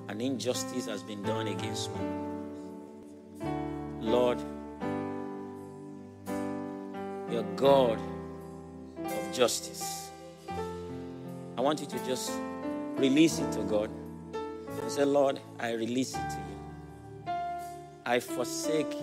An 0.09 0.21
injustice 0.21 0.87
has 0.87 1.03
been 1.03 1.23
done 1.23 1.49
against 1.49 1.91
me. 1.91 2.01
Lord, 4.01 4.39
you're 7.31 7.43
God 7.57 8.01
of 9.05 9.33
justice. 9.33 10.11
I 11.59 11.61
want 11.61 11.81
you 11.81 11.87
to 11.87 11.99
just 12.07 12.33
release 12.97 13.41
it 13.41 13.53
to 13.53 13.63
God 13.63 13.91
and 14.81 14.91
say, 14.91 15.05
Lord, 15.05 15.41
I 15.59 15.73
release 15.73 16.15
it 16.15 16.31
to 16.31 16.37
you. 16.37 17.33
I 18.07 18.21
forsake 18.21 18.95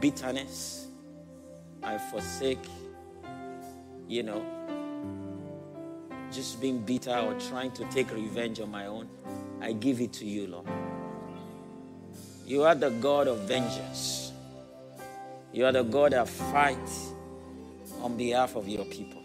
bitterness. 0.00 0.89
I 1.82 1.98
forsake, 1.98 2.64
you 4.08 4.22
know, 4.22 4.44
just 6.32 6.60
being 6.60 6.78
bitter 6.80 7.16
or 7.16 7.34
trying 7.40 7.72
to 7.72 7.84
take 7.86 8.12
revenge 8.12 8.60
on 8.60 8.70
my 8.70 8.86
own. 8.86 9.08
I 9.60 9.72
give 9.72 10.00
it 10.00 10.12
to 10.14 10.26
you, 10.26 10.46
Lord. 10.46 10.66
You 12.46 12.64
are 12.64 12.74
the 12.74 12.90
God 12.90 13.28
of 13.28 13.38
vengeance. 13.40 14.32
You 15.52 15.66
are 15.66 15.72
the 15.72 15.82
God 15.84 16.12
that 16.12 16.28
fights 16.28 17.12
on 18.02 18.16
behalf 18.16 18.56
of 18.56 18.68
your 18.68 18.84
people. 18.86 19.22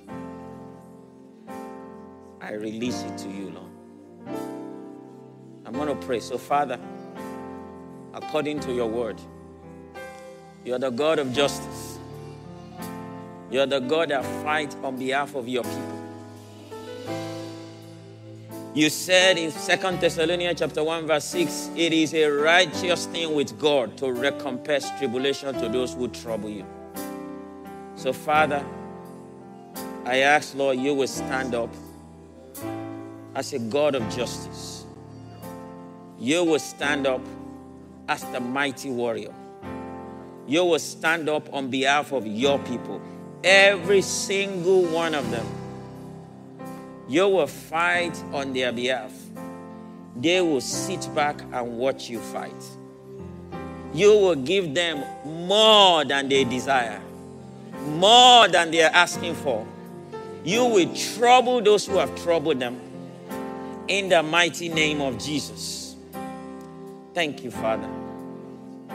I 2.41 2.53
release 2.53 3.03
it 3.03 3.17
to 3.19 3.29
you, 3.29 3.51
Lord. 3.51 3.71
I'm 5.65 5.73
going 5.73 5.87
to 5.87 6.05
pray. 6.05 6.19
So, 6.19 6.37
Father, 6.37 6.79
according 8.13 8.59
to 8.61 8.73
your 8.73 8.87
word, 8.87 9.19
you 10.63 10.75
are 10.75 10.79
the 10.79 10.91
God 10.91 11.19
of 11.19 11.33
justice. 11.33 11.74
You 13.51 13.61
are 13.61 13.65
the 13.65 13.79
God 13.79 14.09
that 14.09 14.25
fights 14.43 14.75
on 14.83 14.97
behalf 14.97 15.35
of 15.35 15.47
your 15.47 15.63
people. 15.63 16.05
You 18.73 18.89
said 18.89 19.37
in 19.37 19.51
Second 19.51 20.01
Thessalonians 20.01 20.59
chapter 20.59 20.83
1, 20.83 21.07
verse 21.07 21.23
6, 21.25 21.69
it 21.77 21.93
is 21.93 22.13
a 22.13 22.27
righteous 22.27 23.05
thing 23.05 23.33
with 23.33 23.57
God 23.57 23.97
to 23.99 24.11
recompense 24.11 24.89
tribulation 24.97 25.53
to 25.53 25.69
those 25.69 25.93
who 25.93 26.09
trouble 26.09 26.49
you. 26.49 26.65
So, 27.95 28.11
Father, 28.11 28.65
I 30.03 30.17
ask, 30.17 30.53
Lord, 30.55 30.77
you 30.77 30.93
will 30.93 31.07
stand 31.07 31.55
up 31.55 31.69
as 33.33 33.53
a 33.53 33.59
God 33.59 33.95
of 33.95 34.03
justice. 34.13 34.85
You 36.19 36.43
will 36.43 36.59
stand 36.59 37.07
up 37.07 37.21
as 38.09 38.23
the 38.25 38.41
mighty 38.41 38.89
warrior. 38.89 39.33
You 40.47 40.65
will 40.65 40.79
stand 40.79 41.29
up 41.29 41.51
on 41.53 41.69
behalf 41.69 42.11
of 42.11 42.27
your 42.27 42.59
people, 42.59 43.01
every 43.45 44.01
single 44.01 44.81
one 44.81 45.13
of 45.13 45.29
them. 45.29 45.45
You 47.07 47.29
will 47.29 47.47
fight 47.47 48.21
on 48.33 48.51
their 48.53 48.71
behalf. 48.71 49.13
They 50.15 50.41
will 50.41 50.61
sit 50.61 51.07
back 51.13 51.39
and 51.53 51.77
watch 51.77 52.09
you 52.09 52.19
fight. 52.19 52.63
You 53.93 54.09
will 54.09 54.35
give 54.35 54.73
them 54.73 55.03
more 55.23 56.03
than 56.03 56.27
they 56.27 56.43
desire, 56.43 56.99
more 57.87 58.47
than 58.47 58.71
they 58.71 58.81
are 58.81 58.91
asking 58.93 59.35
for. 59.35 59.65
You 60.43 60.65
will 60.65 60.93
trouble 60.95 61.61
those 61.61 61.85
who 61.85 61.97
have 61.97 62.13
troubled 62.23 62.59
them 62.59 62.79
in 63.87 64.09
the 64.09 64.23
mighty 64.23 64.69
name 64.69 65.01
of 65.01 65.19
Jesus. 65.19 65.95
Thank 67.13 67.43
you, 67.43 67.51
Father. 67.51 67.89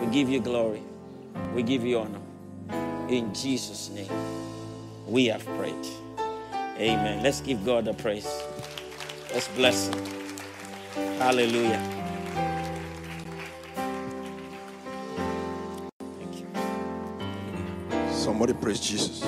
We 0.01 0.07
give 0.09 0.29
you 0.29 0.41
glory. 0.41 0.83
We 1.55 1.63
give 1.63 1.85
you 1.85 2.01
honor. 2.01 2.21
In 3.09 3.35
Jesus' 3.35 3.91
name, 3.91 4.11
we 5.11 5.27
have 5.27 5.45
prayed. 5.59 5.87
Amen. 6.79 7.23
Let's 7.23 7.41
give 7.43 7.65
God 7.65 7.85
the 7.87 7.95
praise. 7.95 8.29
Let's 9.35 9.49
bless 9.49 9.89
Him. 9.89 10.05
Hallelujah. 11.19 11.81
Thank 16.19 16.41
you. 16.41 16.47
Somebody 18.13 18.55
praise 18.55 18.81
Jesus. 18.81 19.19